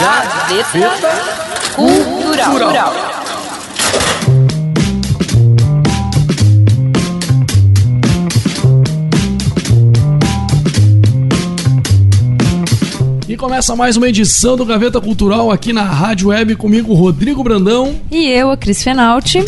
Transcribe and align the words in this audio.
Gazeta 0.00 1.08
Cultural. 1.74 2.92
E 13.28 13.36
começa 13.36 13.76
mais 13.76 13.96
uma 13.96 14.08
edição 14.08 14.56
do 14.56 14.64
Gaveta 14.64 15.00
Cultural 15.00 15.50
aqui 15.50 15.72
na 15.72 15.84
Rádio 15.84 16.28
Web 16.28 16.56
comigo, 16.56 16.92
Rodrigo 16.92 17.42
Brandão. 17.44 17.94
E 18.10 18.26
eu, 18.28 18.50
a 18.50 18.56
Cris 18.56 18.82
Fenalti. 18.82 19.38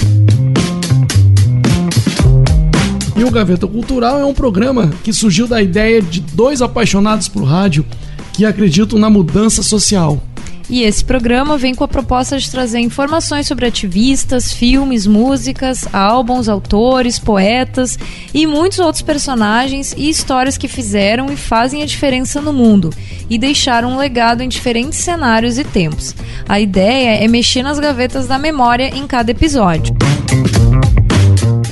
E 3.17 3.25
o 3.25 3.31
Gaveta 3.31 3.67
Cultural 3.67 4.21
é 4.21 4.25
um 4.25 4.35
programa 4.35 4.91
que 5.03 5.13
surgiu 5.13 5.47
da 5.49 5.61
ideia 5.61 6.01
de 6.01 6.21
dois 6.21 6.63
apaixonados 6.63 7.29
por 7.29 7.43
rádio 7.43 7.85
que 8.33 8.45
acreditam 8.45 8.99
na 8.99 9.11
mudança 9.11 9.63
social. 9.63 10.23
E 10.69 10.83
esse 10.83 11.05
programa 11.05 11.57
vem 11.57 11.75
com 11.75 11.85
a 11.85 11.89
proposta 11.89 12.39
de 12.39 12.51
trazer 12.51 12.81
informações 12.81 13.47
sobre 13.47 13.67
ativistas, 13.67 14.53
filmes, 14.53 15.07
músicas, 15.07 15.87
álbuns, 15.93 16.49
autores, 16.49 17.19
poetas 17.19 17.99
e 18.35 18.47
muitos 18.47 18.81
outros 18.81 19.03
personagens 19.03 19.95
e 19.97 20.09
histórias 20.09 20.59
que 20.59 20.67
fizeram 20.67 21.33
e 21.33 21.37
fazem 21.37 21.83
a 21.83 21.87
diferença 21.87 22.41
no 22.41 22.53
mundo 22.53 22.91
e 23.31 23.39
deixaram 23.39 23.93
um 23.93 23.97
legado 23.97 24.43
em 24.43 24.49
diferentes 24.49 24.99
cenários 24.99 25.59
e 25.59 25.65
tempos. 25.65 26.15
A 26.49 26.59
ideia 26.59 27.25
é 27.25 27.29
mexer 27.29 27.63
nas 27.63 27.79
gavetas 27.79 28.27
da 28.27 28.39
memória 28.39 28.91
em 28.95 29.07
cada 29.07 29.31
episódio. 29.31 29.95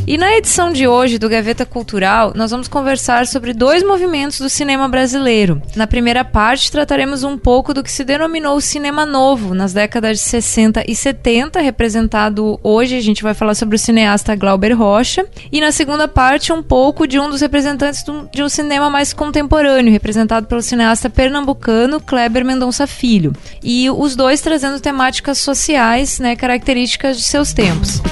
E 0.07 0.19
na 0.19 0.37
edição 0.37 0.71
de 0.71 0.87
hoje 0.87 1.19
do 1.19 1.31
Gaveta 1.31 1.65
Cultural, 1.65 2.33
nós 2.35 2.51
vamos 2.51 2.69
conversar 2.69 3.27
sobre 3.27 3.55
dois 3.55 3.83
movimentos 3.83 4.39
do 4.39 4.51
cinema 4.51 4.87
brasileiro. 4.87 5.63
Na 5.75 5.87
primeira 5.87 6.23
parte, 6.23 6.71
trataremos 6.71 7.25
um 7.25 7.39
pouco 7.39 7.73
do 7.73 7.83
que 7.83 7.91
se 7.91 8.05
denominou 8.05 8.61
cinema 8.61 9.07
novo 9.07 9.55
nas 9.55 9.73
décadas 9.73 10.19
de 10.19 10.25
60 10.25 10.85
e 10.87 10.95
70, 10.95 11.59
representado 11.59 12.61
hoje, 12.63 12.99
a 12.99 13.01
gente 13.01 13.23
vai 13.23 13.33
falar 13.33 13.55
sobre 13.55 13.77
o 13.77 13.79
cineasta 13.79 14.37
Glauber 14.37 14.75
Rocha. 14.75 15.25
E 15.51 15.59
na 15.59 15.73
segunda 15.73 16.07
parte, 16.07 16.53
um 16.53 16.63
pouco 16.63 17.07
de 17.07 17.19
um 17.19 17.31
dos 17.31 17.41
representantes 17.41 18.05
de 18.31 18.43
um 18.43 18.49
cinema 18.51 18.91
mais 18.91 19.15
contemporâneo, 19.15 19.91
representado 19.91 20.47
pelo 20.47 20.61
cineasta 20.61 21.09
pernambucano 21.09 21.99
Kleber 21.99 22.45
Mendonça 22.45 22.87
Filho. 22.87 23.33
E 23.63 23.89
os 23.89 24.15
dois 24.15 24.43
trazendo 24.43 24.79
temáticas 24.81 25.39
sociais, 25.39 26.19
né, 26.19 26.37
características 26.37 27.17
de 27.17 27.23
seus 27.23 27.55
tempos. 27.55 28.03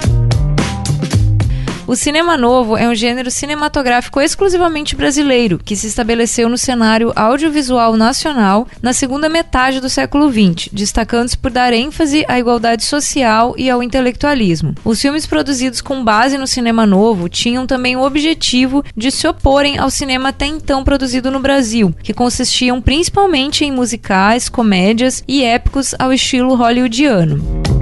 O 1.92 1.94
cinema 1.94 2.38
novo 2.38 2.74
é 2.74 2.88
um 2.88 2.94
gênero 2.94 3.30
cinematográfico 3.30 4.18
exclusivamente 4.18 4.96
brasileiro, 4.96 5.60
que 5.62 5.76
se 5.76 5.86
estabeleceu 5.86 6.48
no 6.48 6.56
cenário 6.56 7.12
audiovisual 7.14 7.98
nacional 7.98 8.66
na 8.80 8.94
segunda 8.94 9.28
metade 9.28 9.78
do 9.78 9.90
século 9.90 10.32
XX, 10.32 10.70
destacando-se 10.72 11.36
por 11.36 11.50
dar 11.50 11.74
ênfase 11.74 12.24
à 12.26 12.38
igualdade 12.38 12.82
social 12.82 13.54
e 13.58 13.68
ao 13.68 13.82
intelectualismo. 13.82 14.74
Os 14.82 15.02
filmes 15.02 15.26
produzidos 15.26 15.82
com 15.82 16.02
base 16.02 16.38
no 16.38 16.46
cinema 16.46 16.86
novo 16.86 17.28
tinham 17.28 17.66
também 17.66 17.94
o 17.94 18.06
objetivo 18.06 18.82
de 18.96 19.10
se 19.10 19.28
oporem 19.28 19.76
ao 19.76 19.90
cinema 19.90 20.30
até 20.30 20.46
então 20.46 20.82
produzido 20.82 21.30
no 21.30 21.40
Brasil, 21.40 21.94
que 22.02 22.14
consistiam 22.14 22.80
principalmente 22.80 23.66
em 23.66 23.70
musicais, 23.70 24.48
comédias 24.48 25.22
e 25.28 25.44
épicos 25.44 25.94
ao 25.98 26.10
estilo 26.10 26.54
hollywoodiano. 26.54 27.81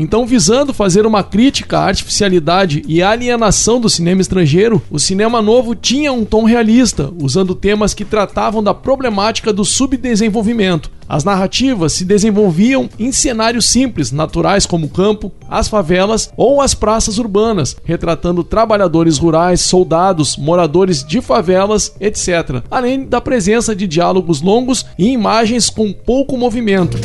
Então, 0.00 0.24
visando 0.24 0.72
fazer 0.72 1.04
uma 1.04 1.22
crítica 1.22 1.78
à 1.78 1.84
artificialidade 1.84 2.82
e 2.88 3.02
alienação 3.02 3.78
do 3.78 3.90
cinema 3.90 4.22
estrangeiro, 4.22 4.80
o 4.90 4.98
cinema 4.98 5.42
novo 5.42 5.74
tinha 5.74 6.10
um 6.10 6.24
tom 6.24 6.44
realista, 6.44 7.12
usando 7.20 7.54
temas 7.54 7.92
que 7.92 8.02
tratavam 8.02 8.62
da 8.62 8.72
problemática 8.72 9.52
do 9.52 9.62
subdesenvolvimento. 9.62 10.90
As 11.06 11.22
narrativas 11.22 11.92
se 11.92 12.06
desenvolviam 12.06 12.88
em 12.98 13.12
cenários 13.12 13.68
simples, 13.68 14.10
naturais 14.10 14.64
como 14.64 14.86
o 14.86 14.88
campo, 14.88 15.30
as 15.46 15.68
favelas 15.68 16.32
ou 16.34 16.62
as 16.62 16.72
praças 16.72 17.18
urbanas, 17.18 17.76
retratando 17.84 18.42
trabalhadores 18.42 19.18
rurais, 19.18 19.60
soldados, 19.60 20.34
moradores 20.38 21.04
de 21.04 21.20
favelas, 21.20 21.94
etc., 22.00 22.62
além 22.70 23.04
da 23.04 23.20
presença 23.20 23.76
de 23.76 23.86
diálogos 23.86 24.40
longos 24.40 24.86
e 24.98 25.10
imagens 25.10 25.68
com 25.68 25.92
pouco 25.92 26.38
movimento. 26.38 26.96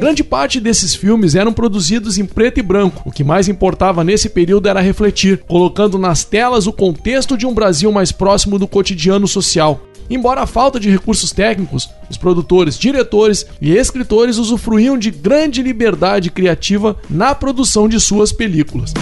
Grande 0.00 0.24
parte 0.24 0.58
desses 0.60 0.94
filmes 0.94 1.34
eram 1.34 1.52
produzidos 1.52 2.16
em 2.16 2.24
preto 2.24 2.58
e 2.58 2.62
branco. 2.62 3.02
O 3.04 3.12
que 3.12 3.22
mais 3.22 3.48
importava 3.48 4.02
nesse 4.02 4.30
período 4.30 4.66
era 4.66 4.80
refletir, 4.80 5.42
colocando 5.46 5.98
nas 5.98 6.24
telas 6.24 6.66
o 6.66 6.72
contexto 6.72 7.36
de 7.36 7.46
um 7.46 7.52
Brasil 7.52 7.92
mais 7.92 8.10
próximo 8.10 8.58
do 8.58 8.66
cotidiano 8.66 9.28
social. 9.28 9.82
Embora 10.08 10.40
a 10.40 10.46
falta 10.46 10.80
de 10.80 10.88
recursos 10.88 11.32
técnicos, 11.32 11.86
os 12.08 12.16
produtores, 12.16 12.78
diretores 12.78 13.44
e 13.60 13.72
escritores 13.72 14.38
usufruíam 14.38 14.96
de 14.96 15.10
grande 15.10 15.62
liberdade 15.62 16.30
criativa 16.30 16.96
na 17.10 17.34
produção 17.34 17.86
de 17.86 18.00
suas 18.00 18.32
películas. 18.32 18.94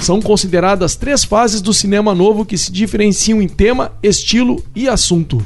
São 0.00 0.22
consideradas 0.22 0.96
três 0.96 1.22
fases 1.22 1.60
do 1.60 1.74
cinema 1.74 2.14
novo 2.14 2.46
que 2.46 2.56
se 2.56 2.72
diferenciam 2.72 3.42
em 3.42 3.46
tema, 3.46 3.92
estilo 4.02 4.64
e 4.74 4.88
assunto. 4.88 5.44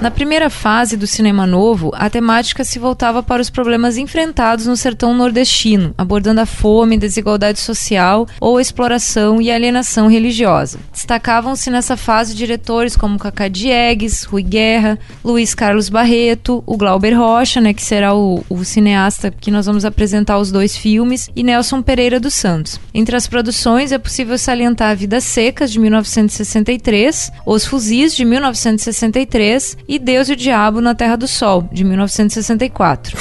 Na 0.00 0.10
primeira 0.10 0.48
fase 0.48 0.96
do 0.96 1.06
cinema 1.06 1.46
novo, 1.46 1.92
a 1.94 2.08
temática 2.08 2.64
se 2.64 2.78
voltava 2.78 3.22
para 3.22 3.42
os 3.42 3.50
problemas 3.50 3.98
enfrentados 3.98 4.64
no 4.64 4.74
sertão 4.74 5.12
nordestino, 5.12 5.94
abordando 5.96 6.40
a 6.40 6.46
fome, 6.46 6.96
desigualdade 6.96 7.60
social 7.60 8.26
ou 8.40 8.58
exploração 8.58 9.42
e 9.42 9.50
alienação 9.50 10.08
religiosa. 10.08 10.78
Destacavam-se 10.90 11.70
nessa 11.70 11.98
fase 11.98 12.34
diretores 12.34 12.96
como 12.96 13.18
Cacá 13.18 13.46
Diegues, 13.46 14.24
Rui 14.24 14.42
Guerra, 14.42 14.98
Luiz 15.22 15.54
Carlos 15.54 15.90
Barreto, 15.90 16.64
o 16.66 16.78
Glauber 16.78 17.12
Rocha, 17.12 17.60
né, 17.60 17.74
que 17.74 17.82
será 17.82 18.14
o, 18.14 18.42
o 18.48 18.64
cineasta 18.64 19.30
que 19.30 19.50
nós 19.50 19.66
vamos 19.66 19.84
apresentar 19.84 20.38
os 20.38 20.50
dois 20.50 20.74
filmes, 20.74 21.28
e 21.36 21.42
Nelson 21.42 21.82
Pereira 21.82 22.18
dos 22.18 22.32
Santos. 22.32 22.80
Entre 22.94 23.14
as 23.14 23.26
produções 23.26 23.92
é 23.92 23.98
possível 23.98 24.38
salientar 24.38 24.96
Vidas 24.96 25.24
Secas, 25.24 25.70
de 25.70 25.78
1963, 25.78 27.30
Os 27.44 27.66
Fuzis, 27.66 28.16
de 28.16 28.24
1963 28.24 29.76
e 29.90 29.98
Deus 29.98 30.28
e 30.28 30.34
o 30.34 30.36
Diabo 30.36 30.80
na 30.80 30.94
Terra 30.94 31.16
do 31.16 31.26
Sol, 31.26 31.68
de 31.72 31.82
1964. 31.82 33.18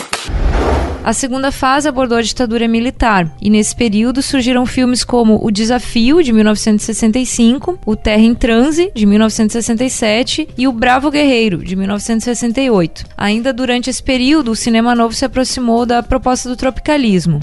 A 1.03 1.13
segunda 1.13 1.51
fase 1.51 1.89
abordou 1.89 2.19
a 2.19 2.21
ditadura 2.21 2.67
militar, 2.67 3.35
e 3.41 3.49
nesse 3.49 3.75
período 3.75 4.21
surgiram 4.21 4.67
filmes 4.67 5.03
como 5.03 5.43
O 5.43 5.49
Desafio, 5.49 6.21
de 6.21 6.31
1965, 6.31 7.79
O 7.87 7.95
Terra 7.95 8.21
em 8.21 8.35
Transe, 8.35 8.91
de 8.93 9.03
1967 9.07 10.47
e 10.55 10.67
O 10.67 10.71
Bravo 10.71 11.09
Guerreiro, 11.09 11.57
de 11.57 11.75
1968. 11.75 13.05
Ainda 13.17 13.51
durante 13.51 13.89
esse 13.89 14.03
período, 14.03 14.51
o 14.51 14.55
cinema 14.55 14.93
novo 14.93 15.15
se 15.15 15.25
aproximou 15.25 15.87
da 15.87 16.03
proposta 16.03 16.47
do 16.47 16.55
tropicalismo. 16.55 17.39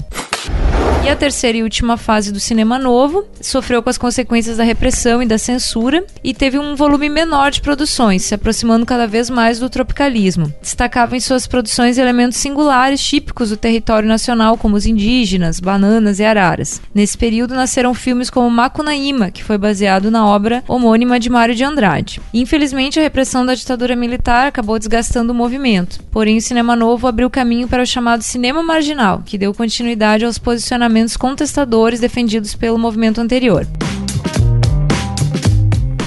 E 1.07 1.09
a 1.09 1.15
terceira 1.15 1.57
e 1.57 1.63
última 1.63 1.95
fase 1.95 2.33
do 2.33 2.39
cinema 2.39 2.77
novo 2.77 3.23
sofreu 3.39 3.81
com 3.81 3.89
as 3.89 3.97
consequências 3.97 4.57
da 4.57 4.65
repressão 4.65 5.23
e 5.23 5.25
da 5.25 5.37
censura 5.37 6.03
e 6.21 6.33
teve 6.33 6.59
um 6.59 6.75
volume 6.75 7.07
menor 7.07 7.49
de 7.49 7.61
produções, 7.61 8.23
se 8.23 8.35
aproximando 8.35 8.85
cada 8.85 9.07
vez 9.07 9.29
mais 9.29 9.57
do 9.57 9.69
tropicalismo. 9.69 10.53
Destacava 10.61 11.15
em 11.15 11.21
suas 11.21 11.47
produções 11.47 11.97
elementos 11.97 12.37
singulares 12.37 13.01
típicos 13.01 13.51
do 13.51 13.55
território 13.55 14.05
nacional, 14.05 14.57
como 14.57 14.75
os 14.75 14.85
indígenas, 14.85 15.61
bananas 15.61 16.19
e 16.19 16.25
araras. 16.25 16.81
Nesse 16.93 17.17
período 17.17 17.55
nasceram 17.55 17.93
filmes 17.93 18.29
como 18.29 18.51
Macunaíma, 18.51 19.31
que 19.31 19.45
foi 19.45 19.57
baseado 19.57 20.11
na 20.11 20.27
obra 20.27 20.61
homônima 20.67 21.21
de 21.21 21.29
Mário 21.29 21.55
de 21.55 21.63
Andrade. 21.63 22.19
Infelizmente, 22.33 22.99
a 22.99 23.03
repressão 23.03 23.45
da 23.45 23.55
ditadura 23.55 23.95
militar 23.95 24.47
acabou 24.47 24.77
desgastando 24.77 25.31
o 25.31 25.35
movimento. 25.35 26.03
Porém, 26.11 26.35
o 26.35 26.41
cinema 26.41 26.75
novo 26.75 27.07
abriu 27.07 27.29
caminho 27.29 27.69
para 27.69 27.83
o 27.83 27.87
chamado 27.87 28.23
cinema 28.23 28.61
marginal, 28.61 29.23
que 29.25 29.37
deu 29.37 29.53
continuidade 29.53 30.25
aos 30.25 30.37
posicionamentos 30.37 30.96
contestadores 31.15 31.99
defendidos 31.99 32.55
pelo 32.55 32.77
movimento 32.77 33.21
anterior. 33.21 33.67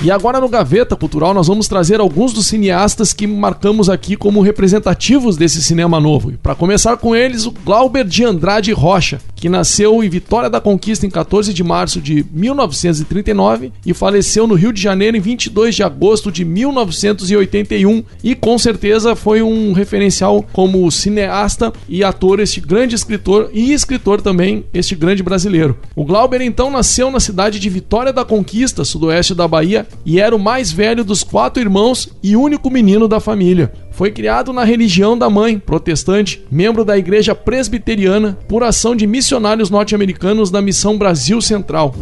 E 0.02 0.10
agora 0.10 0.40
no 0.40 0.48
Gaveta 0.48 0.96
Cultural 0.96 1.34
nós 1.34 1.46
vamos 1.46 1.68
trazer 1.68 2.00
alguns 2.00 2.32
dos 2.32 2.46
cineastas 2.46 3.12
que 3.12 3.26
marcamos 3.26 3.90
aqui 3.90 4.16
como 4.16 4.40
representativos 4.40 5.36
desse 5.36 5.62
cinema 5.62 6.00
novo. 6.00 6.32
Para 6.42 6.54
começar 6.54 6.96
com 6.96 7.14
eles, 7.14 7.44
o 7.44 7.50
Glauber 7.50 8.06
de 8.06 8.24
Andrade 8.24 8.72
Rocha, 8.72 9.20
que 9.36 9.46
nasceu 9.46 10.02
em 10.02 10.08
Vitória 10.08 10.48
da 10.48 10.58
Conquista 10.58 11.06
em 11.06 11.10
14 11.10 11.52
de 11.52 11.62
março 11.62 12.00
de 12.00 12.24
1939 12.32 13.72
e 13.84 13.92
faleceu 13.92 14.46
no 14.46 14.54
Rio 14.54 14.72
de 14.72 14.80
Janeiro 14.80 15.18
em 15.18 15.20
22 15.20 15.74
de 15.74 15.82
agosto 15.82 16.32
de 16.32 16.46
1981 16.46 18.02
e 18.24 18.34
com 18.34 18.58
certeza 18.58 19.14
foi 19.14 19.42
um 19.42 19.74
referencial 19.74 20.42
como 20.50 20.90
cineasta 20.90 21.74
e 21.86 22.02
ator 22.02 22.40
este 22.40 22.58
grande 22.58 22.94
escritor 22.94 23.50
e 23.52 23.74
escritor 23.74 24.22
também 24.22 24.64
este 24.72 24.94
grande 24.94 25.22
brasileiro. 25.22 25.76
O 25.94 26.06
Glauber 26.06 26.40
então 26.40 26.70
nasceu 26.70 27.10
na 27.10 27.20
cidade 27.20 27.58
de 27.58 27.68
Vitória 27.68 28.14
da 28.14 28.24
Conquista, 28.24 28.82
sudoeste 28.82 29.34
da 29.34 29.46
Bahia, 29.46 29.86
e 30.04 30.20
era 30.20 30.34
o 30.34 30.38
mais 30.38 30.72
velho 30.72 31.04
dos 31.04 31.22
quatro 31.22 31.62
irmãos 31.62 32.08
e 32.22 32.36
único 32.36 32.70
menino 32.70 33.06
da 33.06 33.20
família. 33.20 33.72
Foi 33.90 34.10
criado 34.10 34.52
na 34.52 34.64
religião 34.64 35.16
da 35.16 35.28
mãe, 35.28 35.58
protestante, 35.58 36.42
membro 36.50 36.84
da 36.84 36.96
igreja 36.96 37.34
presbiteriana, 37.34 38.38
por 38.48 38.62
ação 38.62 38.96
de 38.96 39.06
missionários 39.06 39.70
norte-americanos 39.70 40.50
da 40.50 40.62
Missão 40.62 40.96
Brasil 40.96 41.40
Central. 41.40 41.94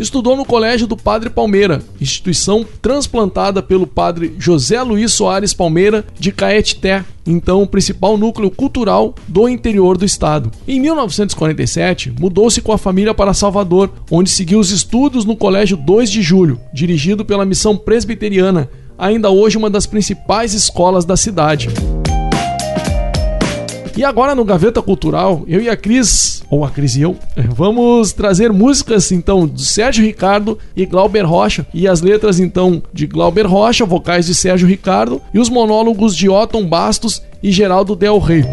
Estudou 0.00 0.34
no 0.34 0.46
Colégio 0.46 0.86
do 0.86 0.96
Padre 0.96 1.28
Palmeira, 1.28 1.82
instituição 2.00 2.64
transplantada 2.80 3.62
pelo 3.62 3.86
padre 3.86 4.34
José 4.38 4.82
Luiz 4.82 5.12
Soares 5.12 5.52
Palmeira 5.52 6.06
de 6.18 6.32
Caetité, 6.32 7.04
então 7.26 7.62
o 7.62 7.66
principal 7.66 8.16
núcleo 8.16 8.50
cultural 8.50 9.14
do 9.28 9.46
interior 9.46 9.98
do 9.98 10.04
estado. 10.06 10.50
Em 10.66 10.80
1947, 10.80 12.14
mudou-se 12.18 12.62
com 12.62 12.72
a 12.72 12.78
família 12.78 13.12
para 13.12 13.34
Salvador, 13.34 13.90
onde 14.10 14.30
seguiu 14.30 14.58
os 14.58 14.70
estudos 14.70 15.26
no 15.26 15.36
Colégio 15.36 15.76
2 15.76 16.10
de 16.10 16.22
Julho, 16.22 16.58
dirigido 16.72 17.22
pela 17.22 17.44
Missão 17.44 17.76
Presbiteriana, 17.76 18.70
ainda 18.96 19.28
hoje 19.28 19.58
uma 19.58 19.68
das 19.68 19.84
principais 19.84 20.54
escolas 20.54 21.04
da 21.04 21.16
cidade. 21.16 21.68
E 23.96 24.04
agora 24.04 24.34
no 24.34 24.44
Gaveta 24.44 24.80
Cultural, 24.80 25.42
eu 25.46 25.60
e 25.60 25.68
a 25.68 25.76
Cris, 25.76 26.42
ou 26.48 26.64
a 26.64 26.70
Cris 26.70 26.96
e 26.96 27.02
eu, 27.02 27.16
vamos 27.50 28.12
trazer 28.12 28.52
músicas 28.52 29.10
então 29.12 29.46
do 29.46 29.60
Sérgio 29.60 30.04
Ricardo 30.04 30.58
e 30.76 30.86
Glauber 30.86 31.22
Rocha, 31.22 31.66
e 31.74 31.86
as 31.86 32.00
letras 32.00 32.38
então 32.40 32.82
de 32.92 33.06
Glauber 33.06 33.46
Rocha, 33.46 33.84
vocais 33.84 34.26
de 34.26 34.34
Sérgio 34.34 34.68
Ricardo, 34.68 35.20
e 35.34 35.38
os 35.38 35.48
monólogos 35.48 36.16
de 36.16 36.28
Otton 36.28 36.66
Bastos 36.66 37.22
e 37.42 37.50
Geraldo 37.50 37.96
Del 37.96 38.18
Rey. 38.18 38.44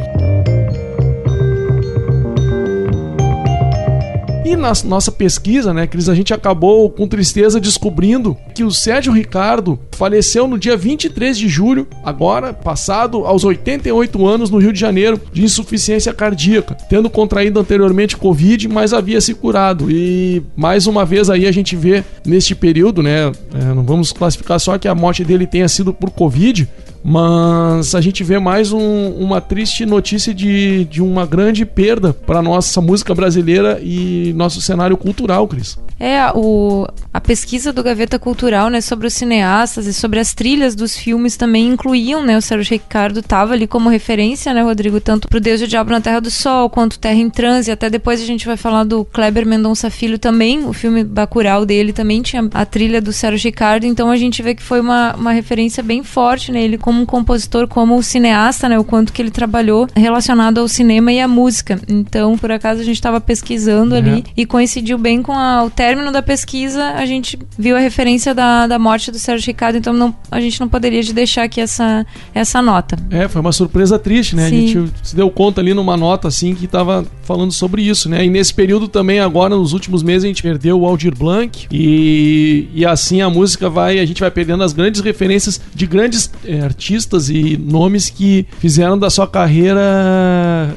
E 4.48 4.56
na 4.56 4.72
nossa 4.86 5.12
pesquisa, 5.12 5.74
né, 5.74 5.86
Cris, 5.86 6.08
a 6.08 6.16
gente 6.16 6.34
acabou 6.34 6.90
com 6.90 7.06
tristeza 7.06 7.60
descobrindo 7.60 8.38
que 8.56 8.64
o 8.64 8.72
Sérgio 8.72 9.12
Ricardo 9.12 9.78
faleceu 9.92 10.48
no 10.48 10.58
dia 10.58 10.78
23 10.78 11.38
de 11.38 11.50
julho, 11.50 11.86
agora 12.02 12.54
passado 12.54 13.26
aos 13.26 13.44
88 13.44 14.26
anos 14.26 14.50
no 14.50 14.58
Rio 14.58 14.72
de 14.72 14.80
Janeiro, 14.80 15.20
de 15.34 15.44
insuficiência 15.44 16.14
cardíaca, 16.14 16.78
tendo 16.90 17.10
contraído 17.10 17.60
anteriormente 17.60 18.16
Covid, 18.16 18.70
mas 18.70 18.94
havia 18.94 19.20
se 19.20 19.34
curado. 19.34 19.92
E 19.92 20.42
mais 20.56 20.88
uma 20.88 21.04
vez 21.04 21.30
aí 21.30 21.46
a 21.46 21.52
gente 21.52 21.76
vê 21.76 22.02
neste 22.26 22.56
período, 22.56 23.04
né, 23.04 23.30
é, 23.54 23.74
não 23.76 23.84
vamos 23.84 24.14
classificar 24.14 24.62
só 24.62 24.78
que 24.78 24.88
a 24.88 24.96
morte 24.96 25.26
dele 25.26 25.46
tenha 25.46 25.68
sido 25.68 25.94
por 25.94 26.10
Covid, 26.10 26.70
mas 27.10 27.96
a 27.96 28.02
gente 28.02 28.22
vê 28.22 28.38
mais 28.38 28.74
um, 28.74 29.12
uma 29.12 29.40
triste 29.40 29.86
notícia 29.86 30.34
de, 30.34 30.84
de 30.84 31.02
uma 31.02 31.26
grande 31.26 31.66
perda 31.66 32.12
para 32.12 32.42
nossa 32.42 32.82
música 32.82 33.16
brasileira 33.16 33.80
e 33.82 34.34
nosso 34.36 34.60
cenário 34.60 34.98
cultural, 34.98 35.48
Cris. 35.48 35.78
É, 35.98 36.30
o, 36.36 36.86
a 37.14 37.22
pesquisa 37.22 37.72
do 37.72 37.82
Gaveta 37.82 38.20
Cultural, 38.20 38.70
né, 38.70 38.82
sobre 38.82 39.08
os 39.08 39.14
cineastas 39.14 39.88
e 39.88 39.94
sobre 39.94 40.20
as 40.20 40.34
trilhas 40.34 40.76
dos 40.76 40.98
filmes 40.98 41.38
também 41.38 41.70
incluíam, 41.70 42.26
né, 42.26 42.38
o 42.38 42.42
Sérgio 42.42 42.74
Ricardo 42.74 43.22
estava 43.22 43.54
ali 43.54 43.68
como 43.68 43.88
referência, 43.88 44.54
né, 44.54 44.62
Rodrigo, 44.62 45.00
tanto 45.00 45.30
pro 45.30 45.40
Deus 45.40 45.62
e 45.62 45.64
o 45.64 45.68
Diabo 45.68 45.92
na 45.92 46.02
Terra 46.02 46.20
do 46.20 46.30
Sol, 46.30 46.70
quanto 46.70 47.00
Terra 47.00 47.16
em 47.16 47.30
Transe, 47.30 47.72
até 47.72 47.90
depois 47.90 48.22
a 48.22 48.26
gente 48.26 48.46
vai 48.46 48.58
falar 48.58 48.84
do 48.84 49.06
Kleber 49.06 49.46
Mendonça 49.46 49.90
Filho 49.90 50.20
também, 50.20 50.66
o 50.66 50.74
filme 50.74 51.06
Bacurau 51.06 51.66
dele 51.66 51.94
também 51.94 52.22
tinha 52.22 52.48
a 52.54 52.66
trilha 52.66 53.02
do 53.02 53.14
Sérgio 53.14 53.48
Ricardo, 53.48 53.86
então 53.86 54.12
a 54.12 54.18
gente 54.18 54.44
vê 54.44 54.54
que 54.54 54.62
foi 54.62 54.82
uma, 54.82 55.16
uma 55.16 55.32
referência 55.32 55.82
bem 55.82 56.04
forte 56.04 56.52
né, 56.52 56.78
como 56.78 56.97
um 56.98 57.06
compositor, 57.06 57.68
como 57.68 58.02
cineasta, 58.02 58.68
né, 58.70 58.78
o 58.78 58.84
quanto 58.84 59.14
que 59.14 59.22
ele 59.22 59.32
trabalhou 59.32 59.88
relacionado 59.96 60.60
ao 60.60 60.68
cinema 60.68 61.12
e 61.12 61.20
à 61.20 61.28
música. 61.28 61.80
Então, 61.88 62.38
por 62.38 62.52
acaso, 62.52 62.82
a 62.82 62.84
gente 62.84 62.96
estava 62.96 63.20
pesquisando 63.22 63.94
uhum. 63.94 63.98
ali 63.98 64.24
e 64.36 64.46
coincidiu 64.46 64.98
bem 64.98 65.22
com 65.22 65.34
a, 65.34 65.64
o 65.64 65.70
término 65.70 66.12
da 66.12 66.22
pesquisa, 66.22 66.94
a 66.94 67.06
gente 67.06 67.38
viu 67.58 67.76
a 67.76 67.80
referência 67.80 68.34
da, 68.34 68.68
da 68.68 68.80
morte 68.80 69.12
do 69.12 69.20
Sérgio 69.20 69.48
Ricardo, 69.48 69.78
então 69.78 69.94
não, 69.94 70.16
a 70.32 70.40
gente 70.40 70.60
não 70.60 70.68
poderia 70.68 71.02
de 71.02 71.14
deixar 71.14 71.44
aqui 71.44 71.62
essa, 71.62 72.06
essa 72.34 72.62
nota. 72.62 72.98
É, 73.10 73.28
foi 73.28 73.42
uma 73.42 73.52
surpresa 73.52 73.98
triste, 74.00 74.36
né? 74.36 74.50
Sim. 74.50 74.56
A 74.56 74.60
gente 74.60 74.94
se 75.04 75.16
deu 75.16 75.30
conta 75.30 75.62
ali 75.62 75.74
numa 75.74 75.98
nota 75.98 76.28
assim 76.28 76.56
que 76.56 76.66
estava 76.66 77.06
falando 77.24 77.52
sobre 77.52 77.82
isso, 77.82 78.10
né? 78.10 78.26
E 78.26 78.30
nesse 78.30 78.54
período 78.54 78.88
também, 78.88 79.20
agora, 79.20 79.56
nos 79.56 79.74
últimos 79.74 80.02
meses, 80.04 80.24
a 80.24 80.28
gente 80.28 80.42
perdeu 80.42 80.80
o 80.80 80.86
Aldir 80.86 81.16
Blanc 81.16 81.68
e, 81.72 82.68
e 82.74 82.86
assim 82.86 83.22
a 83.22 83.30
música 83.30 83.70
vai, 83.70 84.00
a 84.00 84.06
gente 84.06 84.22
vai 84.22 84.32
perdendo 84.32 84.64
as 84.64 84.74
grandes 84.74 85.02
referências 85.02 85.60
de 85.74 85.86
grandes 85.86 86.32
é, 86.46 86.70
artistas 86.78 87.30
e 87.30 87.58
nomes 87.58 88.12
que 88.12 88.46
fizeram 88.60 89.00
da 89.00 89.10
sua 89.10 89.28
carreira 89.28 89.82
é, 89.82 90.70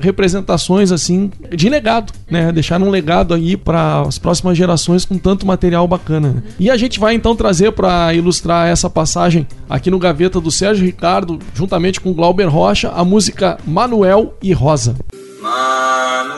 representações 0.00 0.92
assim 0.92 1.30
de 1.50 1.70
legado, 1.70 2.12
né? 2.30 2.52
Deixaram 2.52 2.86
um 2.86 2.90
legado 2.90 3.32
aí 3.32 3.56
para 3.56 4.02
as 4.02 4.18
próximas 4.18 4.58
gerações 4.58 5.06
com 5.06 5.16
tanto 5.16 5.46
material 5.46 5.88
bacana. 5.88 6.28
Né? 6.28 6.42
E 6.60 6.70
a 6.70 6.76
gente 6.76 7.00
vai 7.00 7.14
então 7.14 7.34
trazer 7.34 7.72
para 7.72 8.12
ilustrar 8.12 8.68
essa 8.68 8.90
passagem 8.90 9.46
aqui 9.70 9.90
no 9.90 9.98
Gaveta 9.98 10.38
do 10.38 10.50
Sérgio 10.50 10.84
Ricardo, 10.84 11.38
juntamente 11.54 11.98
com 12.00 12.12
Glauber 12.12 12.46
Rocha, 12.46 12.90
a 12.90 13.02
música 13.04 13.56
Manuel 13.66 14.34
e 14.42 14.52
Rosa. 14.52 14.96
Manuel 15.40 16.28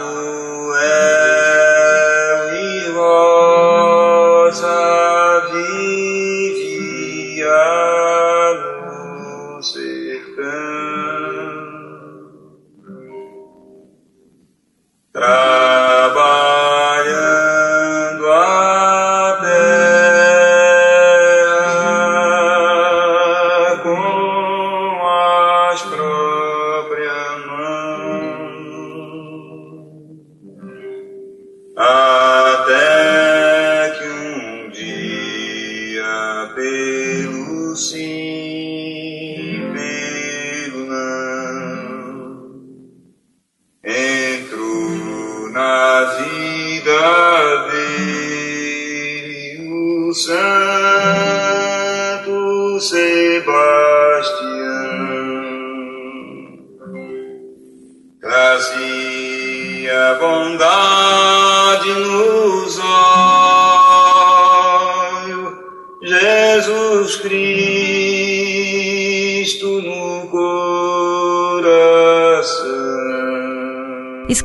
e 2.55 2.93
Rosa 2.95 5.20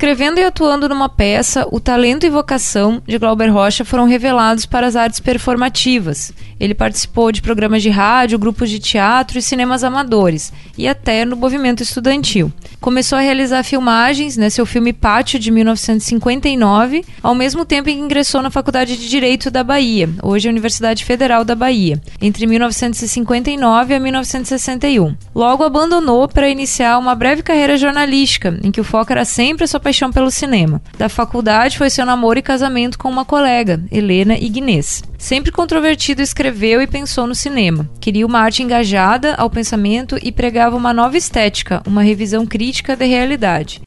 Escrevendo 0.06 0.40
e 0.40 0.44
atuando 0.44 0.88
numa 0.88 1.10
peça, 1.10 1.68
o 1.72 1.80
talento 1.80 2.28
e 2.28 2.30
vocação 2.30 3.02
de 3.08 3.18
Glauber 3.18 3.48
Rocha 3.48 3.84
foram 3.84 4.06
revelados 4.06 4.64
para 4.64 4.86
as 4.86 4.96
artes 4.96 5.20
performativas. 5.20 6.32
Ele 6.60 6.76
participou 6.76 7.32
de 7.32 7.42
programas 7.42 7.82
de 7.82 7.90
rádio, 7.90 8.38
grupos 8.38 8.70
de 8.70 8.78
teatro 8.78 9.40
e 9.40 9.42
cinemas 9.42 9.84
amadores, 9.84 10.54
e 10.78 10.88
até 10.88 11.26
no 11.26 11.36
movimento 11.36 11.82
estudantil. 11.82 12.54
Começou 12.86 13.18
a 13.18 13.22
realizar 13.22 13.64
filmagens, 13.64 14.38
né, 14.38 14.48
seu 14.48 14.64
filme 14.64 14.94
Pátio 14.94 15.40
de 15.40 15.50
1959, 15.50 17.04
ao 17.24 17.34
mesmo 17.34 17.66
tempo 17.66 17.90
em 17.90 17.96
que 17.98 18.04
ingressou 18.04 18.44
na 18.44 18.52
Faculdade 18.52 18.96
de 18.96 19.10
Direito 19.10 19.50
da 19.50 19.64
Bahia, 19.64 20.08
hoje 20.22 20.48
a 20.48 20.52
Universidade 20.52 21.04
Federal 21.04 21.44
da 21.44 21.56
Bahia, 21.56 22.00
entre 22.22 22.46
1959 22.46 23.96
a 23.96 24.00
1961. 24.00 25.16
Logo 25.34 25.64
abandonou 25.64 26.28
para 26.28 26.48
iniciar 26.48 27.00
uma 27.00 27.16
breve 27.16 27.42
carreira 27.42 27.76
jornalística, 27.76 28.56
em 28.62 28.72
que 28.72 28.82
o 28.82 28.84
foco 28.84 29.12
era 29.12 29.26
sempre 29.26 29.64
a 29.64 29.68
sua 29.68 29.80
paixão 29.80 30.12
pelo 30.12 30.30
cinema. 30.30 30.80
Da 30.96 31.10
faculdade 31.10 31.80
foi 31.80 31.90
seu 31.90 32.06
namoro 32.06 32.38
e 32.38 32.44
casamento 32.44 33.00
com 33.00 33.10
uma 33.10 33.26
colega, 33.26 33.84
Helena 33.92 34.38
Ignez. 34.38 35.02
Sempre 35.26 35.52
controvertido, 35.52 36.22
escreveu 36.22 36.84
e 36.84 36.86
pensou 36.86 37.26
no 37.26 37.34
cinema. 37.34 37.90
Queria 38.00 38.28
uma 38.28 38.42
arte 38.42 38.62
engajada 38.62 39.34
ao 39.34 39.50
pensamento 39.50 40.20
e 40.22 40.32
pregava 40.32 40.78
uma 40.78 40.94
nova 40.94 41.18
estética, 41.18 41.82
uma 41.88 42.04
revisão 42.04 42.46
crítica 42.46 42.96
da 42.96 43.06
realidade 43.06 43.82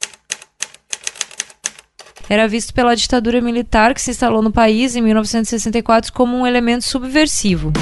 era 2.29 2.47
visto 2.47 2.73
pela 2.75 2.95
ditadura 2.95 3.41
militar 3.41 3.95
que 3.95 4.01
se 4.01 4.11
instalou 4.11 4.43
no 4.43 4.51
país 4.51 4.95
em 4.95 5.01
1964 5.01 6.13
como 6.13 6.37
um 6.37 6.45
elemento 6.45 6.83
subversivo. 6.83 7.73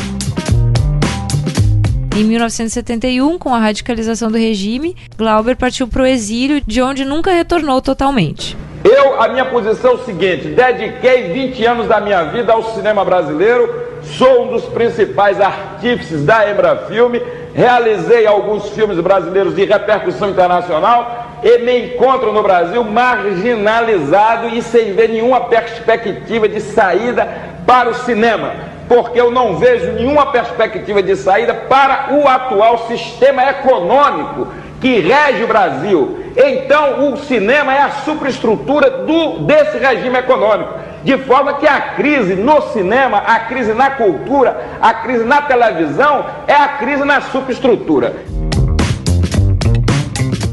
Em 2.15 2.23
1971, 2.23 3.37
com 3.37 3.53
a 3.53 3.59
radicalização 3.59 4.31
do 4.31 4.37
regime, 4.37 4.95
Glauber 5.17 5.57
partiu 5.57 5.85
para 5.87 6.03
o 6.03 6.05
exílio, 6.05 6.61
de 6.65 6.81
onde 6.81 7.03
nunca 7.03 7.33
retornou 7.33 7.81
totalmente. 7.81 8.55
Eu, 8.89 9.21
a 9.21 9.27
minha 9.27 9.45
posição 9.45 9.91
é 9.91 9.93
o 9.95 10.05
seguinte: 10.05 10.47
dediquei 10.47 11.33
20 11.33 11.65
anos 11.65 11.87
da 11.87 11.99
minha 11.99 12.23
vida 12.25 12.53
ao 12.53 12.63
cinema 12.63 13.03
brasileiro, 13.03 13.99
sou 14.01 14.45
um 14.45 14.47
dos 14.47 14.65
principais 14.65 15.41
artífices 15.41 16.23
da 16.23 16.49
Embrafilme, 16.49 17.21
realizei 17.53 18.25
alguns 18.25 18.69
filmes 18.69 18.99
brasileiros 18.99 19.55
de 19.55 19.65
repercussão 19.65 20.29
internacional 20.29 21.25
e 21.43 21.57
me 21.59 21.87
encontro 21.87 22.31
no 22.31 22.41
Brasil 22.41 22.83
marginalizado 22.83 24.49
e 24.49 24.61
sem 24.61 24.93
ver 24.93 25.09
nenhuma 25.09 25.41
perspectiva 25.41 26.47
de 26.47 26.61
saída 26.61 27.27
para 27.65 27.89
o 27.89 27.93
cinema, 27.93 28.53
porque 28.87 29.19
eu 29.19 29.29
não 29.29 29.57
vejo 29.57 29.91
nenhuma 29.91 30.27
perspectiva 30.27 31.03
de 31.03 31.15
saída 31.17 31.53
para 31.53 32.13
o 32.13 32.27
atual 32.27 32.87
sistema 32.87 33.49
econômico 33.49 34.47
que 34.87 35.01
rege 35.01 35.43
o 35.43 35.47
Brasil. 35.47 36.17
Então, 36.37 37.11
o 37.11 37.17
cinema 37.17 37.73
é 37.73 37.81
a 37.81 37.91
superestrutura 38.05 38.89
do, 39.05 39.39
desse 39.39 39.77
regime 39.77 40.17
econômico. 40.17 40.75
De 41.03 41.17
forma 41.17 41.55
que 41.55 41.67
a 41.67 41.81
crise 41.95 42.35
no 42.35 42.61
cinema, 42.71 43.17
a 43.17 43.37
crise 43.41 43.73
na 43.73 43.89
cultura, 43.91 44.77
a 44.81 44.93
crise 44.93 45.25
na 45.25 45.41
televisão 45.41 46.25
é 46.47 46.53
a 46.53 46.69
crise 46.69 47.03
na 47.03 47.19
superestrutura. 47.19 48.15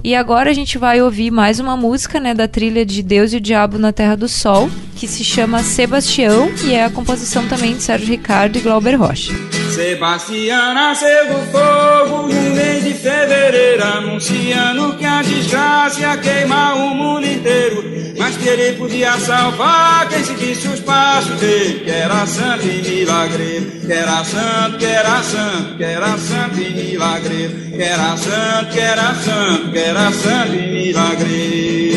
E 0.02 0.16
agora 0.16 0.50
a 0.50 0.52
gente 0.52 0.78
vai 0.78 1.00
ouvir 1.00 1.30
mais 1.30 1.60
uma 1.60 1.76
música, 1.76 2.18
né, 2.18 2.34
da 2.34 2.48
trilha 2.48 2.84
de 2.84 3.04
Deus 3.04 3.32
e 3.32 3.36
o 3.36 3.40
Diabo 3.40 3.78
na 3.78 3.92
Terra 3.92 4.16
do 4.16 4.26
Sol, 4.26 4.68
que 5.04 5.08
se 5.08 5.22
chama 5.22 5.62
Sebastião 5.62 6.50
e 6.64 6.72
é 6.72 6.86
a 6.86 6.90
composição 6.90 7.46
também 7.46 7.76
de 7.76 7.82
Sérgio 7.82 8.08
Ricardo 8.08 8.56
e 8.56 8.62
Glauber 8.62 8.94
Rocha. 8.94 9.34
Sebastião 9.74 10.72
nasceu 10.72 11.26
do 11.26 11.52
fogo 11.52 12.22
no 12.22 12.54
mês 12.54 12.84
de 12.84 12.94
fevereiro, 12.94 13.84
anunciando 13.84 14.96
que 14.96 15.04
a 15.04 15.20
desgraça 15.20 16.00
ia 16.00 16.16
queimar 16.16 16.76
o 16.78 16.94
mundo 16.94 17.26
inteiro. 17.26 17.84
Mas 18.16 18.38
que 18.38 18.48
ele 18.48 18.78
podia 18.78 19.12
salvar 19.18 20.08
quem 20.08 20.24
seguisse 20.24 20.68
os 20.68 20.80
passos 20.80 21.38
dele, 21.38 21.80
que 21.80 21.90
era 21.90 22.24
santo 22.26 22.66
e 22.66 22.80
milagreiro, 22.80 23.80
que 23.84 23.92
era 23.92 24.24
santo, 24.24 24.78
que 24.78 24.86
era 24.86 25.22
santo, 25.22 25.76
que 25.76 25.84
era 25.84 26.16
santo 26.16 26.60
e 26.60 26.70
milagreiro, 26.70 27.52
que 27.76 27.82
era 27.82 28.16
santo, 28.16 28.72
que 28.72 28.80
era 28.80 29.14
santo, 29.16 29.70
que 29.70 29.78
era 29.78 30.12
santo 30.12 30.54
e 30.54 30.72
milagreiro. 30.72 31.93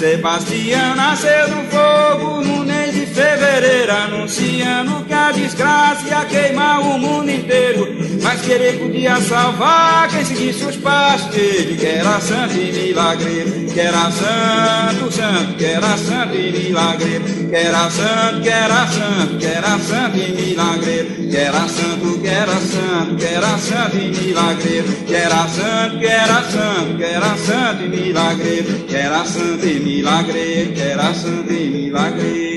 Sebastião 0.00 0.96
nasceu 0.96 1.46
do 1.50 1.62
fogo 1.70 2.40
no 2.40 2.64
de 2.64 2.79
fevereiro, 3.10 3.92
anunciando 3.92 5.04
que 5.04 5.12
a 5.12 5.32
desgraça 5.32 6.08
ia 6.08 6.24
queimar 6.24 6.80
o 6.80 6.98
mundo 6.98 7.30
inteiro. 7.30 7.88
Mas 8.22 8.40
que 8.40 8.52
ele 8.52 8.78
podia 8.78 9.16
salvar 9.20 10.08
quem 10.08 10.24
seguisse 10.24 10.64
os 10.64 10.76
passos 10.76 11.28
dele, 11.28 11.76
que 11.76 11.86
era 11.86 12.20
santo 12.20 12.54
e 12.54 12.72
milagreiro, 12.72 13.72
que 13.72 13.80
era 13.80 14.10
santo, 14.10 15.12
santo, 15.12 15.54
que 15.54 15.64
era 15.64 15.96
santo 15.96 16.36
e 16.36 16.52
milagreiro, 16.52 17.24
que 17.48 17.56
era 17.56 17.90
santo, 17.90 18.40
que 18.42 18.48
era 18.48 18.86
santo, 18.86 19.38
que 19.38 19.46
era 19.46 19.78
santo 19.78 20.16
e 20.16 20.32
milagreiro, 20.32 21.26
que 21.26 21.36
era 21.36 21.68
santo, 21.68 22.18
que 22.20 22.28
era 22.28 22.60
santo, 22.60 23.16
que 23.16 23.24
era 23.26 23.58
santo 23.58 23.96
e 23.96 24.08
milagreiro, 24.08 24.88
que 25.06 25.14
era 25.14 25.48
santo, 25.48 25.98
que 25.98 26.06
era 26.06 26.42
santo, 26.42 26.96
que 26.96 27.04
era 27.04 27.36
santo 27.36 27.84
e 27.84 27.88
milagreiro, 27.88 28.84
que 28.86 28.96
era 28.96 29.24
santo 29.24 29.66
e 29.66 29.80
milagreiro, 29.80 30.72
que 30.72 30.82
era 30.82 31.14
santo 31.14 31.52
e 31.52 31.70
milagreiro. 31.70 32.49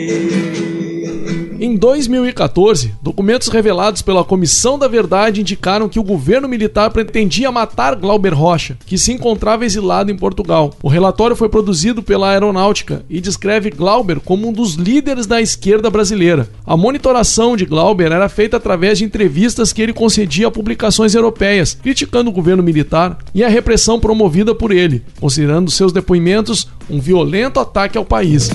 Em 1.63 1.77
2014, 1.77 2.93
documentos 3.01 3.47
revelados 3.47 4.01
pela 4.01 4.25
Comissão 4.25 4.77
da 4.77 4.85
Verdade 4.85 5.39
indicaram 5.39 5.87
que 5.87 5.97
o 5.97 6.03
governo 6.03 6.45
militar 6.45 6.89
pretendia 6.89 7.49
matar 7.53 7.95
Glauber 7.95 8.33
Rocha, 8.33 8.77
que 8.85 8.97
se 8.97 9.13
encontrava 9.13 9.63
exilado 9.63 10.11
em 10.11 10.17
Portugal. 10.17 10.73
O 10.83 10.89
relatório 10.89 11.37
foi 11.37 11.47
produzido 11.47 12.03
pela 12.03 12.31
Aeronáutica 12.31 13.05
e 13.09 13.21
descreve 13.21 13.69
Glauber 13.69 14.19
como 14.19 14.49
um 14.49 14.51
dos 14.51 14.73
líderes 14.73 15.25
da 15.25 15.41
esquerda 15.41 15.89
brasileira. 15.89 16.49
A 16.65 16.75
monitoração 16.75 17.55
de 17.55 17.65
Glauber 17.65 18.11
era 18.11 18.27
feita 18.27 18.57
através 18.57 18.97
de 18.97 19.05
entrevistas 19.05 19.71
que 19.71 19.81
ele 19.81 19.93
concedia 19.93 20.47
a 20.49 20.51
publicações 20.51 21.15
europeias, 21.15 21.77
criticando 21.81 22.29
o 22.29 22.33
governo 22.33 22.61
militar 22.61 23.17
e 23.33 23.41
a 23.41 23.47
repressão 23.47 24.01
promovida 24.01 24.53
por 24.53 24.73
ele, 24.73 25.01
considerando 25.17 25.71
seus 25.71 25.93
depoimentos 25.93 26.67
um 26.89 26.99
violento 26.99 27.57
ataque 27.57 27.97
ao 27.97 28.03
país. 28.03 28.49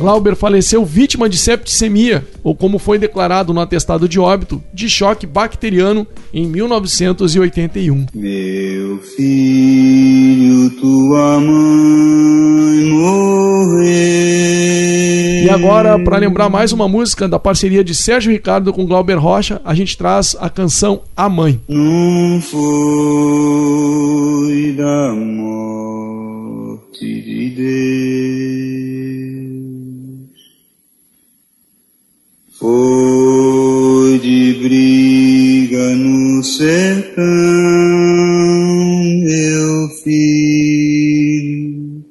Glauber 0.00 0.34
faleceu 0.34 0.82
vítima 0.82 1.28
de 1.28 1.36
septicemia, 1.36 2.24
ou 2.42 2.56
como 2.56 2.78
foi 2.78 2.98
declarado 2.98 3.52
no 3.52 3.60
atestado 3.60 4.08
de 4.08 4.18
óbito, 4.18 4.62
de 4.72 4.88
choque 4.88 5.26
bacteriano 5.26 6.06
em 6.32 6.46
1981. 6.46 8.06
Meu 8.14 8.98
filho, 9.14 10.70
tua 10.70 11.38
mãe 11.38 12.84
morreu. 12.88 13.90
E 15.44 15.50
agora, 15.50 15.98
para 15.98 16.16
lembrar 16.16 16.48
mais 16.48 16.72
uma 16.72 16.88
música 16.88 17.28
da 17.28 17.38
parceria 17.38 17.84
de 17.84 17.94
Sérgio 17.94 18.32
Ricardo 18.32 18.72
com 18.72 18.86
Glauber 18.86 19.18
Rocha, 19.18 19.60
a 19.64 19.74
gente 19.74 19.98
traz 19.98 20.34
a 20.40 20.48
canção 20.48 21.02
A 21.14 21.28
Mãe. 21.28 21.60
Não 21.68 22.40
foi 22.40 22.60
da 24.72 25.12
morte 25.14 25.60
de 27.04 27.50
Deus, 27.50 28.99
foi 32.60 34.18
de 34.18 34.52
briga 34.62 35.96
no 35.96 36.44
sertão, 36.44 37.24
meu 39.24 39.88
filho, 40.04 42.04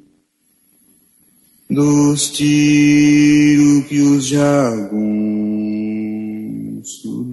dos 1.70 2.30
tiros 2.30 3.86
que 3.86 4.00
os 4.00 4.26
jagunços 4.26 4.90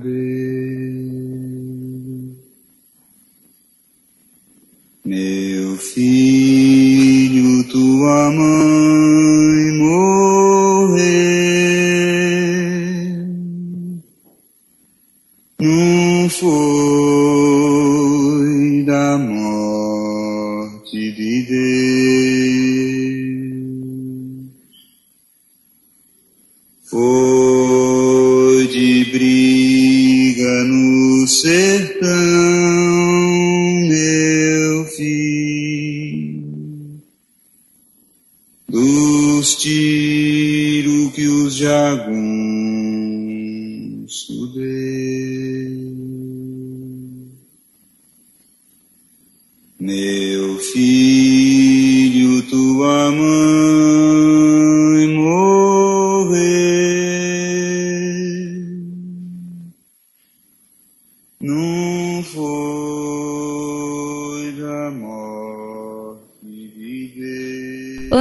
deu. 0.04 0.78
Meu 5.04 5.76
filho, 5.78 7.64
tua 7.68 8.32
mãe 8.32 9.27
Foi 16.40 16.54
da 18.86 19.18
morte 19.18 21.12
de 21.14 21.42
Deus. 21.50 22.38
Foi 26.92 28.68
de 28.68 29.06
briga 29.12 30.64
no 30.66 31.28
sertão, 31.28 32.08
meu 33.90 34.86
filho, 34.96 36.44
dos 38.70 39.56
tiros 39.56 41.14
que 41.16 41.26
os 41.28 41.56
jagunços 41.56 42.37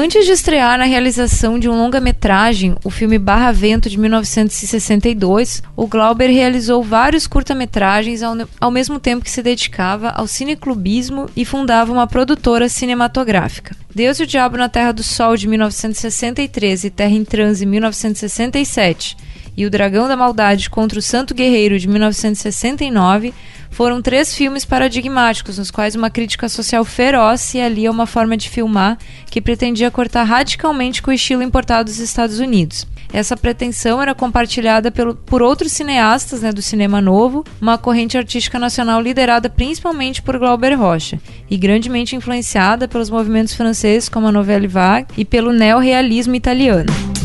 Antes 0.06 0.24
de 0.24 0.30
estrear 0.30 0.78
na 0.78 0.84
realização 0.84 1.58
de 1.58 1.68
um 1.68 1.76
longa-metragem, 1.76 2.76
o 2.84 2.90
filme 2.90 3.18
Barra 3.18 3.50
Vento 3.50 3.90
de 3.90 3.98
1962, 3.98 5.64
o 5.74 5.88
Glauber 5.88 6.30
realizou 6.30 6.80
vários 6.80 7.26
curta-metragens 7.26 8.22
ao, 8.22 8.36
ao 8.60 8.70
mesmo 8.70 9.00
tempo 9.00 9.24
que 9.24 9.30
se 9.32 9.42
dedicava 9.42 10.10
ao 10.10 10.28
cineclubismo 10.28 11.28
e 11.34 11.44
fundava 11.44 11.92
uma 11.92 12.06
produtora 12.06 12.68
cinematográfica. 12.68 13.74
Deus 13.92 14.20
e 14.20 14.22
o 14.22 14.26
Diabo 14.28 14.56
na 14.56 14.68
Terra 14.68 14.92
do 14.92 15.02
Sol 15.02 15.36
de 15.36 15.48
1963 15.48 16.84
e 16.84 16.90
Terra 16.90 17.10
em 17.10 17.24
Transe 17.24 17.66
1967 17.66 19.16
e 19.56 19.64
O 19.64 19.70
Dragão 19.70 20.06
da 20.06 20.16
Maldade 20.16 20.68
contra 20.68 20.98
o 20.98 21.02
Santo 21.02 21.34
Guerreiro 21.34 21.78
de 21.78 21.88
1969 21.88 23.32
foram 23.70 24.00
três 24.00 24.34
filmes 24.34 24.64
paradigmáticos, 24.64 25.58
nos 25.58 25.70
quais 25.70 25.94
uma 25.94 26.10
crítica 26.10 26.48
social 26.48 26.84
feroz 26.84 27.40
se 27.40 27.60
alia 27.60 27.88
a 27.88 27.92
uma 27.92 28.06
forma 28.06 28.36
de 28.36 28.48
filmar 28.48 28.96
que 29.30 29.40
pretendia 29.40 29.90
cortar 29.90 30.24
radicalmente 30.24 31.02
com 31.02 31.10
o 31.10 31.14
estilo 31.14 31.42
importado 31.42 31.90
dos 31.90 31.98
Estados 31.98 32.38
Unidos. 32.38 32.86
Essa 33.12 33.36
pretensão 33.36 34.00
era 34.02 34.14
compartilhada 34.14 34.90
pelo, 34.90 35.14
por 35.14 35.42
outros 35.42 35.72
cineastas 35.72 36.42
né, 36.42 36.52
do 36.52 36.62
cinema 36.62 37.00
novo, 37.00 37.44
uma 37.60 37.78
corrente 37.78 38.18
artística 38.18 38.58
nacional 38.58 39.00
liderada 39.00 39.48
principalmente 39.48 40.22
por 40.22 40.38
Glauber 40.38 40.74
Rocha 40.74 41.20
e 41.48 41.56
grandemente 41.56 42.16
influenciada 42.16 42.88
pelos 42.88 43.10
movimentos 43.10 43.54
franceses 43.54 44.08
como 44.08 44.26
a 44.26 44.32
Nouvelle 44.32 44.66
Vague 44.66 45.08
e 45.16 45.24
pelo 45.24 45.52
neorrealismo 45.52 46.34
italiano. 46.34 47.15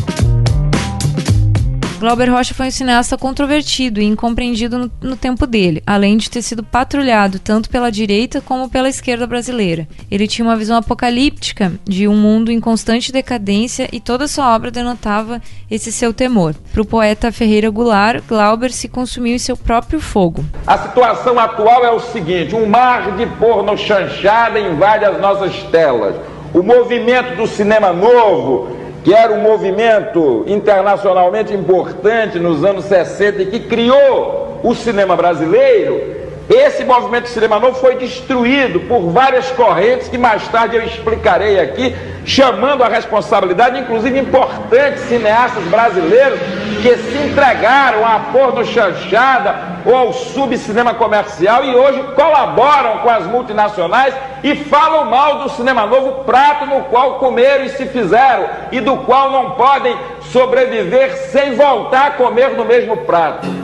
Glauber 2.02 2.28
Rocha 2.28 2.52
foi 2.52 2.66
um 2.66 2.70
cineasta 2.72 3.16
controvertido 3.16 4.00
e 4.00 4.04
incompreendido 4.04 4.76
no, 4.76 4.90
no, 5.00 5.16
tempo 5.16 5.46
dele, 5.46 5.80
além 5.86 6.16
de 6.16 6.28
ter 6.28 6.42
sido 6.42 6.64
patrulhado 6.64 7.38
tanto 7.38 7.70
pela 7.70 7.92
direita 7.92 8.40
como 8.40 8.68
pela 8.68 8.88
esquerda 8.88 9.24
brasileira. 9.24 9.86
Ele 10.10 10.26
tinha 10.26 10.44
uma 10.44 10.56
visão 10.56 10.76
apocalíptica 10.76 11.72
de 11.84 12.08
um 12.08 12.16
mundo 12.16 12.50
em 12.50 12.58
constante 12.58 13.12
decadência 13.12 13.88
e 13.92 14.00
toda 14.00 14.26
sua 14.26 14.52
obra 14.52 14.68
denotava 14.68 15.40
esse 15.70 15.92
seu 15.92 16.12
temor. 16.12 16.56
Para 16.72 16.82
o 16.82 16.84
poeta 16.84 17.30
Ferreira 17.30 17.70
Goulart, 17.70 18.24
Glauber 18.26 18.72
se 18.72 18.88
consumiu 18.88 19.36
em 19.36 19.38
seu 19.38 19.56
próprio 19.56 20.00
fogo. 20.00 20.44
A 20.66 20.76
situação 20.78 21.38
atual 21.38 21.84
é 21.84 21.92
o 21.92 22.00
seguinte: 22.00 22.56
um 22.56 22.66
mar 22.66 23.14
de 23.16 23.26
porno 23.26 23.78
chanchada 23.78 24.58
invade 24.58 25.04
as 25.04 25.20
nossas 25.20 25.54
telas. 25.70 26.16
O 26.52 26.64
movimento 26.64 27.36
do 27.36 27.46
cinema 27.46 27.92
novo 27.92 28.81
que 29.04 29.12
era 29.12 29.32
um 29.32 29.40
movimento 29.40 30.44
internacionalmente 30.46 31.52
importante 31.52 32.38
nos 32.38 32.64
anos 32.64 32.84
60 32.84 33.42
e 33.42 33.46
que 33.46 33.60
criou 33.60 34.60
o 34.62 34.74
cinema 34.74 35.16
brasileiro, 35.16 36.21
esse 36.54 36.84
movimento 36.84 37.28
cinema 37.28 37.58
novo 37.58 37.78
foi 37.78 37.96
destruído 37.96 38.80
por 38.80 39.10
várias 39.10 39.50
correntes 39.52 40.08
que 40.08 40.18
mais 40.18 40.46
tarde 40.48 40.76
eu 40.76 40.84
explicarei 40.84 41.58
aqui, 41.58 41.94
chamando 42.24 42.84
a 42.84 42.88
responsabilidade, 42.88 43.78
inclusive 43.78 44.18
importantes 44.18 45.02
cineastas 45.04 45.64
brasileiros 45.64 46.38
que 46.82 46.96
se 46.96 47.18
entregaram 47.18 48.04
à 48.04 48.18
porno 48.32 48.64
chanchada 48.64 49.72
ou 49.84 49.94
ao 49.94 50.12
subcinema 50.12 50.94
comercial 50.94 51.64
e 51.64 51.74
hoje 51.74 52.02
colaboram 52.14 52.98
com 52.98 53.08
as 53.08 53.26
multinacionais 53.26 54.14
e 54.42 54.54
falam 54.56 55.04
mal 55.04 55.38
do 55.38 55.50
cinema 55.50 55.86
novo, 55.86 56.24
prato 56.24 56.66
no 56.66 56.82
qual 56.84 57.18
comeram 57.18 57.64
e 57.64 57.70
se 57.70 57.86
fizeram 57.86 58.48
e 58.70 58.80
do 58.80 58.96
qual 58.98 59.30
não 59.30 59.52
podem 59.52 59.96
sobreviver 60.32 61.16
sem 61.30 61.54
voltar 61.54 62.06
a 62.06 62.10
comer 62.12 62.50
no 62.50 62.64
mesmo 62.64 62.96
prato. 62.98 63.61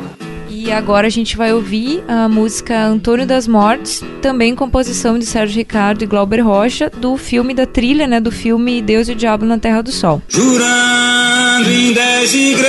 E 0.60 0.72
agora 0.72 1.06
a 1.06 1.10
gente 1.10 1.36
vai 1.36 1.52
ouvir 1.52 2.02
a 2.08 2.28
música 2.28 2.84
Antônio 2.84 3.24
das 3.24 3.46
Mortes, 3.46 4.02
também 4.20 4.56
composição 4.56 5.16
de 5.16 5.24
Sérgio 5.24 5.58
Ricardo 5.58 6.02
e 6.02 6.06
Glauber 6.06 6.40
Rocha, 6.40 6.90
do 6.90 7.16
filme 7.16 7.54
da 7.54 7.64
trilha, 7.64 8.08
né, 8.08 8.18
do 8.18 8.32
filme 8.32 8.82
Deus 8.82 9.08
e 9.08 9.12
o 9.12 9.14
Diabo 9.14 9.46
na 9.46 9.56
Terra 9.56 9.82
do 9.82 9.92
Sol. 9.92 10.20
Jurando 10.26 11.70
em 11.70 11.92
dez 11.92 12.34
igrejas, 12.34 12.66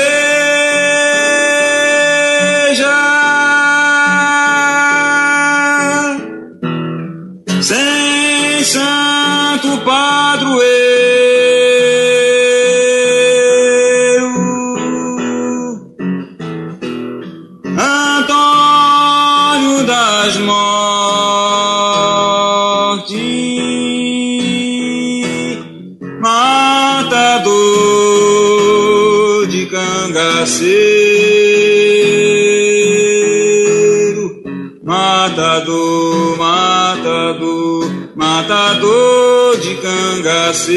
sem 7.60 8.63
santo 8.65 9.79
padroeiro. 9.84 10.88
Cangaceiro, 40.19 40.75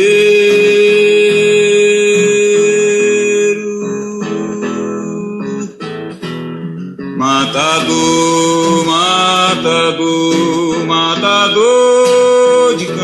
matador, 7.16 8.87
matador, 8.87 10.87
matador 10.87 12.76
de 12.76 12.87
cangaceiro, 12.87 13.02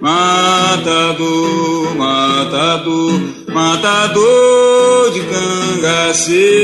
matador, 0.00 1.94
matador, 1.96 3.20
matador 3.48 5.10
de 5.12 5.20
cangaceiro. 5.22 6.63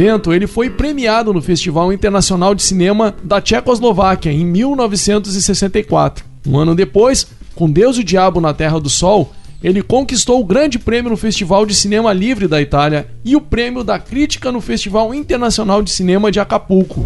Ele 0.00 0.46
foi 0.46 0.70
premiado 0.70 1.30
no 1.30 1.42
Festival 1.42 1.92
Internacional 1.92 2.54
de 2.54 2.62
Cinema 2.62 3.14
da 3.22 3.38
Tchecoslováquia 3.38 4.32
em 4.32 4.46
1964. 4.46 6.24
Um 6.46 6.56
ano 6.58 6.74
depois, 6.74 7.26
com 7.54 7.70
Deus 7.70 7.98
e 7.98 8.00
o 8.00 8.04
Diabo 8.04 8.40
na 8.40 8.54
Terra 8.54 8.80
do 8.80 8.88
Sol, 8.88 9.30
ele 9.62 9.82
conquistou 9.82 10.40
o 10.40 10.44
grande 10.44 10.78
prêmio 10.78 11.10
no 11.10 11.18
Festival 11.18 11.66
de 11.66 11.74
Cinema 11.74 12.14
Livre 12.14 12.48
da 12.48 12.62
Itália 12.62 13.08
e 13.22 13.36
o 13.36 13.42
prêmio 13.42 13.84
da 13.84 13.98
crítica 13.98 14.50
no 14.50 14.62
Festival 14.62 15.14
Internacional 15.14 15.82
de 15.82 15.90
Cinema 15.90 16.32
de 16.32 16.40
Acapulco. 16.40 17.04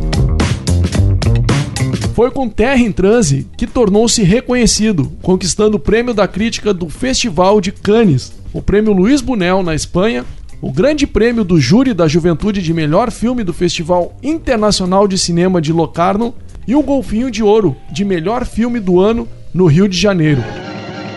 Foi 2.14 2.30
com 2.30 2.48
Terra 2.48 2.80
em 2.80 2.92
Transe 2.92 3.48
que 3.58 3.66
tornou-se 3.66 4.22
reconhecido, 4.22 5.10
conquistando 5.20 5.78
o 5.78 5.80
prêmio 5.80 6.14
da 6.14 6.28
crítica 6.28 6.72
do 6.72 6.88
Festival 6.88 7.60
de 7.60 7.72
Cannes, 7.72 8.32
o 8.52 8.62
prêmio 8.62 8.92
Luiz 8.92 9.20
Bunel 9.20 9.64
na 9.64 9.74
Espanha 9.74 10.24
o 10.64 10.72
Grande 10.72 11.06
Prêmio 11.06 11.44
do 11.44 11.60
Júri 11.60 11.92
da 11.92 12.08
Juventude 12.08 12.62
de 12.62 12.72
Melhor 12.72 13.10
Filme 13.10 13.44
do 13.44 13.52
Festival 13.52 14.16
Internacional 14.22 15.06
de 15.06 15.18
Cinema 15.18 15.60
de 15.60 15.74
Locarno 15.74 16.34
e 16.66 16.74
o 16.74 16.82
Golfinho 16.82 17.30
de 17.30 17.42
Ouro 17.42 17.76
de 17.92 18.02
Melhor 18.02 18.46
Filme 18.46 18.80
do 18.80 18.98
Ano 18.98 19.28
no 19.52 19.66
Rio 19.66 19.86
de 19.86 19.98
Janeiro. 19.98 20.42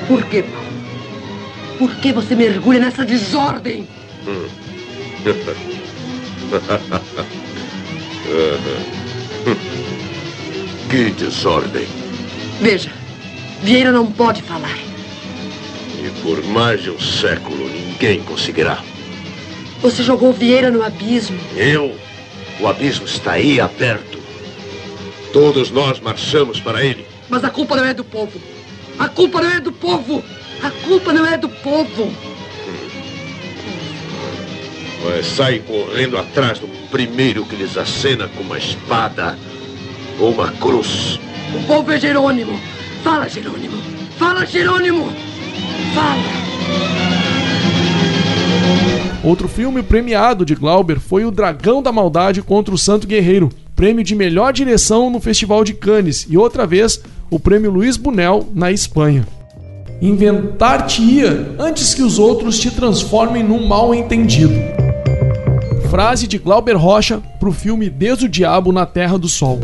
Por 0.06 0.26
que, 0.26 0.44
Paulo? 0.44 0.68
Por 1.80 1.96
que 1.96 2.12
você 2.12 2.36
mergulha 2.36 2.82
nessa 2.82 3.06
desordem? 3.06 3.88
que 10.90 11.12
desordem? 11.12 11.88
Veja, 12.60 12.92
Vieira 13.64 13.94
não 13.94 14.12
pode 14.12 14.42
falar. 14.42 14.78
E 16.04 16.10
por 16.22 16.44
mais 16.48 16.84
de 16.84 16.90
um 16.90 17.00
século 17.00 17.66
ninguém 17.70 18.22
conseguirá. 18.24 18.84
Você 19.82 20.04
jogou 20.04 20.34
Vieira 20.34 20.72
no 20.72 20.84
abismo. 20.84 21.40
Eu? 21.56 21.96
O 22.60 22.68
abismo 22.68 23.06
está 23.06 23.34
aí 23.34 23.60
aberto. 23.60 24.20
Todos 25.32 25.70
nós 25.70 26.00
marchamos 26.00 26.60
para 26.60 26.84
ele. 26.84 27.06
Mas 27.30 27.44
a 27.44 27.50
culpa 27.50 27.76
não 27.76 27.86
é 27.86 27.94
do 27.94 28.04
povo. 28.04 28.42
A 28.98 29.08
culpa 29.08 29.42
não 29.42 29.52
é 29.52 29.60
do 29.60 29.72
povo. 29.72 30.24
A 30.64 30.72
culpa 30.72 31.14
não 31.14 31.26
é 31.26 31.38
do 31.38 31.50
povo. 31.50 32.12
Mas 35.04 35.26
saem 35.28 35.62
correndo 35.62 36.18
atrás 36.18 36.58
do 36.58 36.68
primeiro 36.90 37.46
que 37.46 37.56
lhes 37.56 37.78
acena 37.78 38.28
com 38.28 38.42
uma 38.42 38.58
espada 38.58 39.38
ou 40.20 40.32
uma 40.32 40.52
cruz. 40.54 41.20
O 41.54 41.64
povo 41.68 41.92
é 41.92 42.00
Jerônimo. 42.00 42.60
Fala, 43.04 43.30
Jerônimo. 43.30 43.78
Fala, 44.18 44.46
Jerônimo. 44.46 45.14
Fala. 45.94 46.47
Outro 49.24 49.48
filme 49.48 49.82
premiado 49.82 50.46
de 50.46 50.54
Glauber 50.54 51.00
foi 51.00 51.26
O 51.26 51.32
Dragão 51.32 51.82
da 51.82 51.92
Maldade 51.92 52.42
contra 52.42 52.74
o 52.74 52.78
Santo 52.78 53.08
Guerreiro, 53.08 53.50
prêmio 53.76 54.04
de 54.04 54.16
melhor 54.16 54.54
direção 54.54 55.10
no 55.10 55.20
Festival 55.20 55.64
de 55.64 55.74
Cannes 55.74 56.28
e 56.30 56.38
outra 56.38 56.68
vez 56.68 57.02
o 57.30 57.40
prêmio 57.40 57.72
Luiz 57.72 57.98
Bunel 57.98 58.48
na 58.54 58.72
Espanha. 58.72 59.28
Inventar-te-ia 60.02 61.56
antes 61.58 61.96
que 61.96 62.04
os 62.04 62.20
outros 62.20 62.60
te 62.60 62.70
transformem 62.70 63.44
num 63.44 63.68
mal 63.68 63.94
entendido. 63.94 64.54
Frase 65.90 66.28
de 66.28 66.38
Glauber 66.38 66.76
Rocha 66.76 67.22
para 67.40 67.50
o 67.50 67.54
filme 67.54 67.90
Deus 67.90 68.22
o 68.22 68.30
Diabo 68.30 68.72
na 68.72 68.86
Terra 68.86 69.18
do 69.18 69.28
Sol. 69.28 69.60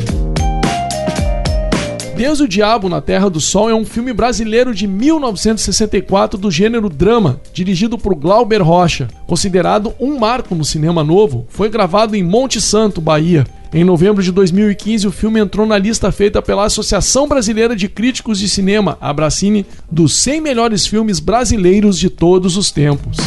Deus 2.15 2.39
o 2.39 2.47
Diabo 2.47 2.87
na 2.89 3.01
Terra 3.01 3.27
do 3.27 3.41
Sol 3.41 3.71
é 3.71 3.73
um 3.73 3.83
filme 3.83 4.13
brasileiro 4.13 4.73
de 4.73 4.85
1964 4.85 6.37
do 6.37 6.51
gênero 6.51 6.87
drama, 6.87 7.41
dirigido 7.51 7.97
por 7.97 8.13
Glauber 8.13 8.61
Rocha. 8.61 9.07
Considerado 9.25 9.95
um 9.99 10.19
marco 10.19 10.53
no 10.53 10.63
cinema 10.63 11.03
novo, 11.03 11.47
foi 11.49 11.69
gravado 11.69 12.15
em 12.15 12.21
Monte 12.21 12.61
Santo, 12.61 13.01
Bahia. 13.01 13.47
Em 13.73 13.83
novembro 13.83 14.21
de 14.21 14.31
2015, 14.31 15.07
o 15.07 15.11
filme 15.11 15.39
entrou 15.39 15.65
na 15.65 15.79
lista 15.79 16.11
feita 16.11 16.39
pela 16.39 16.65
Associação 16.65 17.27
Brasileira 17.27 17.75
de 17.75 17.89
Críticos 17.89 18.37
de 18.37 18.47
Cinema, 18.47 18.95
Abracine, 19.01 19.65
dos 19.89 20.13
100 20.13 20.39
melhores 20.39 20.85
filmes 20.85 21.19
brasileiros 21.19 21.97
de 21.97 22.11
todos 22.11 22.55
os 22.57 22.69
tempos. 22.69 23.17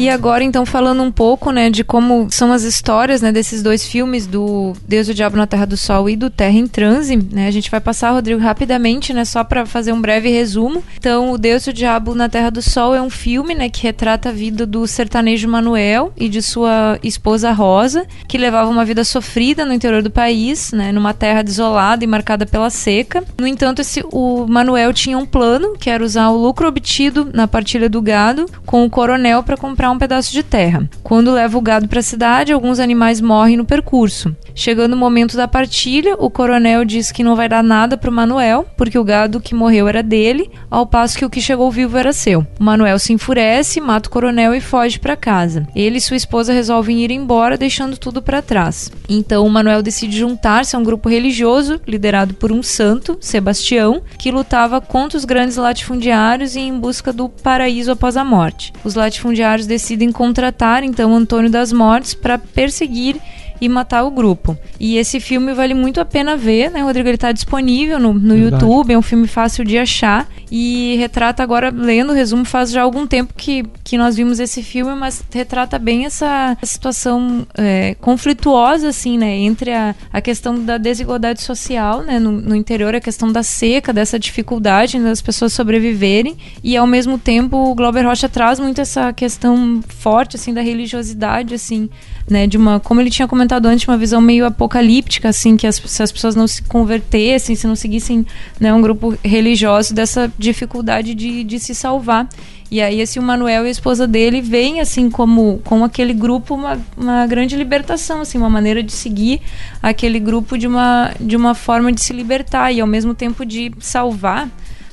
E 0.00 0.08
agora, 0.08 0.42
então, 0.42 0.64
falando 0.64 1.02
um 1.02 1.12
pouco, 1.12 1.50
né, 1.50 1.68
de 1.68 1.84
como 1.84 2.26
são 2.30 2.50
as 2.54 2.62
histórias, 2.62 3.20
né, 3.20 3.30
desses 3.30 3.62
dois 3.62 3.86
filmes, 3.86 4.26
do 4.26 4.72
Deus 4.88 5.08
e 5.08 5.10
o 5.10 5.14
Diabo 5.14 5.36
na 5.36 5.46
Terra 5.46 5.66
do 5.66 5.76
Sol 5.76 6.08
e 6.08 6.16
do 6.16 6.30
Terra 6.30 6.56
em 6.56 6.66
Transe, 6.66 7.16
né, 7.30 7.46
a 7.46 7.50
gente 7.50 7.70
vai 7.70 7.82
passar, 7.82 8.12
Rodrigo, 8.12 8.40
rapidamente, 8.40 9.12
né, 9.12 9.26
só 9.26 9.44
para 9.44 9.66
fazer 9.66 9.92
um 9.92 10.00
breve 10.00 10.30
resumo. 10.30 10.82
Então, 10.96 11.32
o 11.32 11.36
Deus 11.36 11.66
e 11.66 11.70
o 11.70 11.72
Diabo 11.74 12.14
na 12.14 12.30
Terra 12.30 12.48
do 12.48 12.62
Sol 12.62 12.94
é 12.94 13.02
um 13.02 13.10
filme, 13.10 13.54
né, 13.54 13.68
que 13.68 13.82
retrata 13.82 14.30
a 14.30 14.32
vida 14.32 14.64
do 14.64 14.86
sertanejo 14.86 15.46
Manuel 15.46 16.14
e 16.16 16.30
de 16.30 16.40
sua 16.40 16.98
esposa 17.02 17.52
Rosa, 17.52 18.06
que 18.26 18.38
levava 18.38 18.70
uma 18.70 18.86
vida 18.86 19.04
sofrida 19.04 19.66
no 19.66 19.74
interior 19.74 20.02
do 20.02 20.10
país, 20.10 20.72
né, 20.72 20.92
numa 20.92 21.12
terra 21.12 21.42
desolada 21.42 22.02
e 22.02 22.06
marcada 22.06 22.46
pela 22.46 22.70
seca. 22.70 23.22
No 23.38 23.46
entanto, 23.46 23.82
esse, 23.82 24.02
o 24.10 24.46
Manuel 24.48 24.94
tinha 24.94 25.18
um 25.18 25.26
plano, 25.26 25.76
que 25.78 25.90
era 25.90 26.02
usar 26.02 26.30
o 26.30 26.38
lucro 26.38 26.66
obtido 26.66 27.28
na 27.34 27.46
partilha 27.46 27.86
do 27.90 28.00
gado 28.00 28.46
com 28.64 28.82
o 28.86 28.88
coronel 28.88 29.42
para 29.42 29.58
comprar 29.58 29.89
um 29.90 29.98
pedaço 29.98 30.32
de 30.32 30.42
terra. 30.42 30.88
Quando 31.02 31.32
leva 31.32 31.56
o 31.56 31.60
gado 31.60 31.88
para 31.88 32.00
a 32.00 32.02
cidade, 32.02 32.52
alguns 32.52 32.78
animais 32.78 33.20
morrem 33.20 33.56
no 33.56 33.64
percurso. 33.64 34.34
Chegando 34.54 34.92
o 34.94 34.96
momento 34.96 35.36
da 35.36 35.48
partilha, 35.48 36.16
o 36.18 36.30
coronel 36.30 36.84
diz 36.84 37.10
que 37.10 37.24
não 37.24 37.36
vai 37.36 37.48
dar 37.48 37.62
nada 37.62 37.96
para 37.96 38.10
o 38.10 38.12
Manuel, 38.12 38.66
porque 38.76 38.98
o 38.98 39.04
gado 39.04 39.40
que 39.40 39.54
morreu 39.54 39.88
era 39.88 40.02
dele, 40.02 40.50
ao 40.70 40.86
passo 40.86 41.16
que 41.16 41.24
o 41.24 41.30
que 41.30 41.40
chegou 41.40 41.70
vivo 41.70 41.96
era 41.96 42.12
seu. 42.12 42.46
O 42.58 42.64
Manuel 42.64 42.98
se 42.98 43.12
enfurece, 43.12 43.80
mata 43.80 44.08
o 44.08 44.12
coronel 44.12 44.54
e 44.54 44.60
foge 44.60 44.98
para 44.98 45.16
casa. 45.16 45.66
Ele 45.74 45.98
e 45.98 46.00
sua 46.00 46.16
esposa 46.16 46.52
resolvem 46.52 47.02
ir 47.02 47.10
embora, 47.10 47.56
deixando 47.56 47.96
tudo 47.96 48.20
para 48.20 48.42
trás. 48.42 48.90
Então 49.08 49.46
o 49.46 49.50
Manuel 49.50 49.82
decide 49.82 50.18
juntar-se 50.18 50.76
a 50.76 50.78
um 50.78 50.84
grupo 50.84 51.08
religioso 51.08 51.80
liderado 51.86 52.34
por 52.34 52.52
um 52.52 52.62
santo, 52.62 53.16
Sebastião, 53.20 54.02
que 54.18 54.30
lutava 54.30 54.80
contra 54.80 55.16
os 55.16 55.24
grandes 55.24 55.56
latifundiários 55.56 56.54
e 56.54 56.60
em 56.60 56.78
busca 56.78 57.12
do 57.12 57.28
paraíso 57.28 57.92
após 57.92 58.16
a 58.16 58.24
morte. 58.24 58.72
Os 58.84 58.94
latifundiários 58.94 59.66
decidem 59.80 60.12
contratar 60.12 60.84
então 60.84 61.16
Antônio 61.16 61.50
das 61.50 61.72
Mortes 61.72 62.12
para 62.12 62.38
perseguir 62.38 63.16
e 63.60 63.68
matar 63.68 64.04
o 64.04 64.10
grupo. 64.10 64.56
E 64.78 64.96
esse 64.96 65.20
filme 65.20 65.52
vale 65.52 65.74
muito 65.74 66.00
a 66.00 66.04
pena 66.04 66.36
ver, 66.36 66.70
né, 66.70 66.80
Rodrigo? 66.80 67.08
Ele 67.08 67.16
está 67.16 67.32
disponível 67.32 67.98
no, 67.98 68.14
no 68.14 68.36
YouTube, 68.36 68.92
é 68.92 68.98
um 68.98 69.02
filme 69.02 69.26
fácil 69.26 69.64
de 69.64 69.76
achar 69.76 70.26
e 70.50 70.96
retrata 70.98 71.42
agora, 71.42 71.70
lendo 71.70 72.10
o 72.10 72.14
resumo, 72.14 72.44
faz 72.44 72.70
já 72.70 72.82
algum 72.82 73.06
tempo 73.06 73.34
que, 73.36 73.64
que 73.90 73.98
nós 73.98 74.14
vimos 74.14 74.38
esse 74.38 74.62
filme, 74.62 74.94
mas 74.94 75.20
retrata 75.34 75.76
bem 75.76 76.06
essa 76.06 76.56
situação 76.62 77.44
é, 77.58 77.96
conflituosa, 78.00 78.90
assim, 78.90 79.18
né, 79.18 79.36
entre 79.38 79.72
a, 79.72 79.96
a 80.12 80.20
questão 80.20 80.64
da 80.64 80.78
desigualdade 80.78 81.42
social, 81.42 82.00
né, 82.04 82.20
no, 82.20 82.30
no 82.30 82.54
interior, 82.54 82.94
a 82.94 83.00
questão 83.00 83.32
da 83.32 83.42
seca, 83.42 83.92
dessa 83.92 84.16
dificuldade 84.16 84.96
né, 84.96 85.08
das 85.08 85.20
pessoas 85.20 85.52
sobreviverem 85.52 86.36
e, 86.62 86.76
ao 86.76 86.86
mesmo 86.86 87.18
tempo, 87.18 87.56
o 87.56 87.74
Glauber 87.74 88.06
Rocha 88.06 88.28
traz 88.28 88.60
muito 88.60 88.80
essa 88.80 89.12
questão 89.12 89.80
forte, 89.88 90.36
assim, 90.36 90.54
da 90.54 90.60
religiosidade, 90.60 91.52
assim, 91.52 91.90
né, 92.28 92.46
de 92.46 92.56
uma, 92.56 92.78
como 92.78 93.00
ele 93.00 93.10
tinha 93.10 93.26
comentado 93.26 93.66
antes, 93.66 93.88
uma 93.88 93.98
visão 93.98 94.20
meio 94.20 94.46
apocalíptica, 94.46 95.30
assim, 95.30 95.56
que 95.56 95.66
as, 95.66 95.82
se 95.84 96.00
as 96.00 96.12
pessoas 96.12 96.36
não 96.36 96.46
se 96.46 96.62
convertessem, 96.62 97.56
se 97.56 97.66
não 97.66 97.74
seguissem, 97.74 98.24
né, 98.60 98.72
um 98.72 98.80
grupo 98.80 99.18
religioso, 99.24 99.92
dessa 99.92 100.32
dificuldade 100.38 101.12
de, 101.12 101.42
de 101.42 101.58
se 101.58 101.74
salvar. 101.74 102.28
E 102.70 102.80
aí 102.80 103.00
esse 103.00 103.18
o 103.18 103.22
Manuel 103.22 103.64
e 103.64 103.68
a 103.68 103.70
esposa 103.70 104.06
dele 104.06 104.40
veem 104.40 104.80
assim 104.80 105.10
como 105.10 105.60
com 105.64 105.82
aquele 105.82 106.14
grupo 106.14 106.54
uma, 106.54 106.78
uma 106.96 107.26
grande 107.26 107.56
libertação, 107.56 108.20
assim, 108.20 108.38
uma 108.38 108.48
maneira 108.48 108.82
de 108.82 108.92
seguir 108.92 109.40
aquele 109.82 110.20
grupo 110.20 110.56
de 110.56 110.68
uma 110.68 111.12
de 111.20 111.36
uma 111.36 111.54
forma 111.54 111.90
de 111.92 112.00
se 112.00 112.12
libertar 112.12 112.70
e 112.70 112.80
ao 112.80 112.86
mesmo 112.86 113.14
tempo 113.14 113.44
de 113.44 113.72
salvar 113.80 114.48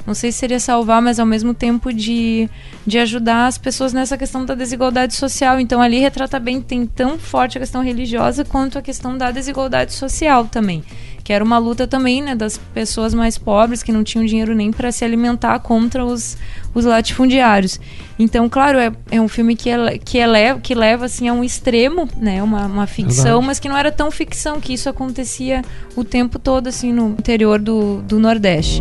não 0.08 0.14
sei 0.14 0.32
se 0.32 0.38
seria 0.38 0.58
salvar, 0.58 1.02
mas 1.02 1.20
ao 1.20 1.26
mesmo 1.26 1.54
tempo 1.54 1.92
de, 1.92 2.50
de 2.86 2.98
ajudar 2.98 3.46
as 3.48 3.58
pessoas 3.58 3.92
nessa 3.92 4.18
questão 4.18 4.46
da 4.46 4.56
desigualdade 4.56 5.14
social. 5.14 5.60
Então 5.60 5.82
ali 5.82 6.00
retrata 6.00 6.40
bem, 6.40 6.62
tem 6.62 6.86
tão 6.86 7.20
forte 7.20 7.58
a 7.58 7.60
questão 7.60 7.84
religiosa 7.84 8.46
quanto 8.46 8.80
a 8.80 8.82
questão 8.82 9.18
da 9.18 9.32
desigualdade 9.32 9.94
social 9.94 10.46
também. 10.46 10.82
Que 11.28 11.34
era 11.34 11.44
uma 11.44 11.58
luta 11.58 11.86
também 11.86 12.22
né, 12.22 12.34
das 12.34 12.58
pessoas 12.58 13.14
mais 13.14 13.38
pobres 13.38 13.84
que 13.84 13.92
não 13.92 14.02
tinham 14.02 14.26
dinheiro 14.26 14.56
nem 14.56 14.72
para 14.72 14.94
se 14.94 15.04
alimentar 15.04 15.60
contra 15.60 16.06
os, 16.06 16.38
os 16.74 16.86
latifundiários. 16.86 17.82
Então, 18.18 18.48
claro, 18.48 18.80
é, 18.80 18.94
é 19.12 19.20
um 19.20 19.28
filme 19.28 19.54
que, 19.54 19.70
é, 19.70 19.98
que, 19.98 20.18
eleva, 20.18 20.62
que 20.62 20.74
leva 20.74 21.04
assim, 21.04 21.28
a 21.28 21.34
um 21.34 21.44
extremo, 21.44 22.08
né, 22.16 22.42
uma, 22.42 22.66
uma 22.66 22.88
ficção, 22.88 23.24
Verdade. 23.24 23.46
mas 23.46 23.60
que 23.60 23.68
não 23.68 23.76
era 23.76 23.92
tão 23.92 24.10
ficção, 24.10 24.62
que 24.62 24.72
isso 24.72 24.88
acontecia 24.88 25.64
o 25.98 26.04
tempo 26.06 26.40
todo 26.40 26.68
assim, 26.68 26.94
no 26.94 27.10
interior 27.10 27.60
do, 27.60 28.02
do 28.04 28.20
Nordeste. 28.20 28.80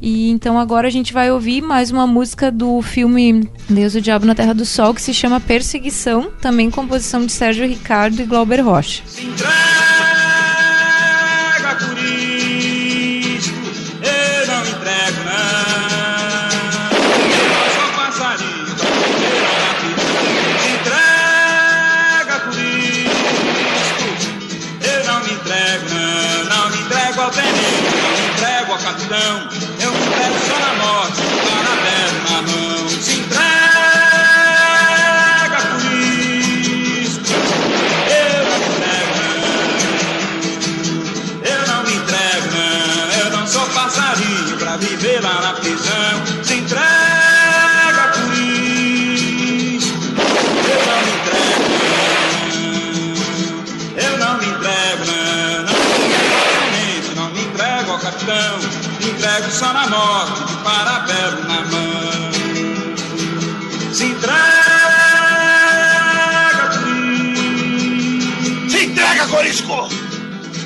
E 0.00 0.30
então 0.30 0.58
agora 0.58 0.88
a 0.88 0.90
gente 0.90 1.12
vai 1.12 1.30
ouvir 1.30 1.60
mais 1.60 1.90
uma 1.90 2.06
música 2.06 2.50
do 2.50 2.80
filme 2.80 3.46
Deus 3.68 3.94
o 3.94 4.00
Diabo 4.00 4.24
na 4.24 4.34
Terra 4.34 4.54
do 4.54 4.64
Sol, 4.64 4.94
que 4.94 5.02
se 5.02 5.12
chama 5.12 5.38
Perseguição, 5.38 6.30
também 6.40 6.70
composição 6.70 7.26
de 7.26 7.30
Sérgio 7.30 7.66
Ricardo 7.66 8.22
e 8.22 8.24
Glauber 8.24 8.62
Rocha. 8.62 9.02
Se 9.04 9.26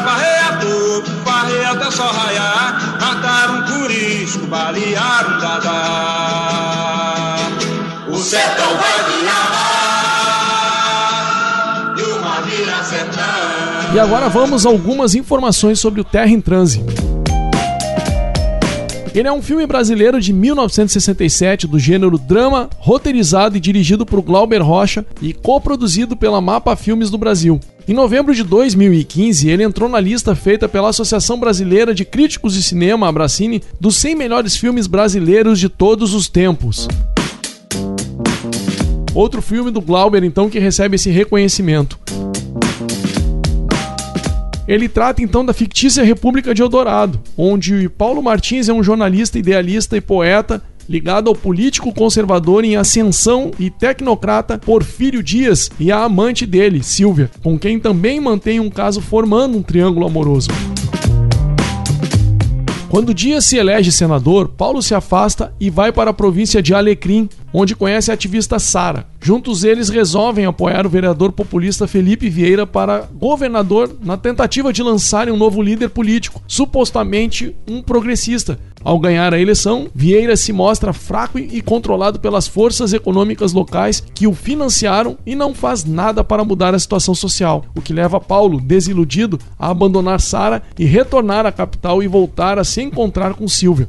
Barreia 0.00 0.58
tudo, 0.60 1.10
barreia 1.24 1.70
até 1.70 1.90
só 1.90 2.06
raiar. 2.10 2.98
Mataram 3.00 3.58
um 3.58 3.62
curisco, 3.64 4.46
balearam 4.46 5.38
Dadá. 5.40 7.36
O 8.08 8.16
sertão 8.18 8.76
vai 8.76 9.04
virar 9.10 9.58
e 11.96 12.02
uma 12.02 12.40
vira 12.42 12.82
sertão. 12.84 13.94
E 13.94 13.98
agora 13.98 14.28
vamos 14.28 14.66
a 14.66 14.68
algumas 14.68 15.14
informações 15.14 15.80
sobre 15.80 16.00
o 16.00 16.04
Terra 16.04 16.30
em 16.30 16.40
Transe. 16.40 16.84
Ele 19.18 19.26
é 19.26 19.32
um 19.32 19.42
filme 19.42 19.66
brasileiro 19.66 20.20
de 20.20 20.32
1967 20.32 21.66
do 21.66 21.76
gênero 21.76 22.16
drama, 22.16 22.70
roteirizado 22.78 23.56
e 23.56 23.60
dirigido 23.60 24.06
por 24.06 24.22
Glauber 24.22 24.62
Rocha 24.62 25.04
e 25.20 25.32
coproduzido 25.32 26.16
pela 26.16 26.40
Mapa 26.40 26.76
Filmes 26.76 27.10
do 27.10 27.18
Brasil. 27.18 27.58
Em 27.88 27.92
novembro 27.92 28.32
de 28.32 28.44
2015, 28.44 29.50
ele 29.50 29.64
entrou 29.64 29.88
na 29.88 29.98
lista 29.98 30.36
feita 30.36 30.68
pela 30.68 30.90
Associação 30.90 31.36
Brasileira 31.36 31.92
de 31.92 32.04
Críticos 32.04 32.54
de 32.54 32.62
Cinema, 32.62 33.08
Abracine, 33.08 33.60
dos 33.80 33.96
100 33.96 34.14
melhores 34.14 34.56
filmes 34.56 34.86
brasileiros 34.86 35.58
de 35.58 35.68
todos 35.68 36.14
os 36.14 36.28
tempos. 36.28 36.86
Outro 39.12 39.42
filme 39.42 39.72
do 39.72 39.80
Glauber, 39.80 40.22
então, 40.22 40.48
que 40.48 40.60
recebe 40.60 40.94
esse 40.94 41.10
reconhecimento. 41.10 41.98
Ele 44.68 44.86
trata 44.86 45.22
então 45.22 45.42
da 45.42 45.54
fictícia 45.54 46.04
República 46.04 46.54
de 46.54 46.60
Eldorado, 46.60 47.18
onde 47.38 47.88
Paulo 47.88 48.22
Martins 48.22 48.68
é 48.68 48.72
um 48.72 48.82
jornalista, 48.82 49.38
idealista 49.38 49.96
e 49.96 50.00
poeta 50.00 50.62
ligado 50.86 51.28
ao 51.28 51.34
político 51.34 51.92
conservador 51.92 52.64
em 52.64 52.76
ascensão 52.76 53.50
e 53.58 53.70
tecnocrata 53.70 54.58
Porfírio 54.58 55.22
Dias 55.22 55.70
e 55.80 55.90
a 55.90 56.02
amante 56.02 56.44
dele, 56.44 56.82
Silvia, 56.82 57.30
com 57.42 57.58
quem 57.58 57.80
também 57.80 58.20
mantém 58.20 58.60
um 58.60 58.70
caso 58.70 59.00
formando 59.00 59.56
um 59.56 59.62
triângulo 59.62 60.06
amoroso. 60.06 60.48
Quando 62.90 63.12
Dias 63.12 63.44
se 63.44 63.58
elege 63.58 63.92
senador, 63.92 64.48
Paulo 64.48 64.80
se 64.80 64.94
afasta 64.94 65.52
e 65.60 65.68
vai 65.68 65.92
para 65.92 66.10
a 66.10 66.14
província 66.14 66.62
de 66.62 66.72
Alecrim, 66.72 67.28
onde 67.52 67.76
conhece 67.76 68.10
a 68.10 68.14
ativista 68.14 68.58
Sara. 68.58 69.06
Juntos 69.20 69.62
eles 69.62 69.90
resolvem 69.90 70.46
apoiar 70.46 70.86
o 70.86 70.88
vereador 70.88 71.32
populista 71.32 71.86
Felipe 71.86 72.30
Vieira 72.30 72.66
para 72.66 73.06
governador 73.12 73.94
na 74.02 74.16
tentativa 74.16 74.72
de 74.72 74.82
lançarem 74.82 75.34
um 75.34 75.36
novo 75.36 75.60
líder 75.60 75.90
político, 75.90 76.42
supostamente 76.48 77.54
um 77.68 77.82
progressista. 77.82 78.58
Ao 78.82 78.98
ganhar 78.98 79.34
a 79.34 79.40
eleição, 79.40 79.88
Vieira 79.94 80.36
se 80.36 80.52
mostra 80.52 80.92
fraco 80.92 81.38
e 81.38 81.60
controlado 81.60 82.20
pelas 82.20 82.46
forças 82.46 82.92
econômicas 82.92 83.52
locais 83.52 84.02
que 84.14 84.26
o 84.26 84.34
financiaram 84.34 85.18
e 85.26 85.34
não 85.34 85.54
faz 85.54 85.84
nada 85.84 86.22
para 86.22 86.44
mudar 86.44 86.74
a 86.74 86.78
situação 86.78 87.14
social, 87.14 87.64
o 87.74 87.82
que 87.82 87.92
leva 87.92 88.20
Paulo, 88.20 88.60
desiludido, 88.60 89.38
a 89.58 89.70
abandonar 89.70 90.20
Sara 90.20 90.62
e 90.78 90.84
retornar 90.84 91.46
à 91.46 91.52
capital 91.52 92.02
e 92.02 92.08
voltar 92.08 92.58
a 92.58 92.64
se 92.64 92.80
encontrar 92.82 93.34
com 93.34 93.48
Silvia 93.48 93.88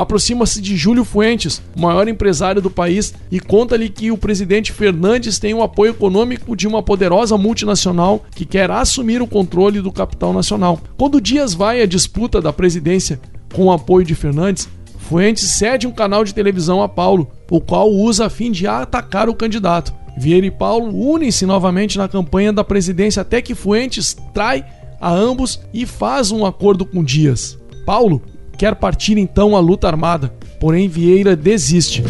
aproxima-se 0.00 0.62
de 0.62 0.76
Júlio 0.76 1.04
Fuentes, 1.04 1.60
o 1.76 1.80
maior 1.80 2.08
empresário 2.08 2.62
do 2.62 2.70
país, 2.70 3.12
e 3.30 3.38
conta-lhe 3.38 3.90
que 3.90 4.10
o 4.10 4.16
presidente 4.16 4.72
Fernandes 4.72 5.38
tem 5.38 5.52
o 5.52 5.62
apoio 5.62 5.90
econômico 5.90 6.56
de 6.56 6.66
uma 6.66 6.82
poderosa 6.82 7.36
multinacional 7.36 8.24
que 8.34 8.46
quer 8.46 8.70
assumir 8.70 9.20
o 9.20 9.26
controle 9.26 9.82
do 9.82 9.92
capital 9.92 10.32
nacional. 10.32 10.80
Quando 10.96 11.20
Dias 11.20 11.52
vai 11.52 11.82
à 11.82 11.86
disputa 11.86 12.40
da 12.40 12.50
presidência 12.50 13.20
com 13.52 13.66
o 13.66 13.72
apoio 13.72 14.06
de 14.06 14.14
Fernandes, 14.14 14.68
Fuentes 14.96 15.50
cede 15.50 15.86
um 15.86 15.92
canal 15.92 16.24
de 16.24 16.32
televisão 16.32 16.82
a 16.82 16.88
Paulo, 16.88 17.30
o 17.50 17.60
qual 17.60 17.90
usa 17.90 18.26
a 18.26 18.30
fim 18.30 18.50
de 18.50 18.66
atacar 18.66 19.28
o 19.28 19.34
candidato. 19.34 19.92
Vieira 20.16 20.46
e 20.46 20.50
Paulo 20.50 20.96
unem-se 20.96 21.44
novamente 21.44 21.98
na 21.98 22.08
campanha 22.08 22.54
da 22.54 22.64
presidência 22.64 23.20
até 23.20 23.42
que 23.42 23.54
Fuentes 23.54 24.16
trai 24.32 24.64
a 24.98 25.12
ambos 25.12 25.60
e 25.74 25.84
faz 25.84 26.30
um 26.30 26.46
acordo 26.46 26.86
com 26.86 27.04
Dias. 27.04 27.58
Paulo 27.84 28.22
quer 28.60 28.74
partir 28.74 29.16
então 29.16 29.56
à 29.56 29.58
luta 29.58 29.86
armada, 29.86 30.34
porém 30.60 30.86
Vieira 30.86 31.34
desiste. 31.34 32.04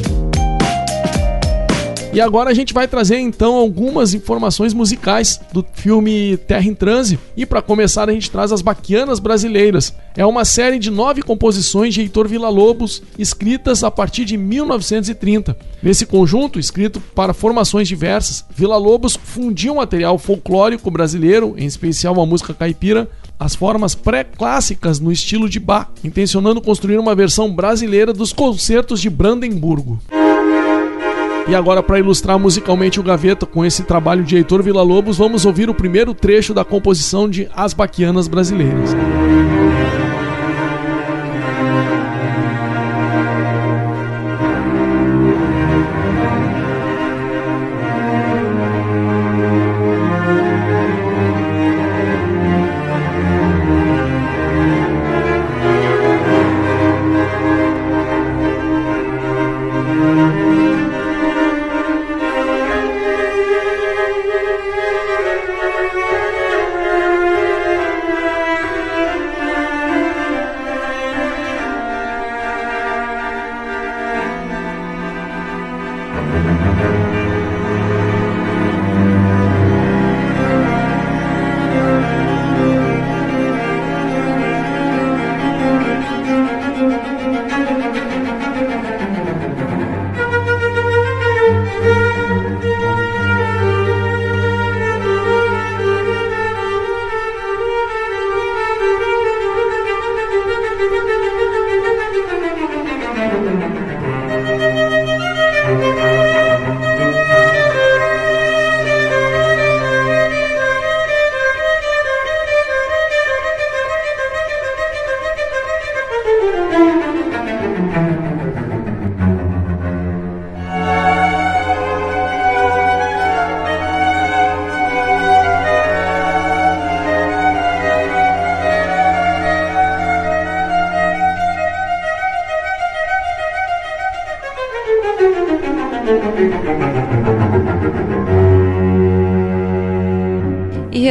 E 2.13 2.21
agora 2.21 2.51
a 2.51 2.55
gente 2.55 2.75
vai 2.75 2.89
trazer 2.89 3.21
então 3.21 3.55
algumas 3.55 4.15
informações 4.15 4.75
musicais 4.75 5.41
do 5.53 5.65
filme 5.75 6.37
Terra 6.39 6.67
em 6.67 6.75
Transe. 6.75 7.21
E 7.37 7.47
para 7.47 7.63
começar, 7.63 8.11
a 8.11 8.13
gente 8.13 8.29
traz 8.29 8.51
as 8.51 8.63
Baquianas 8.63 9.21
Brasileiras. 9.21 9.95
É 10.17 10.27
uma 10.27 10.45
série 10.45 10.81
de 10.81 10.91
nove 10.91 11.23
composições 11.23 11.95
de 11.95 12.01
Heitor 12.01 12.27
Villa-Lobos, 12.27 13.01
escritas 13.17 13.85
a 13.85 13.91
partir 13.93 14.25
de 14.25 14.37
1930. 14.37 15.57
Nesse 15.81 16.05
conjunto, 16.05 16.59
escrito 16.59 17.01
para 17.15 17.33
formações 17.33 17.87
diversas, 17.87 18.45
Villa-Lobos 18.53 19.15
fundiu 19.15 19.77
material 19.77 20.19
folclórico 20.19 20.91
brasileiro, 20.91 21.55
em 21.57 21.67
especial 21.67 22.21
a 22.21 22.27
música 22.27 22.53
caipira, 22.53 23.09
as 23.41 23.55
formas 23.55 23.95
pré-clássicas 23.95 25.01
no 25.01 25.11
estilo 25.11 25.49
de 25.49 25.59
Bach, 25.59 25.89
intencionando 26.05 26.61
construir 26.61 26.99
uma 26.99 27.15
versão 27.15 27.51
brasileira 27.51 28.13
dos 28.13 28.35
concertos 28.35 29.01
de 29.01 29.09
Brandemburgo. 29.09 29.99
E 31.49 31.55
agora, 31.55 31.83
para 31.83 31.99
ilustrar 31.99 32.39
musicalmente 32.39 33.01
o 33.01 33.03
Gaveta 33.03 33.47
com 33.47 33.65
esse 33.65 33.83
trabalho 33.83 34.23
de 34.23 34.37
Heitor 34.37 34.63
Villa-Lobos, 34.63 35.17
vamos 35.17 35.47
ouvir 35.47 35.71
o 35.71 35.75
primeiro 35.75 36.13
trecho 36.13 36.53
da 36.53 36.67
composição 36.67 37.29
de 37.29 37.49
As 37.57 37.73
Baquianas 37.73 38.29
Brasileiras. 38.29 38.95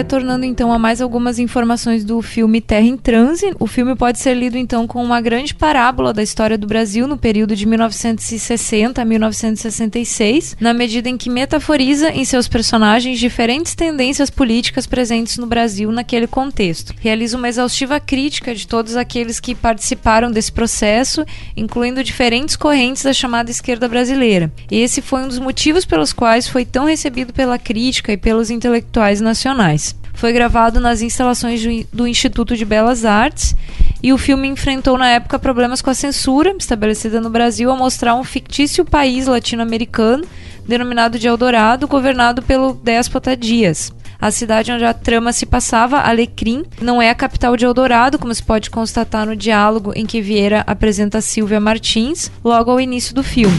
Retornando 0.09 0.43
então 0.43 0.73
a 0.73 0.79
mais 0.79 1.01
algumas 1.01 1.37
informações 1.37 2.03
do 2.03 2.19
filme 2.19 2.59
Terra 2.59 2.87
em 2.87 2.97
Transe. 2.97 3.53
O 3.59 3.67
filme 3.67 3.95
pode 3.95 4.17
ser 4.17 4.33
lido 4.33 4.57
então 4.57 4.87
com 4.87 5.03
uma 5.03 5.21
grande 5.21 5.53
parábola 5.53 6.11
da 6.11 6.23
história 6.23 6.57
do 6.57 6.65
Brasil 6.65 7.07
no 7.07 7.15
período 7.15 7.55
de 7.55 7.63
1960 7.67 8.99
a 8.99 9.05
1966, 9.05 10.57
na 10.59 10.73
medida 10.73 11.07
em 11.09 11.15
que 11.15 11.29
metaforiza 11.29 12.09
em 12.09 12.25
seus 12.25 12.47
personagens 12.47 13.19
diferentes 13.19 13.75
tendências 13.75 14.31
políticas 14.31 14.87
presentes 14.87 15.37
no 15.37 15.45
Brasil 15.45 15.91
naquele 15.91 16.25
contexto. 16.25 16.91
Realiza 16.99 17.37
uma 17.37 17.47
exaustiva 17.47 17.99
crítica 17.99 18.55
de 18.55 18.67
todos 18.67 18.95
aqueles 18.95 19.39
que 19.39 19.53
participaram 19.53 20.31
desse 20.31 20.51
processo, 20.51 21.23
incluindo 21.55 22.03
diferentes 22.03 22.55
correntes 22.55 23.03
da 23.03 23.13
chamada 23.13 23.51
esquerda 23.51 23.87
brasileira. 23.87 24.51
E 24.71 24.79
esse 24.79 25.03
foi 25.03 25.21
um 25.21 25.27
dos 25.27 25.37
motivos 25.37 25.85
pelos 25.85 26.11
quais 26.11 26.47
foi 26.47 26.65
tão 26.65 26.85
recebido 26.85 27.31
pela 27.31 27.59
crítica 27.59 28.11
e 28.11 28.17
pelos 28.17 28.49
intelectuais 28.49 29.21
nacionais. 29.21 29.98
Foi 30.19 30.33
gravado 30.33 30.81
nas 30.81 31.01
instalações 31.01 31.63
do 31.93 32.05
Instituto 32.05 32.57
de 32.57 32.65
Belas 32.65 33.05
Artes 33.05 33.55
e 34.03 34.11
o 34.11 34.17
filme 34.17 34.49
enfrentou 34.49 34.97
na 34.97 35.07
época 35.07 35.39
problemas 35.39 35.81
com 35.81 35.89
a 35.89 35.93
censura 35.93 36.53
estabelecida 36.59 37.21
no 37.21 37.29
Brasil 37.29 37.71
ao 37.71 37.77
mostrar 37.77 38.15
um 38.15 38.23
fictício 38.25 38.83
país 38.83 39.27
latino-americano 39.27 40.25
denominado 40.67 41.17
de 41.17 41.25
Eldorado, 41.25 41.87
governado 41.87 42.41
pelo 42.41 42.73
déspota 42.73 43.37
Dias. 43.37 43.93
A 44.19 44.29
cidade 44.29 44.73
onde 44.73 44.83
a 44.83 44.93
trama 44.93 45.31
se 45.31 45.45
passava, 45.45 46.01
Alecrim, 46.01 46.65
não 46.81 47.01
é 47.01 47.09
a 47.09 47.15
capital 47.15 47.55
de 47.55 47.63
Eldorado, 47.63 48.19
como 48.19 48.35
se 48.35 48.43
pode 48.43 48.69
constatar 48.69 49.25
no 49.25 49.37
diálogo 49.37 49.93
em 49.95 50.05
que 50.05 50.21
Vieira 50.21 50.65
apresenta 50.67 51.21
Silvia 51.21 51.61
Martins 51.61 52.29
logo 52.43 52.69
ao 52.69 52.81
início 52.81 53.15
do 53.15 53.23
filme. 53.23 53.57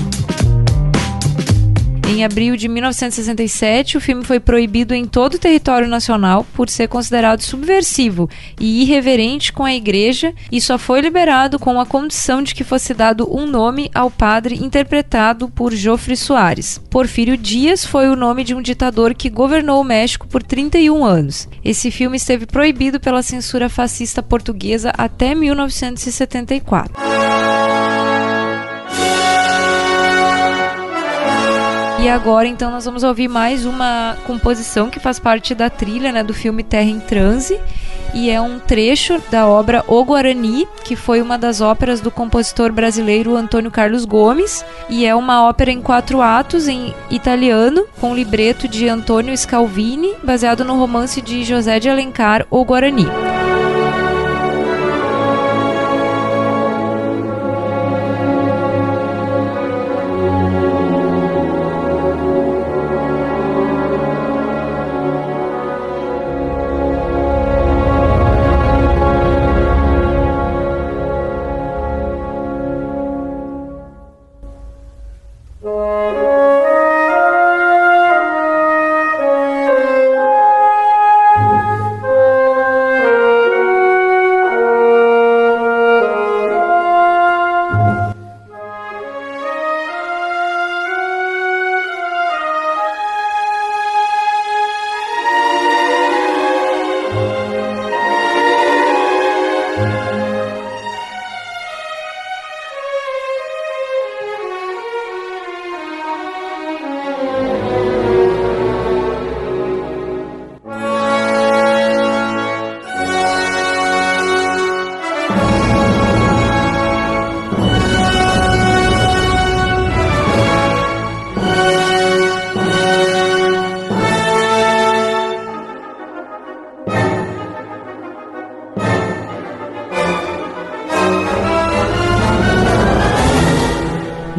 Em 2.10 2.24
abril 2.24 2.56
de 2.56 2.66
1967, 2.66 3.96
o 3.96 4.00
filme 4.00 4.24
foi 4.24 4.40
proibido 4.40 4.92
em 4.92 5.04
todo 5.04 5.34
o 5.34 5.38
território 5.38 5.86
nacional 5.86 6.44
por 6.52 6.68
ser 6.68 6.88
considerado 6.88 7.40
subversivo 7.40 8.28
e 8.58 8.82
irreverente 8.82 9.52
com 9.52 9.62
a 9.62 9.72
igreja 9.72 10.34
e 10.50 10.60
só 10.60 10.76
foi 10.76 11.02
liberado 11.02 11.56
com 11.56 11.80
a 11.80 11.86
condição 11.86 12.42
de 12.42 12.52
que 12.52 12.64
fosse 12.64 12.92
dado 12.92 13.32
um 13.32 13.46
nome 13.46 13.88
ao 13.94 14.10
padre 14.10 14.56
interpretado 14.56 15.48
por 15.48 15.72
Jofre 15.72 16.16
Soares. 16.16 16.78
Porfírio 16.90 17.36
Dias 17.36 17.86
foi 17.86 18.08
o 18.08 18.16
nome 18.16 18.42
de 18.42 18.56
um 18.56 18.60
ditador 18.60 19.14
que 19.14 19.30
governou 19.30 19.80
o 19.80 19.84
México 19.84 20.26
por 20.26 20.42
31 20.42 21.04
anos. 21.04 21.48
Esse 21.64 21.92
filme 21.92 22.16
esteve 22.16 22.44
proibido 22.44 22.98
pela 22.98 23.22
censura 23.22 23.68
fascista 23.68 24.20
portuguesa 24.20 24.92
até 24.98 25.32
1974. 25.32 26.92
E 32.02 32.08
agora, 32.08 32.48
então, 32.48 32.70
nós 32.70 32.86
vamos 32.86 33.02
ouvir 33.02 33.28
mais 33.28 33.66
uma 33.66 34.16
composição 34.26 34.88
que 34.88 34.98
faz 34.98 35.18
parte 35.18 35.54
da 35.54 35.68
trilha 35.68 36.10
né, 36.10 36.22
do 36.22 36.32
filme 36.32 36.62
Terra 36.62 36.88
em 36.88 36.98
Transe. 36.98 37.60
E 38.14 38.30
é 38.30 38.40
um 38.40 38.58
trecho 38.58 39.20
da 39.30 39.46
obra 39.46 39.84
O 39.86 40.02
Guarani, 40.02 40.66
que 40.82 40.96
foi 40.96 41.20
uma 41.20 41.36
das 41.36 41.60
óperas 41.60 42.00
do 42.00 42.10
compositor 42.10 42.72
brasileiro 42.72 43.36
Antônio 43.36 43.70
Carlos 43.70 44.06
Gomes. 44.06 44.64
E 44.88 45.04
é 45.04 45.14
uma 45.14 45.46
ópera 45.46 45.70
em 45.70 45.82
quatro 45.82 46.22
atos, 46.22 46.68
em 46.68 46.94
italiano, 47.10 47.86
com 48.00 48.14
libreto 48.14 48.66
de 48.66 48.88
Antônio 48.88 49.36
Scalvini, 49.36 50.14
baseado 50.24 50.64
no 50.64 50.78
romance 50.78 51.20
de 51.20 51.44
José 51.44 51.78
de 51.78 51.90
Alencar, 51.90 52.46
O 52.50 52.64
Guarani. 52.64 53.06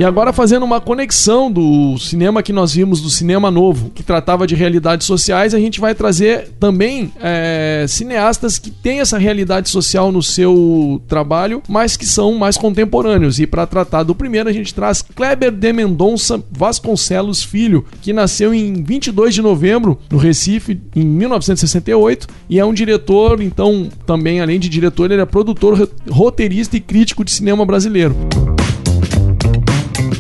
E 0.01 0.03
agora 0.03 0.33
fazendo 0.33 0.63
uma 0.63 0.81
conexão 0.81 1.51
do 1.51 1.95
cinema 1.99 2.41
que 2.41 2.51
nós 2.51 2.73
vimos, 2.73 3.01
do 3.01 3.09
cinema 3.11 3.51
novo, 3.51 3.91
que 3.91 4.01
tratava 4.01 4.47
de 4.47 4.55
realidades 4.55 5.05
sociais, 5.05 5.53
a 5.53 5.59
gente 5.59 5.79
vai 5.79 5.93
trazer 5.93 6.49
também 6.59 7.13
é, 7.21 7.85
cineastas 7.87 8.57
que 8.57 8.71
têm 8.71 8.99
essa 8.99 9.19
realidade 9.19 9.69
social 9.69 10.11
no 10.11 10.23
seu 10.23 10.99
trabalho, 11.07 11.61
mas 11.69 11.95
que 11.95 12.07
são 12.07 12.33
mais 12.33 12.57
contemporâneos. 12.57 13.39
E 13.39 13.45
para 13.45 13.67
tratar 13.67 14.01
do 14.01 14.15
primeiro, 14.15 14.49
a 14.49 14.51
gente 14.51 14.73
traz 14.73 15.03
Kleber 15.03 15.51
de 15.51 15.71
Mendonça 15.71 16.43
Vasconcelos 16.49 17.43
Filho, 17.43 17.85
que 18.01 18.11
nasceu 18.11 18.55
em 18.55 18.81
22 18.81 19.35
de 19.35 19.43
novembro 19.43 19.99
no 20.09 20.17
Recife, 20.17 20.81
em 20.95 21.05
1968, 21.05 22.27
e 22.49 22.59
é 22.59 22.65
um 22.65 22.73
diretor, 22.73 23.39
então, 23.39 23.87
também 24.07 24.41
além 24.41 24.59
de 24.59 24.67
diretor, 24.67 25.11
ele 25.11 25.21
é 25.21 25.25
produtor, 25.27 25.87
roteirista 26.09 26.75
e 26.75 26.79
crítico 26.79 27.23
de 27.23 27.29
cinema 27.29 27.63
brasileiro. 27.63 28.15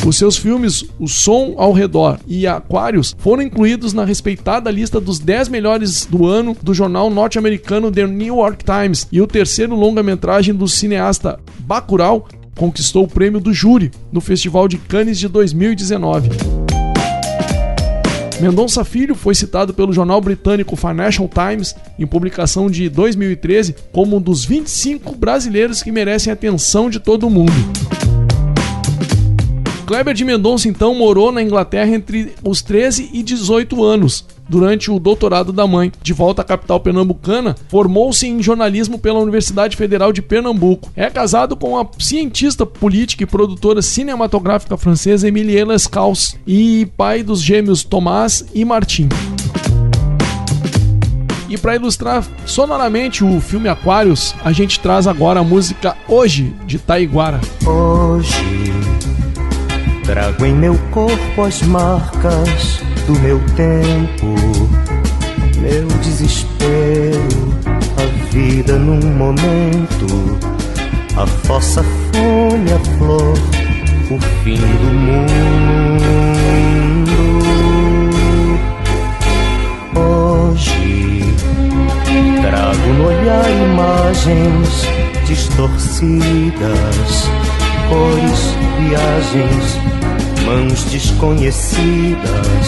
Os 0.05 0.17
seus 0.17 0.35
filmes 0.35 0.83
O 0.99 1.07
Som 1.07 1.53
ao 1.57 1.71
Redor 1.71 2.19
e 2.25 2.47
Aquários 2.47 3.15
foram 3.19 3.43
incluídos 3.43 3.93
na 3.93 4.03
respeitada 4.03 4.71
lista 4.71 4.99
dos 4.99 5.19
10 5.19 5.47
melhores 5.49 6.05
do 6.05 6.25
ano 6.25 6.57
do 6.61 6.73
jornal 6.73 7.09
norte-americano 7.09 7.91
The 7.91 8.07
New 8.07 8.37
York 8.37 8.63
Times 8.65 9.07
e 9.11 9.21
o 9.21 9.27
terceiro 9.27 9.75
longa-metragem 9.75 10.55
do 10.55 10.67
cineasta 10.67 11.39
Bacurau 11.59 12.27
conquistou 12.55 13.03
o 13.03 13.07
prêmio 13.07 13.39
do 13.39 13.53
júri 13.53 13.91
no 14.11 14.19
Festival 14.19 14.67
de 14.67 14.77
Cannes 14.77 15.19
de 15.19 15.27
2019. 15.27 16.29
Mendonça 18.41 18.83
Filho 18.83 19.13
foi 19.13 19.35
citado 19.35 19.71
pelo 19.71 19.93
jornal 19.93 20.19
britânico 20.19 20.75
Financial 20.75 21.29
Times, 21.29 21.75
em 21.99 22.07
publicação 22.07 22.71
de 22.71 22.89
2013, 22.89 23.75
como 23.91 24.17
um 24.17 24.21
dos 24.21 24.43
25 24.43 25.15
brasileiros 25.15 25.83
que 25.83 25.91
merecem 25.91 26.31
a 26.31 26.33
atenção 26.33 26.89
de 26.89 26.99
todo 26.99 27.29
mundo. 27.29 27.53
Kleber 29.91 30.13
de 30.13 30.23
Mendonça 30.23 30.69
então 30.69 30.95
morou 30.95 31.33
na 31.33 31.43
Inglaterra 31.43 31.93
entre 31.93 32.33
os 32.45 32.61
13 32.61 33.09
e 33.11 33.21
18 33.21 33.83
anos. 33.83 34.25
Durante 34.47 34.89
o 34.89 34.97
doutorado 34.97 35.51
da 35.51 35.67
mãe, 35.67 35.91
de 36.01 36.13
volta 36.13 36.41
à 36.41 36.45
capital 36.45 36.79
pernambucana, 36.79 37.57
formou-se 37.67 38.25
em 38.25 38.41
jornalismo 38.41 38.97
pela 38.97 39.19
Universidade 39.19 39.75
Federal 39.75 40.13
de 40.13 40.21
Pernambuco. 40.21 40.89
É 40.95 41.09
casado 41.09 41.57
com 41.57 41.77
a 41.77 41.85
cientista 41.99 42.65
política 42.65 43.23
e 43.23 43.25
produtora 43.25 43.81
cinematográfica 43.81 44.77
francesa 44.77 45.27
Emilie 45.27 45.65
Lescaus 45.65 46.37
e 46.47 46.87
pai 46.95 47.21
dos 47.21 47.41
gêmeos 47.41 47.83
Tomás 47.83 48.45
e 48.53 48.63
Martim. 48.63 49.09
E 51.49 51.57
para 51.57 51.75
ilustrar 51.75 52.25
sonoramente 52.45 53.25
o 53.25 53.41
filme 53.41 53.67
Aquários, 53.67 54.33
a 54.41 54.53
gente 54.53 54.79
traz 54.79 55.05
agora 55.05 55.41
a 55.41 55.43
música 55.43 55.97
Hoje 56.07 56.55
de 56.65 56.79
Taiguara. 56.79 57.41
Hoje 57.65 58.71
Trago 60.03 60.45
em 60.45 60.53
meu 60.53 60.77
corpo 60.91 61.43
as 61.43 61.61
marcas 61.61 62.81
do 63.05 63.13
meu 63.19 63.39
tempo, 63.55 64.35
meu 65.59 65.87
desespero, 66.01 67.53
a 67.97 68.05
vida 68.31 68.77
num 68.77 68.99
momento, 69.15 70.07
a 71.15 71.25
fossa 71.25 71.81
fome, 71.83 72.73
a 72.73 72.79
flor, 72.97 73.37
o 74.09 74.19
fim 74.43 74.57
do 74.57 74.93
mundo. 74.93 75.21
Hoje 79.95 81.23
trago 82.41 82.87
no 82.97 83.05
olhar 83.07 83.49
imagens 83.51 84.85
distorcidas, 85.25 87.29
cores, 87.91 88.55
viagens 88.79 89.77
mãos 90.45 90.83
desconhecidas 90.85 92.67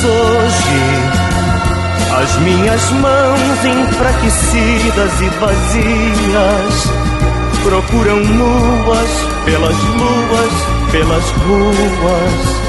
hoje 0.06 0.84
as 2.22 2.32
minhas 2.40 2.92
mãos 2.92 3.66
enfraquecidas 3.66 5.22
e 5.22 5.30
vazias 5.40 6.76
procuram 7.64 8.20
nuas 8.22 9.10
pelas 9.46 9.78
luas, 9.78 10.54
pelas 10.92 11.30
ruas, 11.32 12.69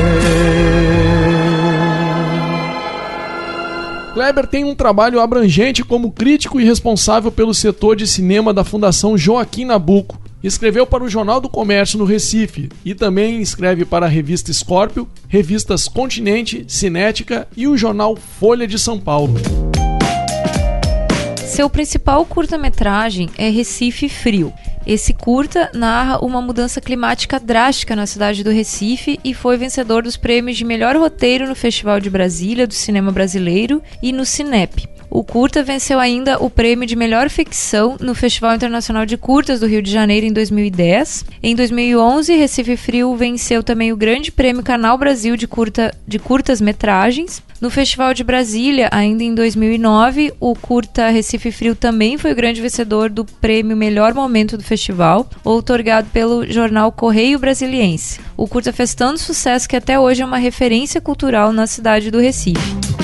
Kleber 4.14 4.46
tem 4.46 4.64
um 4.64 4.74
trabalho 4.74 5.20
abrangente 5.20 5.82
como 5.82 6.12
crítico 6.12 6.60
e 6.60 6.64
responsável 6.64 7.32
pelo 7.32 7.52
setor 7.52 7.96
de 7.96 8.06
cinema 8.06 8.54
da 8.54 8.62
Fundação 8.62 9.18
Joaquim 9.18 9.64
Nabuco. 9.64 10.20
Escreveu 10.42 10.86
para 10.86 11.02
o 11.02 11.08
Jornal 11.08 11.40
do 11.40 11.48
Comércio 11.48 11.98
no 11.98 12.04
Recife 12.04 12.68
e 12.84 12.94
também 12.94 13.40
escreve 13.40 13.84
para 13.84 14.06
a 14.06 14.08
revista 14.08 14.52
Scorpio, 14.52 15.08
revistas 15.28 15.88
Continente, 15.88 16.64
Cinética 16.68 17.48
e 17.56 17.66
o 17.66 17.76
jornal 17.76 18.16
Folha 18.16 18.66
de 18.66 18.78
São 18.78 18.98
Paulo. 18.98 19.34
Seu 21.46 21.68
principal 21.68 22.24
curta-metragem 22.24 23.28
é 23.36 23.48
Recife 23.48 24.08
Frio. 24.08 24.52
Esse 24.86 25.14
curta 25.14 25.70
narra 25.72 26.18
uma 26.24 26.42
mudança 26.42 26.80
climática 26.80 27.38
drástica 27.38 27.94
na 27.94 28.06
cidade 28.06 28.42
do 28.42 28.50
Recife 28.50 29.18
e 29.22 29.32
foi 29.32 29.56
vencedor 29.56 30.02
dos 30.02 30.16
prêmios 30.16 30.56
de 30.56 30.64
melhor 30.64 30.96
roteiro 30.96 31.48
no 31.48 31.54
Festival 31.54 32.00
de 32.00 32.10
Brasília 32.10 32.66
do 32.66 32.74
Cinema 32.74 33.12
Brasileiro 33.12 33.80
e 34.02 34.12
no 34.12 34.24
Cinep. 34.24 34.91
O 35.14 35.22
curta 35.22 35.62
venceu 35.62 36.00
ainda 36.00 36.42
o 36.42 36.48
prêmio 36.48 36.86
de 36.86 36.96
melhor 36.96 37.28
ficção 37.28 37.98
no 38.00 38.14
Festival 38.14 38.54
Internacional 38.54 39.04
de 39.04 39.18
Curtas 39.18 39.60
do 39.60 39.66
Rio 39.66 39.82
de 39.82 39.90
Janeiro 39.90 40.24
em 40.24 40.32
2010. 40.32 41.26
Em 41.42 41.54
2011, 41.54 42.34
Recife 42.34 42.78
Frio 42.78 43.14
venceu 43.14 43.62
também 43.62 43.92
o 43.92 43.96
Grande 43.96 44.32
Prêmio 44.32 44.62
Canal 44.62 44.96
Brasil 44.96 45.36
de, 45.36 45.46
curta, 45.46 45.94
de 46.08 46.18
curtas 46.18 46.62
metragens. 46.62 47.42
No 47.60 47.68
Festival 47.68 48.14
de 48.14 48.24
Brasília, 48.24 48.88
ainda 48.90 49.22
em 49.22 49.34
2009, 49.34 50.32
o 50.40 50.54
curta 50.54 51.10
Recife 51.10 51.52
Frio 51.52 51.76
também 51.76 52.16
foi 52.16 52.32
o 52.32 52.34
grande 52.34 52.62
vencedor 52.62 53.10
do 53.10 53.26
prêmio 53.26 53.76
Melhor 53.76 54.14
Momento 54.14 54.56
do 54.56 54.64
festival, 54.64 55.28
outorgado 55.44 56.08
pelo 56.10 56.50
jornal 56.50 56.90
Correio 56.90 57.38
Brasiliense. 57.38 58.18
O 58.34 58.48
curta 58.48 58.72
fez 58.72 58.94
tanto 58.94 59.20
sucesso 59.20 59.68
que 59.68 59.76
até 59.76 60.00
hoje 60.00 60.22
é 60.22 60.24
uma 60.24 60.38
referência 60.38 61.02
cultural 61.02 61.52
na 61.52 61.66
cidade 61.66 62.10
do 62.10 62.18
Recife. 62.18 63.01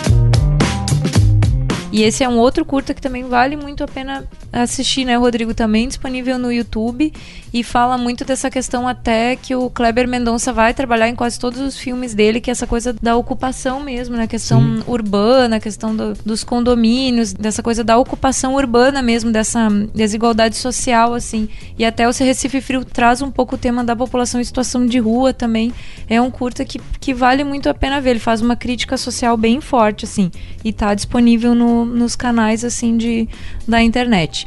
E 1.91 2.03
esse 2.03 2.23
é 2.23 2.29
um 2.29 2.37
outro 2.37 2.65
curta 2.65 2.93
que 2.93 3.01
também 3.01 3.25
vale 3.25 3.57
muito 3.57 3.83
a 3.83 3.89
pena 3.89 4.25
assistir, 4.53 5.05
né, 5.05 5.17
Rodrigo? 5.17 5.55
Também 5.55 5.89
disponível 5.89 6.39
no 6.39 6.53
YouTube 6.53 7.13
e 7.53 7.63
fala 7.63 7.97
muito 7.97 8.25
dessa 8.25 8.51
questão 8.51 8.87
até 8.87 9.37
que 9.37 9.55
o 9.55 9.71
Kleber 9.71 10.07
Mendonça 10.07 10.53
vai 10.53 10.75
trabalhar 10.75 11.09
em 11.09 11.15
quase 11.15 11.39
todos 11.39 11.61
os 11.61 11.79
filmes 11.79 12.15
dele, 12.15 12.41
que 12.41 12.51
é 12.51 12.53
essa 12.53 12.67
coisa 12.67 12.93
da 12.93 13.17
ocupação 13.17 13.81
mesmo, 13.81 14.17
né? 14.17 14.27
Questão 14.27 14.61
Sim. 14.61 14.83
urbana, 14.87 15.59
questão 15.59 15.97
do, 15.97 16.13
dos 16.25 16.45
condomínios, 16.45 17.33
dessa 17.33 17.63
coisa 17.63 17.83
da 17.83 17.97
ocupação 17.97 18.55
urbana 18.55 19.01
mesmo, 19.01 19.33
dessa 19.33 19.69
desigualdade 19.95 20.57
social, 20.57 21.15
assim. 21.15 21.49
E 21.79 21.85
até 21.85 22.07
o 22.07 22.13
Recife 22.13 22.61
Frio 22.61 22.85
traz 22.85 23.23
um 23.23 23.31
pouco 23.31 23.55
o 23.55 23.59
tema 23.59 23.83
da 23.83 23.97
população 23.97 24.41
em 24.41 24.45
situação 24.45 24.85
de 24.85 24.99
rua 24.99 25.33
também. 25.33 25.73
É 26.09 26.21
um 26.21 26.31
curta 26.31 26.65
que, 26.65 26.79
que 27.01 27.15
vale 27.15 27.45
muito 27.45 27.69
a 27.69 27.75
pena 27.75 28.01
ver. 28.01 28.11
Ele 28.11 28.19
faz 28.19 28.43
uma 28.43 28.57
crítica 28.57 28.97
social 28.97 29.37
bem 29.37 29.61
forte, 29.61 30.05
assim. 30.05 30.31
E 30.65 30.73
tá 30.73 30.95
disponível 30.95 31.55
no, 31.55 31.78
nos 31.85 32.17
canais, 32.17 32.65
assim, 32.65 32.97
de, 32.97 33.29
da 33.67 33.83
internet. 33.83 34.47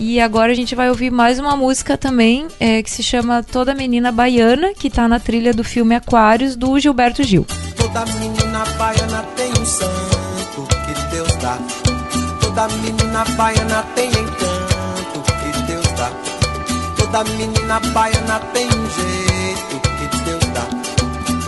E 0.00 0.20
agora 0.20 0.52
a 0.52 0.54
gente 0.54 0.76
vai 0.76 0.88
ouvir 0.88 1.10
mais 1.10 1.40
uma 1.40 1.56
música 1.56 1.98
também, 1.98 2.46
é, 2.60 2.80
que 2.82 2.90
se 2.90 3.02
chama 3.02 3.42
Toda 3.42 3.74
Menina 3.74 4.12
Baiana, 4.12 4.72
que 4.72 4.88
tá 4.88 5.08
na 5.08 5.18
trilha 5.18 5.52
do 5.52 5.64
filme 5.64 5.94
Aquários, 5.94 6.54
do 6.54 6.78
Gilberto 6.78 7.24
Gil. 7.24 7.44
Toda 7.76 8.04
menina 8.18 8.64
baiana 8.78 9.24
tem 9.34 9.50
um 9.50 9.64
santo 9.64 10.68
que 10.86 11.10
Deus 11.10 11.34
dá. 11.42 11.58
Toda 12.40 12.68
menina 12.68 13.24
baiana 13.36 13.82
tem 13.96 14.08
encanto 14.08 15.22
que 15.24 15.62
Deus 15.66 15.86
dá. 15.96 16.12
Toda 16.96 17.24
menina 17.24 17.80
baiana 17.92 18.38
tem 18.52 18.66
um 18.66 18.90
jeito 18.90 19.80
que 19.98 20.24
Deus 20.24 20.44
dá. 20.54 20.66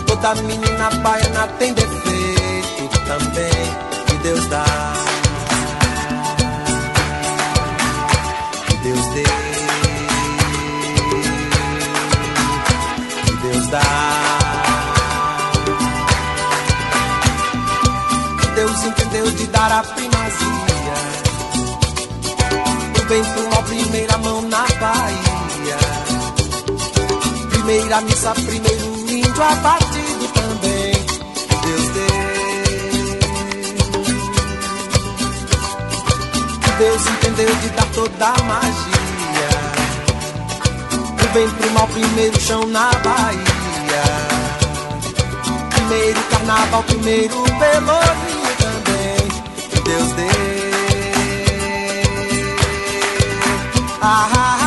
Toda 0.07 0.35
menina 0.41 0.89
baiana 1.01 1.47
tem 1.57 1.73
defeito 1.73 2.99
também 3.05 3.90
Deus 4.23 4.45
dá. 4.47 4.63
Deus 8.83 9.05
deu, 9.13 9.25
que 13.25 13.31
Deus 13.47 13.67
dá. 13.67 13.81
Deus 18.55 18.83
entendeu 18.83 19.31
de 19.31 19.47
dar 19.47 19.71
a 19.71 19.83
primazia, 19.83 20.95
o 22.99 23.05
bem 23.05 23.23
pro 23.23 23.49
mal, 23.49 23.63
primeira 23.63 24.17
mão 24.19 24.41
na 24.43 24.67
Bahia. 24.79 25.77
Primeira 27.49 28.01
missa, 28.01 28.33
primeiro 28.33 29.09
índio 29.09 29.43
abatido 29.43 30.00
Deus 36.81 37.05
entendeu 37.05 37.55
de 37.57 37.69
dar 37.69 37.85
toda 37.93 38.25
a 38.25 38.43
magia. 38.43 39.49
Do 41.15 41.27
bem 41.31 41.47
pro 41.47 41.69
mal, 41.73 41.87
primeiro 41.87 42.41
chão 42.41 42.65
na 42.65 42.91
Bahia. 43.03 44.03
Primeiro 45.75 46.19
carnaval, 46.23 46.81
primeiro 46.81 47.35
pelourinho 47.43 48.49
também. 48.57 49.27
Deus 49.83 50.11
deu. 50.13 50.31
Ah, 54.01 54.27
ah, 54.35 54.60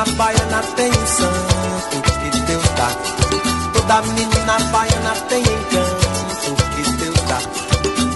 menina 0.00 0.16
baiana 0.16 0.62
tem 0.76 0.88
um 0.88 1.06
santo 1.06 2.02
que 2.02 2.30
Deus 2.46 2.68
dá. 2.76 2.88
Toda 3.72 4.02
menina 4.02 4.58
baiana 4.72 5.14
tem 5.28 5.42
encanto 5.42 6.56
que 6.74 6.82
Deus 6.92 7.20
dá. 7.28 7.38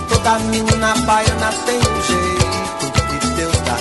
Toda 0.08 0.38
menina 0.38 0.94
baiana 1.04 1.50
tem 1.66 1.76
um 1.76 2.02
jeito 2.02 2.92
que 3.08 3.26
Deus 3.36 3.60
dá. 3.66 3.76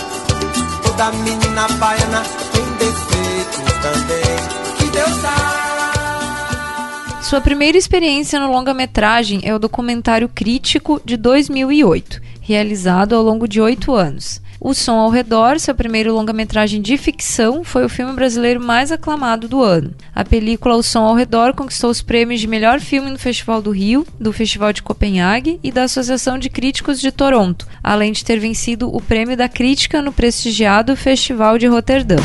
Toda 0.84 1.12
menina 1.12 1.68
baiana 1.80 2.24
tem 2.52 2.66
defeito 2.78 3.62
também 3.82 4.38
que 4.78 4.86
Deus 4.92 5.22
dá. 5.22 5.38
Sua 7.22 7.40
primeira 7.40 7.78
experiência 7.78 8.40
no 8.40 8.52
longa-metragem 8.52 9.42
é 9.44 9.56
o 9.56 9.60
documentário 9.60 10.28
Crítico 10.28 11.02
de 11.06 11.16
2008, 11.16 12.22
realizado 12.42 13.16
ao 13.16 13.24
longo 13.24 13.48
de 13.48 13.62
oito 13.62 13.96
anos. 13.96 14.42
O 14.64 14.74
Som 14.74 14.94
ao 14.94 15.10
Redor, 15.10 15.60
seu 15.60 15.76
primeiro 15.76 16.14
longa-metragem 16.16 16.82
de 16.82 16.96
ficção, 16.98 17.66
foi 17.66 17.84
o 17.84 17.90
filme 17.90 18.14
brasileiro 18.14 18.64
mais 18.64 18.94
aclamado 18.94 19.46
do 19.46 19.62
ano. 19.62 19.92
A 20.16 20.24
película 20.24 20.78
O 20.78 20.82
Som 20.82 21.02
ao 21.02 21.16
Redor 21.16 21.54
conquistou 21.54 21.90
os 21.90 22.02
prêmios 22.02 22.40
de 22.40 22.48
melhor 22.48 22.80
filme 22.80 23.10
no 23.10 23.20
Festival 23.20 23.62
do 23.62 23.72
Rio, 23.72 24.08
do 24.18 24.32
Festival 24.32 24.72
de 24.72 24.82
Copenhague 24.82 25.60
e 25.62 25.70
da 25.70 25.84
Associação 25.84 26.40
de 26.40 26.50
Críticos 26.50 27.02
de 27.02 27.12
Toronto, 27.12 27.68
além 27.84 28.14
de 28.14 28.24
ter 28.24 28.40
vencido 28.40 28.88
o 28.88 29.02
prêmio 29.02 29.36
da 29.36 29.50
crítica 29.50 30.02
no 30.02 30.14
prestigiado 30.14 30.96
Festival 30.96 31.58
de 31.58 31.68
Roterdã. 31.68 32.16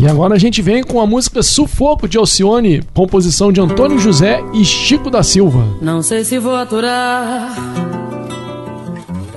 E 0.00 0.08
agora 0.08 0.36
a 0.36 0.38
gente 0.38 0.62
vem 0.62 0.82
com 0.82 1.02
a 1.02 1.06
música 1.06 1.42
Sufoco 1.42 2.08
de 2.08 2.16
Alcione, 2.16 2.82
composição 2.94 3.52
de 3.52 3.60
Antônio 3.60 3.98
José 3.98 4.40
e 4.54 4.64
Chico 4.64 5.10
da 5.10 5.22
Silva. 5.22 5.66
Não 5.82 6.00
sei 6.00 6.24
se 6.24 6.38
vou 6.38 6.56
aturar 6.56 7.97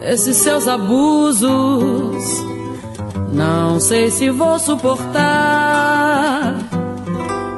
esses 0.01 0.37
seus 0.37 0.67
abusos. 0.67 2.23
Não 3.31 3.79
sei 3.79 4.11
se 4.11 4.29
vou 4.29 4.59
suportar 4.59 6.55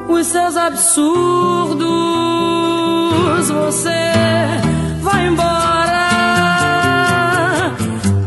os 0.07 0.27
seus 0.27 0.55
absurdos. 0.55 1.83
Você 3.49 4.11
vai 5.01 5.27
embora 5.27 6.09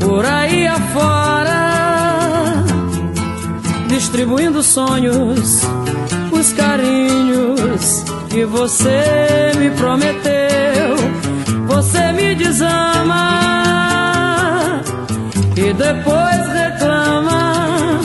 por 0.01 0.25
aí 0.25 0.67
afora, 0.67 2.65
distribuindo 3.89 4.63
sonhos, 4.63 5.63
os 6.33 6.53
carinhos 6.53 8.05
que 8.29 8.45
você 8.45 9.53
me 9.59 9.71
prometeu. 9.71 10.97
Você 11.67 12.13
me 12.13 12.35
desama 12.35 13.37
e 15.69 15.73
depois 15.73 16.49
reclama 16.53 18.01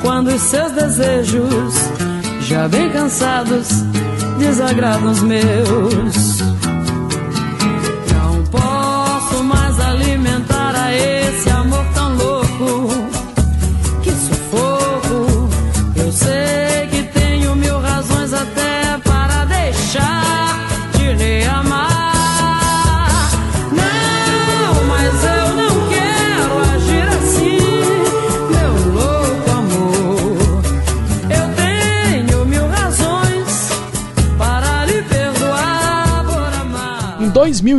quando 0.00 0.28
os 0.28 0.40
seus 0.42 0.70
desejos, 0.72 1.74
já 2.42 2.68
bem 2.68 2.90
cansados, 2.90 3.68
desagradam 4.38 5.10
os 5.10 5.22
meus. 5.22 6.51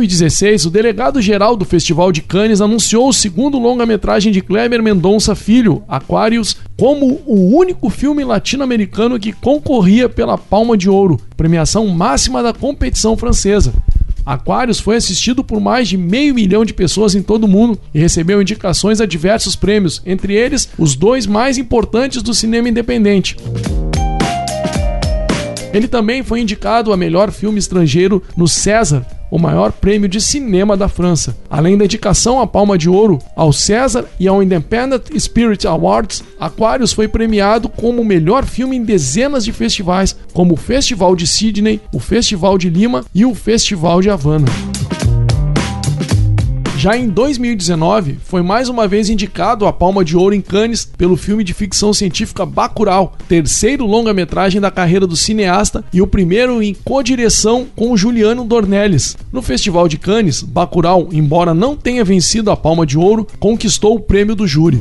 2016, 0.06 0.66
o 0.66 0.70
delegado-geral 0.70 1.56
do 1.56 1.64
Festival 1.64 2.12
de 2.12 2.20
Cannes 2.20 2.60
anunciou 2.60 3.08
o 3.08 3.12
segundo 3.12 3.58
longa-metragem 3.58 4.32
de 4.32 4.40
Kleber 4.40 4.82
Mendonça 4.82 5.34
Filho, 5.34 5.82
Aquarius, 5.88 6.56
como 6.76 7.22
o 7.26 7.56
único 7.56 7.88
filme 7.88 8.24
latino-americano 8.24 9.18
que 9.18 9.32
concorria 9.32 10.08
pela 10.08 10.36
Palma 10.36 10.76
de 10.76 10.90
Ouro, 10.90 11.18
premiação 11.36 11.86
máxima 11.86 12.42
da 12.42 12.52
competição 12.52 13.16
francesa. 13.16 13.72
Aquarius 14.26 14.80
foi 14.80 14.96
assistido 14.96 15.44
por 15.44 15.60
mais 15.60 15.88
de 15.88 15.96
meio 15.96 16.34
milhão 16.34 16.64
de 16.64 16.72
pessoas 16.72 17.14
em 17.14 17.22
todo 17.22 17.44
o 17.44 17.48
mundo 17.48 17.78
e 17.92 17.98
recebeu 17.98 18.40
indicações 18.40 19.00
a 19.00 19.06
diversos 19.06 19.56
prêmios, 19.56 20.02
entre 20.06 20.34
eles 20.34 20.68
os 20.78 20.94
dois 20.94 21.26
mais 21.26 21.58
importantes 21.58 22.22
do 22.22 22.34
cinema 22.34 22.68
independente. 22.68 23.36
Ele 25.74 25.88
também 25.88 26.22
foi 26.22 26.40
indicado 26.40 26.92
a 26.92 26.96
melhor 26.96 27.32
filme 27.32 27.58
estrangeiro 27.58 28.22
no 28.36 28.46
César, 28.46 29.04
o 29.30 29.38
maior 29.38 29.72
prêmio 29.72 30.08
de 30.08 30.20
cinema 30.20 30.76
da 30.76 30.88
França. 30.88 31.36
Além 31.50 31.76
da 31.76 31.84
indicação 31.84 32.40
à 32.40 32.46
Palma 32.46 32.78
de 32.78 32.88
Ouro, 32.88 33.18
ao 33.34 33.52
César 33.52 34.04
e 34.18 34.28
ao 34.28 34.42
Independent 34.42 35.02
Spirit 35.18 35.66
Awards, 35.66 36.22
Aquarius 36.38 36.92
foi 36.92 37.08
premiado 37.08 37.68
como 37.68 38.02
o 38.02 38.04
melhor 38.04 38.44
filme 38.44 38.76
em 38.76 38.84
dezenas 38.84 39.44
de 39.44 39.52
festivais, 39.52 40.16
como 40.32 40.54
o 40.54 40.58
Festival 40.58 41.16
de 41.16 41.26
Sydney, 41.26 41.80
o 41.92 41.98
Festival 41.98 42.58
de 42.58 42.68
Lima 42.68 43.04
e 43.14 43.24
o 43.24 43.34
Festival 43.34 44.00
de 44.00 44.10
Havana. 44.10 44.46
Já 46.84 46.98
em 46.98 47.08
2019, 47.08 48.18
foi 48.22 48.42
mais 48.42 48.68
uma 48.68 48.86
vez 48.86 49.08
indicado 49.08 49.64
a 49.64 49.72
Palma 49.72 50.04
de 50.04 50.18
Ouro 50.18 50.34
em 50.34 50.42
Cannes 50.42 50.84
pelo 50.84 51.16
filme 51.16 51.42
de 51.42 51.54
ficção 51.54 51.94
científica 51.94 52.44
Bacurau, 52.44 53.14
terceiro 53.26 53.86
longa-metragem 53.86 54.60
da 54.60 54.70
carreira 54.70 55.06
do 55.06 55.16
cineasta 55.16 55.82
e 55.94 56.02
o 56.02 56.06
primeiro 56.06 56.62
em 56.62 56.74
co-direção 56.74 57.66
com 57.74 57.96
Juliano 57.96 58.44
Dornelles. 58.44 59.16
No 59.32 59.40
Festival 59.40 59.88
de 59.88 59.96
Cannes, 59.96 60.42
Bacurau, 60.42 61.08
embora 61.10 61.54
não 61.54 61.74
tenha 61.74 62.04
vencido 62.04 62.50
a 62.50 62.56
Palma 62.56 62.84
de 62.84 62.98
Ouro, 62.98 63.26
conquistou 63.40 63.94
o 63.94 64.00
prêmio 64.00 64.34
do 64.34 64.46
júri. 64.46 64.78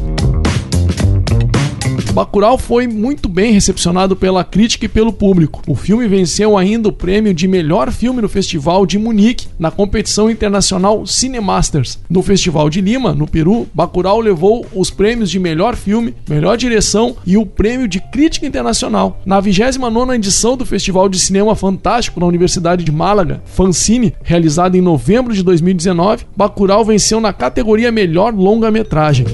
Bacurau 2.14 2.60
foi 2.60 2.86
muito 2.86 3.28
bem 3.28 3.52
recepcionado 3.52 4.16
pela 4.16 4.44
crítica 4.44 4.86
e 4.86 4.88
pelo 4.90 5.12
público. 5.12 5.64
O 5.68 5.74
filme 5.74 6.08
venceu 6.08 6.56
ainda 6.56 6.90
o 6.90 6.92
prêmio 6.92 7.34
de 7.34 7.48
melhor 7.48 7.92
filme 7.92 8.22
no 8.22 8.30
Festival 8.30 8.86
de 8.86 9.00
Munique, 9.00 9.48
na 9.58 9.72
competição 9.72 10.30
internacional 10.30 11.08
Cinemasters. 11.08 11.98
No 12.08 12.22
Festival 12.22 12.70
de 12.70 12.82
Lima, 12.82 13.14
no 13.14 13.26
Peru, 13.26 13.68
Bacurau 13.74 14.20
levou 14.20 14.64
os 14.76 14.92
prêmios 14.92 15.32
de 15.32 15.40
melhor 15.40 15.76
filme, 15.76 16.14
melhor 16.30 16.56
direção 16.56 17.16
e 17.26 17.36
o 17.36 17.48
prêmio 17.48 17.88
de 17.88 18.00
crítica 18.00 18.46
internacional. 18.46 19.20
Na 19.26 19.42
29ª 19.42 20.14
edição 20.14 20.56
do 20.56 20.68
Festival 20.68 21.10
de 21.10 21.18
Cinema 21.18 21.56
Fantástico 21.56 22.20
na 22.20 22.28
Universidade 22.28 22.84
de 22.84 22.92
Málaga, 22.92 23.42
Fancine, 23.44 24.14
realizado 24.22 24.76
em 24.76 24.82
novembro 24.82 25.34
de 25.34 25.42
2019, 25.42 26.28
Bacurau 26.38 26.86
venceu 26.86 27.20
na 27.20 27.34
categoria 27.34 27.92
melhor 27.92 28.36
longa-metragem. 28.36 29.26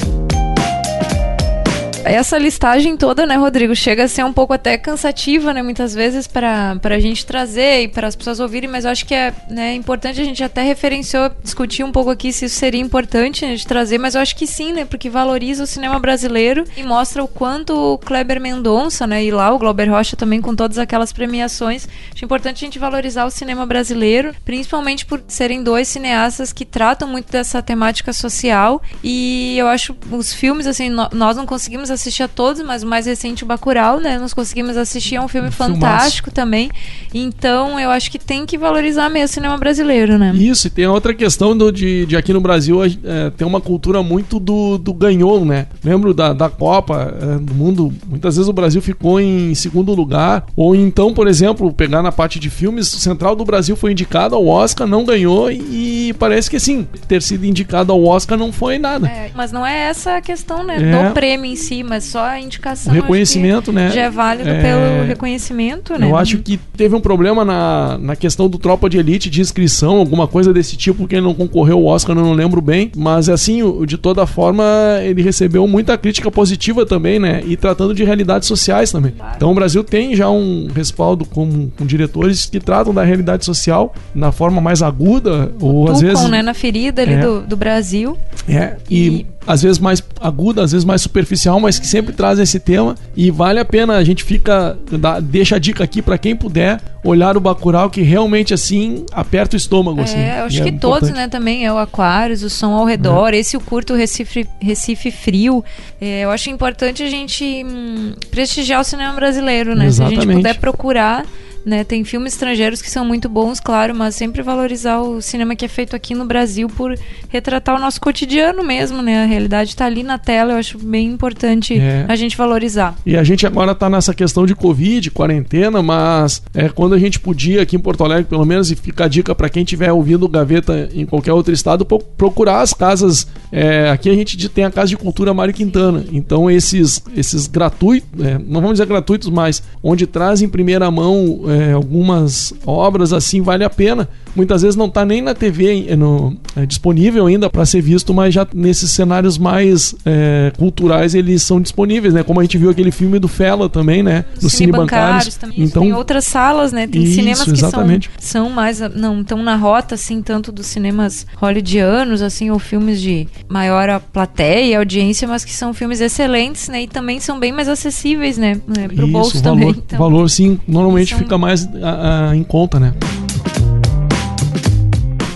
Essa 2.10 2.40
listagem 2.40 2.98
toda, 2.98 3.24
né, 3.24 3.36
Rodrigo, 3.36 3.76
chega 3.76 4.06
a 4.06 4.08
ser 4.08 4.26
um 4.26 4.34
pouco 4.34 4.52
até 4.52 4.80
cansativa, 4.80 5.54
né, 5.54 5.62
muitas 5.62 5.94
vezes 5.94 6.26
para 6.26 6.76
a 6.84 7.00
gente 7.00 7.24
trazer 7.24 7.84
e 7.84 7.88
para 7.88 8.08
as 8.08 8.16
pessoas 8.16 8.40
ouvirem, 8.40 8.68
mas 8.68 8.84
eu 8.84 8.90
acho 8.90 9.06
que 9.06 9.14
é 9.14 9.32
né, 9.48 9.76
importante, 9.76 10.20
a 10.20 10.24
gente 10.24 10.44
até 10.44 10.64
referenciou, 10.64 11.30
discutir 11.44 11.84
um 11.84 11.92
pouco 11.92 12.10
aqui 12.10 12.34
se 12.34 12.46
isso 12.46 12.56
seria 12.56 12.82
importante 12.82 13.46
né, 13.46 13.54
de 13.54 13.66
trazer, 13.66 14.00
mas 14.00 14.16
eu 14.16 14.22
acho 14.22 14.36
que 14.36 14.48
sim, 14.48 14.74
né, 14.74 14.86
porque 14.86 15.08
valoriza 15.08 15.64
o 15.64 15.68
cinema 15.68 16.00
brasileiro 16.00 16.64
e 16.76 16.82
mostra 16.82 17.24
o 17.24 17.28
quanto 17.28 17.76
o 17.76 18.00
Kleber 18.00 18.42
Mendonça, 18.42 19.06
né, 19.06 19.24
e 19.24 19.30
lá 19.30 19.54
o 19.54 19.60
Glauber 19.60 19.92
Rocha 19.92 20.16
também 20.16 20.42
com 20.42 20.56
todas 20.56 20.80
aquelas 20.80 21.14
premiações, 21.14 21.88
acho 22.12 22.26
importante 22.26 22.66
a 22.66 22.66
gente 22.66 22.80
valorizar 22.80 23.26
o 23.26 23.30
cinema 23.30 23.68
brasileiro, 23.68 24.34
principalmente 24.44 25.06
por 25.06 25.22
serem 25.28 25.62
dois 25.62 25.88
cineastas 25.88 26.52
que 26.52 26.66
tratam 26.66 27.08
muito 27.08 27.32
dessa 27.32 27.62
temática 27.62 28.12
social 28.12 28.82
e 29.04 29.56
eu 29.60 29.68
acho 29.68 29.96
os 30.12 30.34
filmes, 30.34 30.66
assim, 30.66 30.90
no, 30.90 31.08
nós 31.14 31.38
não 31.38 31.46
conseguimos 31.46 31.92
assistir 32.00 32.24
a 32.24 32.28
todos, 32.28 32.62
mas 32.62 32.84
o 32.84 32.88
mais 32.88 33.06
recente, 33.06 33.44
o 33.44 33.48
Bacurau, 33.48 34.00
né? 34.00 34.18
Nós 34.18 34.34
conseguimos 34.34 34.78
assistir, 34.78 35.16
é 35.16 35.22
um 35.22 35.28
filme 35.28 35.50
um 35.50 35.52
fantástico 35.52 36.30
filmaço. 36.30 36.32
também. 36.32 36.72
Então, 37.14 37.80
eu 37.80 37.90
acho 37.90 38.10
que 38.10 38.18
tem 38.18 38.46
que 38.46 38.58
valorizar 38.58 39.10
mesmo 39.10 39.26
o 39.26 39.28
cinema 39.28 39.58
brasileiro, 39.58 40.18
né? 40.18 40.32
Isso, 40.36 40.68
e 40.68 40.70
tem 40.70 40.88
outra 40.88 41.14
questão 41.14 41.58
do, 41.58 41.72
de, 41.72 42.06
de 42.06 42.16
aqui 42.16 42.34
no 42.34 42.42
Brasil 42.42 42.84
é, 42.84 43.30
tem 43.36 43.46
uma 43.46 43.62
cultura 43.62 44.02
muito 44.02 44.40
do, 44.40 44.78
do 44.78 44.94
ganhou, 44.94 45.44
né? 45.46 45.68
Lembro 45.84 46.14
da, 46.14 46.34
da 46.34 46.50
Copa 46.50 47.14
é, 47.22 47.38
do 47.40 47.54
Mundo, 47.54 47.94
muitas 48.08 48.36
vezes 48.36 48.50
o 48.50 48.54
Brasil 48.54 48.82
ficou 48.82 49.20
em 49.20 49.54
segundo 49.54 49.94
lugar, 49.94 50.46
ou 50.56 50.76
então, 50.76 51.14
por 51.14 51.28
exemplo, 51.28 51.72
pegar 51.74 52.02
na 52.02 52.12
parte 52.12 52.40
de 52.40 52.50
filmes, 52.50 52.94
o 52.94 53.00
Central 53.00 53.36
do 53.36 53.44
Brasil 53.44 53.76
foi 53.76 53.92
indicado 53.92 54.36
ao 54.36 54.48
Oscar, 54.48 54.88
não 54.88 55.04
ganhou, 55.04 55.52
e 55.52 56.14
parece 56.18 56.50
que 56.50 56.56
assim, 56.56 56.88
ter 57.08 57.22
sido 57.22 57.46
indicado 57.46 57.92
ao 57.92 58.04
Oscar 58.04 58.38
não 58.38 58.52
foi 58.52 58.78
nada. 58.78 59.08
É, 59.08 59.32
mas 59.36 59.52
não 59.52 59.66
é 59.66 59.90
essa 59.90 60.18
a 60.18 60.22
questão, 60.22 60.64
né? 60.64 60.78
É. 60.78 61.08
Do 61.08 61.14
prêmio 61.14 61.52
em 61.52 61.56
si, 61.56 61.79
mas 61.84 62.06
só 62.06 62.26
a 62.26 62.40
indicação. 62.40 62.92
O 62.92 62.96
reconhecimento, 62.96 63.72
né? 63.72 63.92
Já 63.92 64.04
é 64.04 64.10
válido 64.10 64.50
é... 64.50 64.62
pelo 64.62 65.08
reconhecimento, 65.08 65.98
né? 65.98 66.10
Eu 66.10 66.18
acho 66.18 66.40
que 66.40 66.58
teve 66.58 66.96
um 66.96 67.02
problema 67.02 67.44
na, 67.44 67.98
na 67.98 68.16
questão 68.16 68.50
do 68.50 68.58
Tropa 68.58 68.90
de 68.90 68.98
Elite 68.98 69.30
de 69.30 69.42
inscrição, 69.42 69.98
alguma 69.98 70.28
coisa 70.28 70.54
desse 70.54 70.76
tipo, 70.76 71.08
que 71.08 71.16
ele 71.16 71.26
não 71.26 71.34
concorreu 71.34 71.78
ao 71.78 71.86
Oscar, 71.86 72.16
eu 72.18 72.24
não 72.24 72.34
lembro 72.34 72.62
bem. 72.62 72.92
Mas 72.96 73.30
assim, 73.30 73.62
de 73.86 73.98
toda 73.98 74.26
forma, 74.26 74.64
ele 75.04 75.22
recebeu 75.22 75.68
muita 75.68 75.98
crítica 75.98 76.32
positiva 76.32 76.86
também, 76.86 77.20
né? 77.20 77.42
E 77.46 77.56
tratando 77.56 77.94
de 77.94 78.04
realidades 78.04 78.48
sociais 78.48 78.92
também. 78.92 79.14
Então 79.36 79.52
o 79.52 79.56
Brasil 79.56 79.84
tem 79.84 80.16
já 80.16 80.30
um 80.30 80.68
respaldo 80.74 81.26
com, 81.26 81.70
com 81.70 81.86
diretores 81.86 82.46
que 82.46 82.60
tratam 82.60 82.94
da 82.94 83.04
realidade 83.04 83.46
social 83.46 83.94
na 84.14 84.32
forma 84.32 84.62
mais 84.62 84.82
aguda, 84.82 85.52
ou 85.60 85.86
Tucum, 85.86 85.92
às 85.92 86.02
vezes. 86.02 86.30
né? 86.30 86.42
Na 86.42 86.54
ferida 86.54 87.02
ali 87.02 87.14
é. 87.14 87.20
do, 87.20 87.42
do 87.42 87.58
Brasil. 87.58 88.18
É, 88.48 88.76
e, 88.90 89.08
e 89.08 89.28
às 89.48 89.64
vezes 89.64 89.80
mais 89.80 90.04
aguda, 90.20 90.64
às 90.64 90.72
vezes 90.72 90.86
mais 90.86 91.02
superficial, 91.02 91.60
mas 91.60 91.80
que 91.80 91.88
sempre 91.88 92.14
traz 92.14 92.40
esse 92.40 92.60
tema 92.60 92.96
e 93.16 93.32
vale 93.32 93.60
a 93.60 93.66
pena. 93.66 93.98
A 93.98 94.04
gente 94.04 94.24
fica 94.24 94.78
dá, 95.00 95.20
deixa 95.20 95.56
a 95.56 95.60
dica 95.60 95.84
aqui 95.84 96.02
para 96.02 96.18
quem 96.18 96.36
puder 96.36 96.80
olhar 97.04 97.38
o 97.38 97.40
Bacurau 97.40 97.90
que 97.90 98.02
realmente 98.02 98.54
assim 98.54 99.06
aperta 99.12 99.56
o 99.56 99.58
estômago. 99.58 100.02
É, 100.02 100.04
assim, 100.04 100.20
eu 100.20 100.46
acho 100.46 100.64
que 100.64 100.70
é 100.70 100.72
todos, 100.74 101.10
né? 101.12 101.28
Também 101.28 101.66
é 101.66 101.72
o 101.72 101.78
Aquários, 101.78 102.44
o 102.44 102.50
som 102.50 102.74
ao 102.74 102.86
redor, 102.86 103.34
é. 103.34 103.38
esse 103.38 103.56
o 103.58 103.60
curto 103.60 103.96
Recife, 103.96 104.48
Recife 104.60 105.12
Frio. 105.12 105.64
É, 106.00 106.22
eu 106.22 106.32
acho 106.32 106.50
importante 106.50 107.02
a 107.02 107.10
gente 107.10 107.66
hum, 107.66 108.14
prestigiar 108.30 108.82
o 108.82 108.84
cinema 108.84 109.14
brasileiro, 109.14 109.76
né? 109.76 109.86
Exatamente. 109.86 110.22
Se 110.22 110.28
a 110.28 110.32
gente 110.32 110.38
puder 110.38 110.60
procurar 110.60 111.26
né? 111.70 111.84
Tem 111.84 112.04
filmes 112.04 112.34
estrangeiros 112.34 112.82
que 112.82 112.90
são 112.90 113.06
muito 113.06 113.30
bons, 113.30 113.60
claro, 113.60 113.96
mas 113.96 114.16
sempre 114.16 114.42
valorizar 114.42 115.00
o 115.00 115.22
cinema 115.22 115.56
que 115.56 115.64
é 115.64 115.68
feito 115.68 115.96
aqui 115.96 116.16
no 116.16 116.26
Brasil 116.26 116.68
por 116.68 116.98
retratar 117.30 117.76
o 117.76 117.80
nosso 117.80 118.02
cotidiano 118.02 118.64
mesmo, 118.64 119.02
né? 119.02 119.24
A 119.24 119.26
realidade 119.26 119.70
está 119.70 119.86
ali 119.86 120.04
na 120.04 120.18
tela, 120.18 120.54
eu 120.54 120.58
acho 120.58 120.78
bem 120.78 121.08
importante 121.08 121.80
é. 121.80 122.06
a 122.08 122.16
gente 122.16 122.36
valorizar. 122.36 122.96
E 123.06 123.16
a 123.16 123.24
gente 123.24 123.46
agora 123.46 123.72
está 123.72 123.90
nessa 123.90 124.14
questão 124.14 124.46
de 124.46 124.56
Covid, 124.56 125.12
quarentena, 125.12 125.82
mas 125.82 126.42
é 126.54 126.68
quando 126.68 126.96
a 126.96 127.00
gente 127.00 127.20
podia 127.20 127.62
aqui 127.62 127.76
em 127.76 127.80
Porto 127.80 128.04
Alegre, 128.04 128.26
pelo 128.26 128.46
menos, 128.46 128.72
e 128.72 128.76
fica 128.76 129.06
a 129.06 129.08
dica 129.08 129.36
para 129.36 129.50
quem 129.50 129.64
estiver 129.64 129.92
ouvindo 129.92 130.28
Gaveta 130.28 130.90
em 130.94 131.06
qualquer 131.06 131.34
outro 131.34 131.54
estado, 131.54 131.86
procurar 131.86 132.62
as 132.62 132.74
casas. 132.74 133.28
É, 133.52 133.90
aqui 133.90 134.10
a 134.10 134.14
gente 134.16 134.50
tem 134.50 134.64
a 134.64 134.72
Casa 134.72 134.88
de 134.88 134.98
Cultura 134.98 135.34
Mário 135.34 135.54
Quintana. 135.54 136.04
Então, 136.12 136.50
esses, 136.50 137.02
esses 137.16 137.48
gratuitos, 137.48 138.10
é, 138.20 138.38
não 138.38 138.62
vamos 138.62 138.74
dizer 138.74 138.88
gratuitos, 138.88 139.30
mas 139.30 139.62
onde 139.84 140.08
trazem 140.08 140.48
em 140.48 140.50
primeira 140.50 140.90
mão 140.90 141.42
é, 141.60 141.74
algumas 141.74 142.54
obras 142.66 143.12
assim 143.12 143.42
vale 143.42 143.64
a 143.64 143.70
pena. 143.70 144.08
Muitas 144.36 144.62
vezes 144.62 144.76
não 144.76 144.86
está 144.86 145.04
nem 145.04 145.22
na 145.22 145.34
TV 145.34 145.88
é, 145.90 145.96
no, 145.96 146.38
é, 146.56 146.66
disponível 146.66 147.26
ainda 147.26 147.50
para 147.50 147.66
ser 147.66 147.82
visto, 147.82 148.14
mas 148.14 148.34
já 148.34 148.48
nesses 148.54 148.92
cenários 148.92 149.38
mais 149.38 149.96
é, 150.06 150.54
culturais 150.58 151.16
eles 151.16 151.42
são 151.42 151.60
disponíveis, 151.60 152.14
né? 152.14 152.24
Como 152.24 152.40
a 152.40 152.44
gente 152.44 152.58
viu 152.58 152.70
aquele 152.70 152.92
filme 152.92 153.20
do 153.20 153.28
Fela 153.28 153.68
também, 153.68 154.02
né? 154.02 154.24
No 154.42 154.50
Cine 154.50 154.72
Bancários. 154.72 155.36
Também. 155.36 155.64
Então 155.64 155.82
tem 155.82 155.94
outras 155.94 156.26
salas, 156.26 156.72
né? 156.72 156.88
Tem 156.88 157.04
isso, 157.04 157.16
cinemas 157.16 157.44
que 157.44 157.52
exatamente. 157.52 158.10
são, 158.20 158.46
são 158.46 158.54
mais 158.54 158.80
não 158.96 159.22
estão 159.22 159.42
na 159.44 159.56
rota 159.56 159.96
assim 159.96 160.22
tanto 160.22 160.52
dos 160.52 160.68
cinemas 160.68 161.26
hollywoodianos 161.36 162.22
assim 162.22 162.50
ou 162.52 162.60
filmes 162.60 163.02
de 163.02 163.28
maior 163.50 164.00
plateia, 164.14 164.78
audiência, 164.78 165.28
mas 165.28 165.44
que 165.44 165.54
são 165.54 165.74
filmes 165.74 166.00
excelentes, 166.00 166.70
né? 166.70 166.84
E 166.84 166.88
também 166.88 167.20
são 167.20 167.40
bem 167.40 167.52
mais 167.52 167.68
acessíveis, 167.68 168.38
né? 168.38 168.62
né 168.68 168.88
pro 168.88 169.04
isso, 169.04 169.08
bolso 169.08 169.42
valor, 169.42 169.60
também. 169.60 169.70
Então, 169.70 170.00
valor 170.00 170.30
sim, 170.30 170.60
normalmente 170.68 171.16
fica 171.16 171.38
mais 171.40 171.68
a, 171.82 172.30
a, 172.30 172.36
em 172.36 172.44
conta, 172.44 172.80
né? 172.80 172.94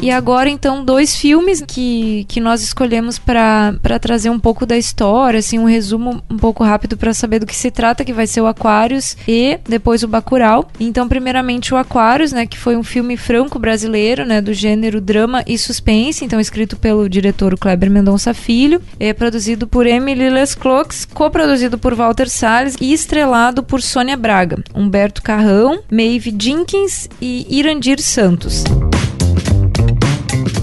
E 0.04 0.12
agora, 0.12 0.50
então, 0.50 0.84
dois 0.84 1.16
filmes 1.16 1.64
que, 1.66 2.26
que 2.28 2.42
nós 2.42 2.62
escolhemos 2.62 3.18
para 3.18 3.72
trazer 4.02 4.30
um 4.30 4.38
pouco 4.38 4.66
da 4.66 4.78
história, 4.78 5.40
assim, 5.40 5.58
um 5.58 5.64
resumo 5.64 6.22
um 6.30 6.36
pouco 6.36 6.62
rápido 6.62 6.98
para 6.98 7.14
saber 7.14 7.40
do 7.40 7.46
que 7.46 7.56
se 7.56 7.72
trata, 7.72 8.04
que 8.04 8.12
vai 8.12 8.28
ser 8.28 8.42
o 8.42 8.46
Aquários 8.46 9.16
e 9.26 9.58
depois 9.64 10.04
o 10.04 10.08
Bacurau. 10.10 10.70
Então, 10.78 11.08
primeiramente 11.08 11.74
o 11.74 11.78
Aquários, 11.78 12.34
né, 12.34 12.46
que 12.46 12.58
foi 12.58 12.76
um 12.76 12.84
filme 12.84 13.16
franco-brasileiro, 13.16 14.26
né, 14.26 14.42
do 14.42 14.54
gênero 14.54 15.00
drama 15.00 15.42
e 15.48 15.58
suspense, 15.58 16.26
então 16.26 16.38
escrito 16.38 16.76
pelo 16.76 17.08
diretor 17.08 17.58
Kleber 17.58 17.90
Mendonça 17.90 18.34
Filho, 18.34 18.82
é 19.00 19.14
produzido 19.14 19.68
por 19.68 19.88
Emily 19.88 20.30
Lesclox, 20.30 21.06
co-produzido 21.06 21.78
por 21.78 21.96
Walter 21.96 22.28
Salles 22.28 22.76
e 22.82 22.92
estrelado 22.92 23.64
por 23.64 23.82
Sônia 23.82 24.18
Braga, 24.18 24.62
Humberto 24.76 25.24
Carrão, 25.24 25.80
Maeve 25.90 26.36
Jenkins 26.38 27.08
e 27.22 27.48
Irandir 27.50 28.02
Santos. 28.02 28.66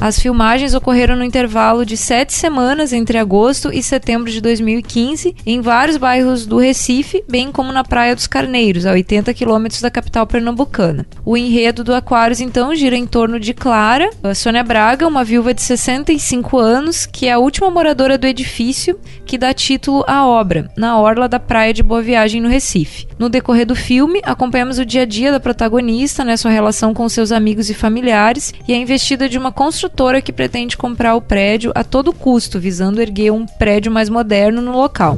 As 0.01 0.19
filmagens 0.19 0.73
ocorreram 0.73 1.15
no 1.15 1.23
intervalo 1.23 1.85
de 1.85 1.95
sete 1.95 2.33
semanas 2.33 2.91
entre 2.91 3.19
agosto 3.19 3.71
e 3.71 3.83
setembro 3.83 4.33
de 4.33 4.41
2015 4.41 5.37
em 5.45 5.61
vários 5.61 5.99
bairros 5.99 6.47
do 6.47 6.57
Recife, 6.57 7.23
bem 7.29 7.53
como 7.53 7.71
na 7.71 7.85
Praia 7.85 8.17
dos 8.17 8.27
Carneiros, 8.27 8.87
a 8.87 8.93
80 8.93 9.35
quilômetros 9.35 9.83
da 9.83 9.91
capital 9.91 10.27
pernambucana. 10.27 11.07
O 11.23 11.37
enredo 11.37 11.85
do 11.85 11.95
Aquários, 11.95 12.41
então, 12.41 12.75
gira 12.75 12.97
em 12.97 13.07
torno 13.07 13.39
de 13.39 13.53
Clara, 13.53 14.09
a 14.23 14.35
Sônia 14.35 14.65
Braga, 14.65 15.07
uma 15.07 15.23
viúva 15.23 15.53
de 15.53 15.61
65 15.61 16.57
anos, 16.59 17.05
que 17.05 17.27
é 17.27 17.33
a 17.33 17.39
última 17.39 17.69
moradora 17.69 18.17
do 18.17 18.27
edifício 18.27 18.99
que 19.27 19.37
dá 19.37 19.53
título 19.53 20.03
à 20.09 20.27
obra, 20.27 20.71
na 20.79 20.99
orla 20.99 21.29
da 21.29 21.39
Praia 21.39 21.75
de 21.75 21.83
Boa 21.83 22.01
Viagem, 22.01 22.41
no 22.41 22.49
Recife. 22.49 23.07
No 23.19 23.29
decorrer 23.29 23.67
do 23.67 23.77
filme, 23.77 24.23
acompanhamos 24.25 24.79
o 24.79 24.87
dia 24.87 25.03
a 25.03 25.05
dia 25.05 25.31
da 25.31 25.39
protagonista, 25.39 26.25
né, 26.25 26.39
sua 26.39 26.51
relação 26.51 26.95
com 26.95 27.07
seus 27.07 27.31
amigos 27.33 27.69
e 27.69 27.75
familiares 27.75 28.55
e 28.67 28.73
a 28.73 28.77
investida 28.79 29.29
de 29.29 29.37
uma 29.37 29.53
construtora 29.91 30.23
que 30.23 30.33
pretende 30.33 30.77
comprar 30.77 31.15
o 31.15 31.21
prédio 31.21 31.73
a 31.75 31.85
todo 31.85 32.13
custo, 32.13 32.59
visando 32.59 33.03
erguer 33.03 33.33
um 33.33 33.45
prédio 33.47 33.93
mais 33.93 34.09
moderno 34.09 34.63
no 34.63 34.73
local. 34.73 35.17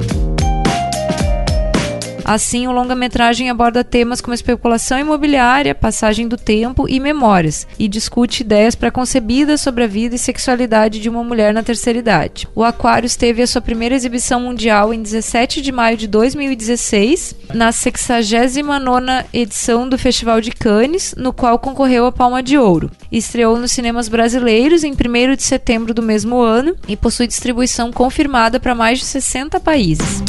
Assim, 2.23 2.67
o 2.67 2.71
longa-metragem 2.71 3.49
aborda 3.49 3.83
temas 3.83 4.21
como 4.21 4.33
especulação 4.33 4.97
imobiliária, 4.97 5.75
passagem 5.75 6.27
do 6.27 6.37
tempo 6.37 6.87
e 6.87 6.99
memórias, 6.99 7.67
e 7.77 7.87
discute 7.87 8.43
ideias 8.43 8.75
preconcebidas 8.75 9.61
sobre 9.61 9.83
a 9.83 9.87
vida 9.87 10.15
e 10.15 10.19
sexualidade 10.19 10.99
de 10.99 11.09
uma 11.09 11.23
mulher 11.23 11.53
na 11.53 11.63
terceira 11.63 11.99
idade. 11.99 12.47
O 12.55 12.63
Aquarius 12.63 13.15
teve 13.15 13.41
a 13.41 13.47
sua 13.47 13.61
primeira 13.61 13.95
exibição 13.95 14.39
mundial 14.39 14.93
em 14.93 15.01
17 15.01 15.61
de 15.61 15.71
maio 15.71 15.97
de 15.97 16.07
2016, 16.07 17.35
na 17.53 17.69
69ª 17.69 19.25
edição 19.33 19.87
do 19.87 19.97
Festival 19.97 20.39
de 20.39 20.51
Cannes, 20.51 21.13
no 21.17 21.33
qual 21.33 21.59
concorreu 21.59 22.05
a 22.05 22.11
Palma 22.11 22.41
de 22.41 22.57
Ouro. 22.57 22.89
Estreou 23.11 23.57
nos 23.57 23.71
cinemas 23.71 24.07
brasileiros 24.07 24.83
em 24.83 24.93
1 24.93 25.35
de 25.35 25.43
setembro 25.43 25.93
do 25.93 26.01
mesmo 26.01 26.39
ano 26.39 26.75
e 26.87 26.95
possui 26.95 27.27
distribuição 27.27 27.91
confirmada 27.91 28.59
para 28.59 28.75
mais 28.75 28.99
de 28.99 29.05
60 29.05 29.59
países. 29.59 30.23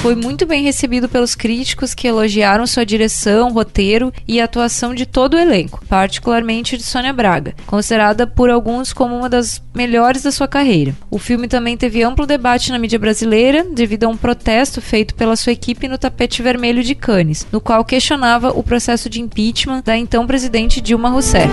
Foi 0.00 0.14
muito 0.14 0.46
bem 0.46 0.62
recebido 0.62 1.10
pelos 1.10 1.34
críticos 1.34 1.92
que 1.92 2.08
elogiaram 2.08 2.66
sua 2.66 2.86
direção, 2.86 3.52
roteiro 3.52 4.10
e 4.26 4.40
atuação 4.40 4.94
de 4.94 5.04
todo 5.04 5.34
o 5.34 5.38
elenco, 5.38 5.84
particularmente 5.86 6.78
de 6.78 6.82
Sônia 6.82 7.12
Braga, 7.12 7.54
considerada 7.66 8.26
por 8.26 8.48
alguns 8.48 8.94
como 8.94 9.14
uma 9.14 9.28
das 9.28 9.62
melhores 9.74 10.22
da 10.22 10.32
sua 10.32 10.48
carreira. 10.48 10.94
O 11.10 11.18
filme 11.18 11.46
também 11.46 11.76
teve 11.76 12.02
amplo 12.02 12.26
debate 12.26 12.72
na 12.72 12.78
mídia 12.78 12.98
brasileira 12.98 13.62
devido 13.62 14.04
a 14.04 14.08
um 14.08 14.16
protesto 14.16 14.80
feito 14.80 15.14
pela 15.14 15.36
sua 15.36 15.52
equipe 15.52 15.86
no 15.86 15.98
tapete 15.98 16.42
vermelho 16.42 16.82
de 16.82 16.94
Cannes, 16.94 17.46
no 17.52 17.60
qual 17.60 17.84
questionava 17.84 18.48
o 18.48 18.62
processo 18.62 19.10
de 19.10 19.20
impeachment 19.20 19.82
da 19.84 19.98
então 19.98 20.26
presidente 20.26 20.80
Dilma 20.80 21.10
Rousseff. 21.10 21.50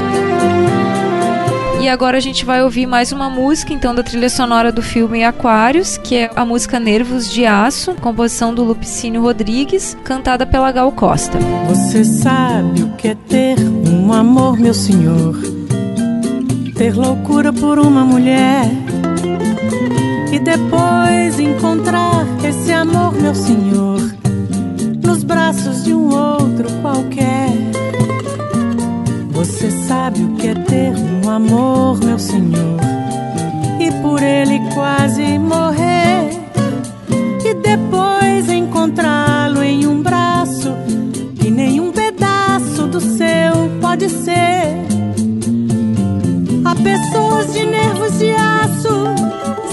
E 1.80 1.88
agora 1.88 2.18
a 2.18 2.20
gente 2.20 2.44
vai 2.44 2.64
ouvir 2.64 2.88
mais 2.88 3.12
uma 3.12 3.30
música, 3.30 3.72
então, 3.72 3.94
da 3.94 4.02
trilha 4.02 4.30
sonora 4.30 4.72
do 4.72 4.82
filme 4.82 5.24
Aquários, 5.24 5.98
que 5.98 6.16
é 6.16 6.32
a 6.36 6.44
música 6.44 6.80
Nervos 6.80 7.32
de 7.32 7.46
Aço, 7.46 7.94
composição 7.96 8.54
do 8.54 8.64
Lupicínio 8.64 9.22
Rodrigues, 9.22 9.96
cantada 10.04 10.46
pela 10.46 10.72
Gal 10.72 10.92
Costa. 10.92 11.38
Você 11.68 12.04
sabe 12.04 12.84
o 12.84 12.90
que 12.94 13.10
é 13.10 13.16
ter 13.16 13.58
um 13.60 14.12
amor, 14.12 14.60
meu 14.60 14.74
senhor? 14.74 15.40
Ter 16.76 16.96
loucura 16.96 17.54
por 17.54 17.80
uma 17.80 18.04
mulher 18.04 18.66
e 20.32 20.40
depois 20.40 21.40
encontrar 21.40 22.26
esse 22.44 22.72
amor, 22.72 23.14
meu 23.14 23.34
senhor, 23.34 24.02
nos 25.02 25.24
braços 25.24 25.84
de 25.84 25.94
um 25.94 26.10
outro 26.10 26.70
qualquer. 26.82 27.87
Amor, 31.38 32.00
meu 32.04 32.18
senhor, 32.18 32.80
e 33.80 33.92
por 34.02 34.24
ele 34.24 34.60
quase 34.74 35.38
morrer, 35.38 36.32
e 37.46 37.54
depois 37.54 38.50
encontrá-lo 38.50 39.62
em 39.62 39.86
um 39.86 40.02
braço 40.02 40.76
que 41.40 41.52
nenhum 41.52 41.92
pedaço 41.92 42.88
do 42.88 43.00
seu 43.00 43.70
pode 43.80 44.10
ser. 44.10 44.78
Há 46.66 46.76
pessoas 46.76 47.54
de 47.54 47.66
nervos 47.68 48.18
de 48.18 48.32
aço, 48.32 49.06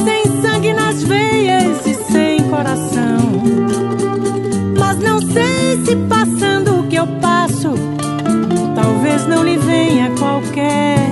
sem 0.05 0.43
sangue 0.43 0.75
nas 0.75 1.03
veias 1.03 1.87
e 1.87 1.95
sem 2.13 2.43
coração. 2.51 3.43
Mas 4.79 4.99
não 4.99 5.19
sei 5.19 5.83
se 5.83 5.97
passando 6.11 6.81
o 6.81 6.87
que 6.89 6.97
eu 6.97 7.07
passo 7.23 7.73
talvez 8.75 9.27
não 9.27 9.43
lhe 9.43 9.57
venha 9.57 10.11
qualquer 10.19 11.04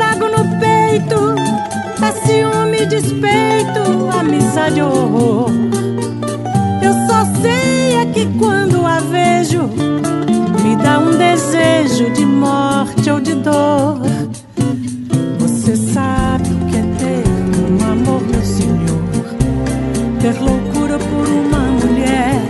trago 0.00 0.28
no 0.28 0.58
peito 0.58 1.34
é 2.02 2.12
ciúme, 2.24 2.86
despeito, 2.86 4.08
amizade 4.18 4.80
horror. 4.80 5.50
Eu 6.80 6.94
só 7.06 7.26
sei 7.42 7.96
é 7.96 8.06
que 8.06 8.26
quando 8.38 8.86
a 8.86 8.98
vejo, 9.00 9.64
me 10.62 10.74
dá 10.82 10.98
um 11.00 11.18
desejo 11.18 12.10
de 12.14 12.24
morte 12.24 13.10
ou 13.10 13.20
de 13.20 13.34
dor. 13.34 14.00
Você 15.38 15.76
sabe 15.76 16.48
o 16.48 16.66
que 16.70 16.78
é 16.78 16.84
ter 16.98 17.24
um 17.70 17.92
amor, 17.92 18.22
meu 18.22 18.42
senhor, 18.42 19.02
ter 20.22 20.40
loucura 20.40 20.98
por 20.98 21.28
uma 21.28 21.58
mulher 21.58 22.40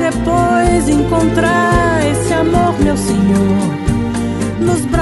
depois 0.00 0.88
encontrar 0.88 1.69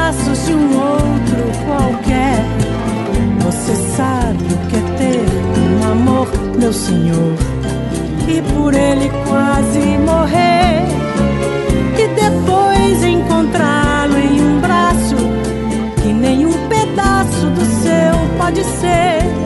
braços 0.09 0.47
de 0.47 0.55
um 0.55 0.75
outro 0.75 1.67
qualquer. 1.67 2.43
Você 3.45 3.75
sabe 3.95 4.43
o 4.43 4.69
que 4.69 4.77
é 4.77 4.97
ter 4.97 5.27
um 5.61 5.93
amor, 5.93 6.29
meu 6.59 6.73
senhor, 6.73 7.37
e 8.27 8.41
por 8.53 8.73
ele 8.73 9.11
quase 9.27 9.99
morrer. 9.99 10.87
E 11.99 12.09
depois 12.15 13.05
encontrá-lo 13.05 14.17
em 14.17 14.41
um 14.41 14.61
braço 14.61 15.17
que 16.01 16.11
nenhum 16.11 16.53
pedaço 16.69 17.47
do 17.51 17.65
seu 17.83 18.39
pode 18.39 18.65
ser. 18.65 19.38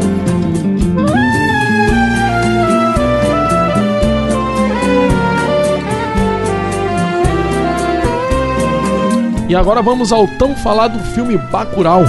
E 9.53 9.55
agora 9.55 9.82
vamos 9.82 10.12
ao 10.12 10.26
tão 10.26 10.57
falado 10.57 10.98
filme 11.12 11.36
Bacurau. 11.36 12.05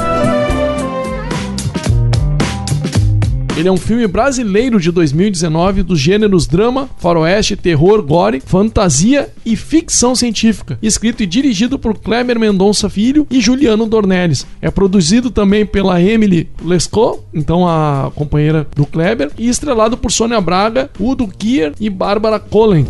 Ele 3.57 3.67
é 3.67 3.71
um 3.71 3.75
filme 3.75 4.07
brasileiro 4.07 4.79
de 4.79 4.89
2019 4.91 5.83
dos 5.83 5.99
gêneros 5.99 6.47
drama, 6.47 6.89
faroeste, 6.97 7.57
terror, 7.57 8.01
gore, 8.01 8.39
fantasia 8.39 9.29
e 9.45 9.57
ficção 9.57 10.15
científica, 10.15 10.79
escrito 10.81 11.21
e 11.21 11.25
dirigido 11.25 11.77
por 11.77 11.99
Kleber 11.99 12.39
Mendonça 12.39 12.89
Filho 12.89 13.27
e 13.29 13.41
Juliano 13.41 13.85
Dornelles. 13.87 14.47
É 14.61 14.71
produzido 14.71 15.29
também 15.29 15.65
pela 15.65 16.01
Emily 16.01 16.49
Lescaut, 16.63 17.19
então 17.33 17.67
a 17.67 18.09
companheira 18.15 18.65
do 18.73 18.85
Kleber, 18.85 19.31
e 19.37 19.49
estrelado 19.49 19.97
por 19.97 20.13
Sônia 20.13 20.39
Braga, 20.39 20.89
Udo 20.97 21.27
Kier 21.27 21.73
e 21.77 21.89
Bárbara 21.89 22.39
Collen. 22.39 22.87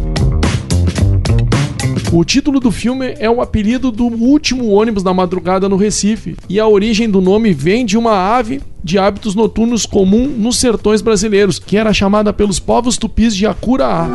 O 2.16 2.24
título 2.24 2.60
do 2.60 2.72
filme 2.72 3.16
é 3.18 3.28
o 3.28 3.42
apelido 3.42 3.92
do 3.92 4.06
último 4.06 4.70
ônibus 4.70 5.02
da 5.02 5.12
madrugada 5.12 5.68
no 5.68 5.76
Recife, 5.76 6.38
e 6.48 6.60
a 6.60 6.68
origem 6.68 7.10
do 7.10 7.20
nome 7.20 7.52
vem 7.54 7.84
de 7.84 7.98
uma 7.98 8.12
ave 8.12 8.62
de 8.84 9.00
hábitos 9.00 9.34
noturnos 9.34 9.88
comum 9.88 10.28
nos 10.28 10.58
sertões 10.58 11.02
brasileiros, 11.02 11.58
que 11.58 11.76
era 11.76 11.92
chamada 11.92 12.32
pelos 12.32 12.60
povos 12.60 13.00
tupis 13.00 13.36
de 13.36 13.48
Acuraá. 13.48 14.08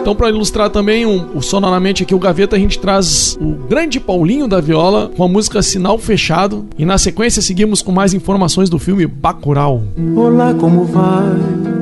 Então, 0.00 0.16
para 0.16 0.30
ilustrar 0.30 0.68
também 0.68 1.06
um, 1.06 1.36
o 1.36 1.42
sonoramente 1.42 2.02
aqui 2.02 2.14
o 2.14 2.18
Gaveta, 2.18 2.56
a 2.56 2.58
gente 2.58 2.80
traz 2.80 3.38
o 3.40 3.52
grande 3.68 4.00
Paulinho 4.00 4.48
da 4.48 4.60
Viola 4.60 5.12
com 5.16 5.22
a 5.22 5.28
música 5.28 5.62
Sinal 5.62 5.96
Fechado. 5.96 6.66
E 6.76 6.84
na 6.84 6.98
sequência 6.98 7.40
seguimos 7.40 7.82
com 7.82 7.92
mais 7.92 8.14
informações 8.14 8.68
do 8.68 8.80
filme 8.80 9.06
Bacurau. 9.06 9.84
Olá, 10.16 10.54
como 10.54 10.84
vai? 10.84 11.75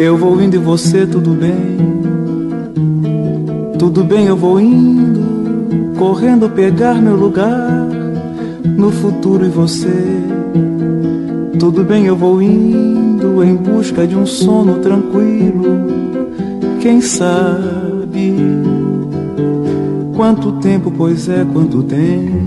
Eu 0.00 0.16
vou 0.16 0.40
indo 0.40 0.56
e 0.56 0.58
você, 0.58 1.06
tudo 1.06 1.32
bem? 1.32 1.76
Tudo 3.78 4.02
bem, 4.02 4.28
eu 4.28 4.34
vou 4.34 4.58
indo, 4.58 5.92
correndo 5.98 6.48
pegar 6.48 6.94
meu 6.94 7.14
lugar 7.14 7.86
no 8.64 8.90
futuro 8.90 9.44
e 9.44 9.50
você. 9.50 9.92
Tudo 11.58 11.84
bem, 11.84 12.06
eu 12.06 12.16
vou 12.16 12.40
indo 12.40 13.44
em 13.44 13.54
busca 13.54 14.06
de 14.06 14.16
um 14.16 14.24
sono 14.24 14.78
tranquilo. 14.78 15.86
Quem 16.80 17.02
sabe 17.02 18.36
quanto 20.16 20.52
tempo, 20.52 20.90
pois 20.90 21.28
é, 21.28 21.44
quanto 21.44 21.82
tempo. 21.82 22.39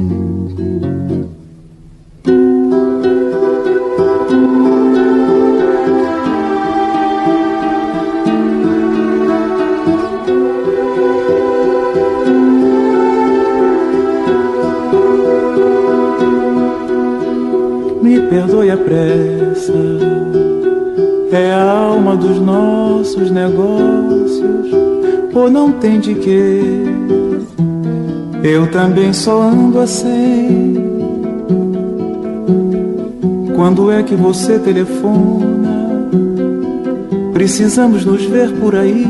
É 18.35 18.75
pressa, 18.75 19.73
é 21.31 21.53
a 21.53 21.71
alma 21.71 22.15
dos 22.15 22.39
nossos 22.39 23.29
negócios, 23.29 24.71
ou 25.33 25.51
não 25.51 25.71
tem 25.73 25.99
de 25.99 26.15
quê. 26.15 26.61
Eu 28.43 28.71
também 28.71 29.13
só 29.13 29.41
ando 29.41 29.79
assim. 29.79 30.73
Quando 33.55 33.91
é 33.91 34.01
que 34.01 34.15
você 34.15 34.57
telefona? 34.57 36.07
Precisamos 37.33 38.03
nos 38.03 38.25
ver 38.25 38.51
por 38.53 38.75
aí. 38.75 39.07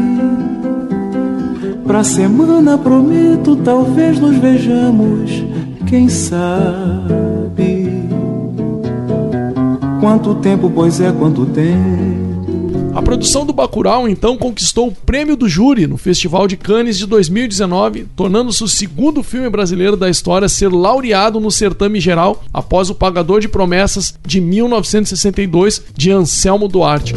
Pra 1.86 2.03
semana 2.03 2.78
prometo, 2.78 3.55
talvez 3.55 4.19
nos 4.19 4.36
vejamos. 4.38 5.43
Quem 5.88 6.09
sabe? 6.09 7.22
Quanto 10.04 10.36
tempo, 10.36 10.70
pois 10.70 10.99
é, 10.99 11.14
quanto 11.14 11.45
tempo? 11.45 12.91
A 12.93 13.01
produção 13.01 13.45
do 13.45 13.54
Bacurau 13.54 14.06
então 14.06 14.38
conquistou 14.38 14.89
o 14.89 14.91
prêmio 14.91 15.38
do 15.38 15.47
júri 15.47 15.88
no 15.88 15.95
Festival 15.95 16.45
de 16.45 16.58
Cannes 16.58 16.97
de 16.97 17.06
2019, 17.06 18.08
tornando-se 18.14 18.62
o 18.66 18.68
segundo 18.68 19.24
filme 19.24 19.49
brasileiro 19.49 19.95
da 19.95 20.10
história 20.10 20.47
a 20.47 20.49
ser 20.49 20.70
laureado 20.70 21.39
no 21.39 21.49
certame 21.49 22.01
geral 22.01 22.43
após 22.54 22.89
O 22.89 22.95
Pagador 22.95 23.39
de 23.39 23.47
Promessas 23.47 24.14
de 24.28 24.41
1962 24.41 25.82
de 25.95 26.12
Anselmo 26.12 26.68
Duarte. 26.68 27.16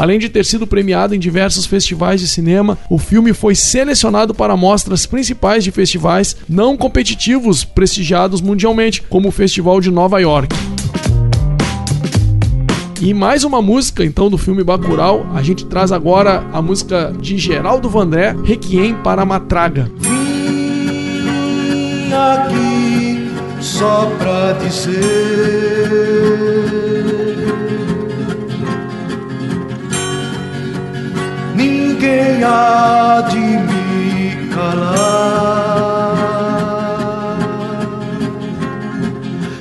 Além 0.00 0.18
de 0.18 0.30
ter 0.30 0.46
sido 0.46 0.66
premiado 0.66 1.14
em 1.14 1.18
diversos 1.18 1.66
festivais 1.66 2.22
de 2.22 2.26
cinema, 2.26 2.78
o 2.88 2.96
filme 2.96 3.34
foi 3.34 3.54
selecionado 3.54 4.32
para 4.32 4.56
mostras 4.56 5.04
principais 5.04 5.62
de 5.62 5.70
festivais 5.70 6.38
não 6.48 6.74
competitivos 6.74 7.64
prestigiados 7.64 8.40
mundialmente, 8.40 9.02
como 9.02 9.28
o 9.28 9.30
Festival 9.30 9.78
de 9.78 9.90
Nova 9.90 10.18
York. 10.18 10.56
E 12.98 13.12
mais 13.12 13.44
uma 13.44 13.60
música, 13.60 14.02
então, 14.02 14.30
do 14.30 14.38
filme 14.38 14.64
Bacurau. 14.64 15.26
A 15.34 15.42
gente 15.42 15.66
traz 15.66 15.92
agora 15.92 16.46
a 16.50 16.62
música 16.62 17.12
de 17.20 17.36
Geraldo 17.36 17.90
Vandré, 17.90 18.34
Requiem 18.42 18.94
para 18.94 19.20
a 19.20 19.26
Matraga. 19.26 19.92
Vim 19.98 22.10
aqui 22.10 23.28
só 23.60 24.10
pra 24.18 24.52
dizer 24.52 26.19
Ninguém 31.60 32.42
há 32.42 33.20
de 33.28 33.36
me 33.36 34.48
calar 34.54 36.16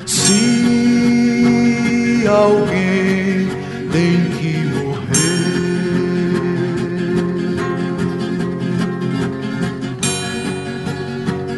Se 0.06 0.66
alguém 2.26 3.50
tem 3.92 4.30
que 4.38 4.54
morrer. 4.76 5.10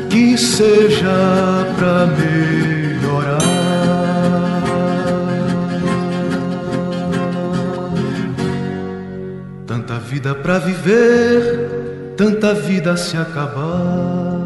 Que 0.09 0.35
seja 0.35 1.67
pra 1.77 2.07
melhorar. 2.07 2.60
Vida 10.21 10.35
pra 10.35 10.59
viver, 10.59 12.13
tanta 12.15 12.53
vida 12.53 12.95
se 12.95 13.17
acabar. 13.17 14.37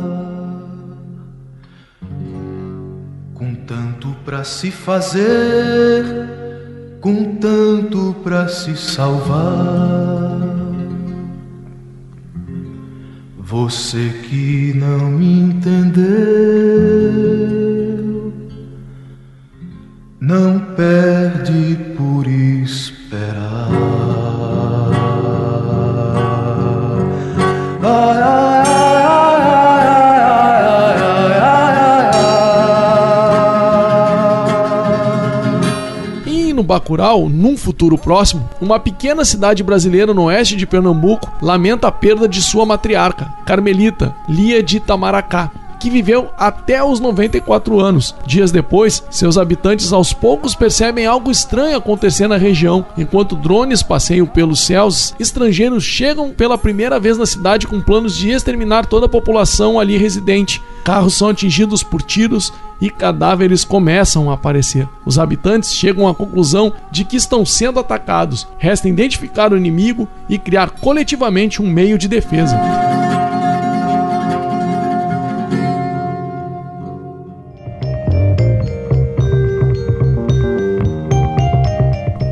Com 3.34 3.54
tanto 3.54 4.16
pra 4.24 4.46
se 4.46 4.72
fazer 4.72 6.06
com 7.02 7.36
tanto 7.36 8.16
para 8.24 8.48
se 8.48 8.74
salvar. 8.78 10.40
Você 13.38 14.14
que 14.24 14.74
não 14.76 15.10
me 15.12 15.40
entendeu, 15.42 16.06
não 20.22 20.58
perde 20.78 21.85
no 36.56 36.64
Bacurau, 36.64 37.30
num 37.30 37.58
futuro 37.58 37.98
próximo, 37.98 38.50
uma 38.62 38.80
pequena 38.80 39.26
cidade 39.26 39.62
brasileira 39.62 40.14
no 40.14 40.24
oeste 40.24 40.56
de 40.56 40.66
Pernambuco 40.66 41.32
lamenta 41.42 41.88
a 41.88 41.92
perda 41.92 42.28
de 42.28 42.42
sua 42.42 42.66
matriarca, 42.66 43.32
Carmelita, 43.46 44.16
Lia 44.28 44.64
de 44.64 44.78
Itamaracá, 44.78 45.52
que 45.86 45.90
viveu 45.92 46.32
até 46.36 46.84
os 46.84 47.00
94 47.00 47.80
anos. 47.80 48.16
Dias 48.26 48.52
depois, 48.52 49.04
seus 49.12 49.38
habitantes 49.38 49.94
aos 49.94 50.14
poucos 50.14 50.56
percebem 50.56 51.06
algo 51.06 51.30
estranho 51.30 51.78
acontecer 51.78 52.28
na 52.28 52.38
região. 52.38 52.84
Enquanto 52.98 53.36
drones 53.36 53.84
passeiam 53.84 54.26
pelos 54.26 54.62
céus, 54.62 55.14
estrangeiros 55.20 55.84
chegam 55.84 56.32
pela 56.32 56.58
primeira 56.58 57.00
vez 57.00 57.20
na 57.20 57.26
cidade 57.28 57.68
com 57.68 57.80
planos 57.80 58.18
de 58.18 58.32
exterminar 58.32 58.88
toda 58.88 59.06
a 59.06 59.10
população 59.10 59.80
ali 59.80 59.96
residente. 59.96 60.60
Carros 60.84 61.14
são 61.14 61.30
atingidos 61.30 61.84
por 61.84 62.02
tiros 62.02 62.52
e 62.82 62.90
cadáveres 62.90 63.64
começam 63.64 64.32
a 64.32 64.34
aparecer. 64.34 64.90
Os 65.06 65.20
habitantes 65.20 65.72
chegam 65.72 66.08
à 66.08 66.16
conclusão 66.16 66.74
de 66.90 67.06
que 67.06 67.16
estão 67.16 67.46
sendo 67.46 67.80
atacados. 67.80 68.48
Resta 68.58 68.90
identificar 68.90 69.54
o 69.54 69.58
inimigo 69.58 70.08
e 70.28 70.40
criar 70.40 70.72
coletivamente 70.72 71.62
um 71.62 71.70
meio 71.70 71.96
de 71.96 72.08
defesa. 72.08 72.60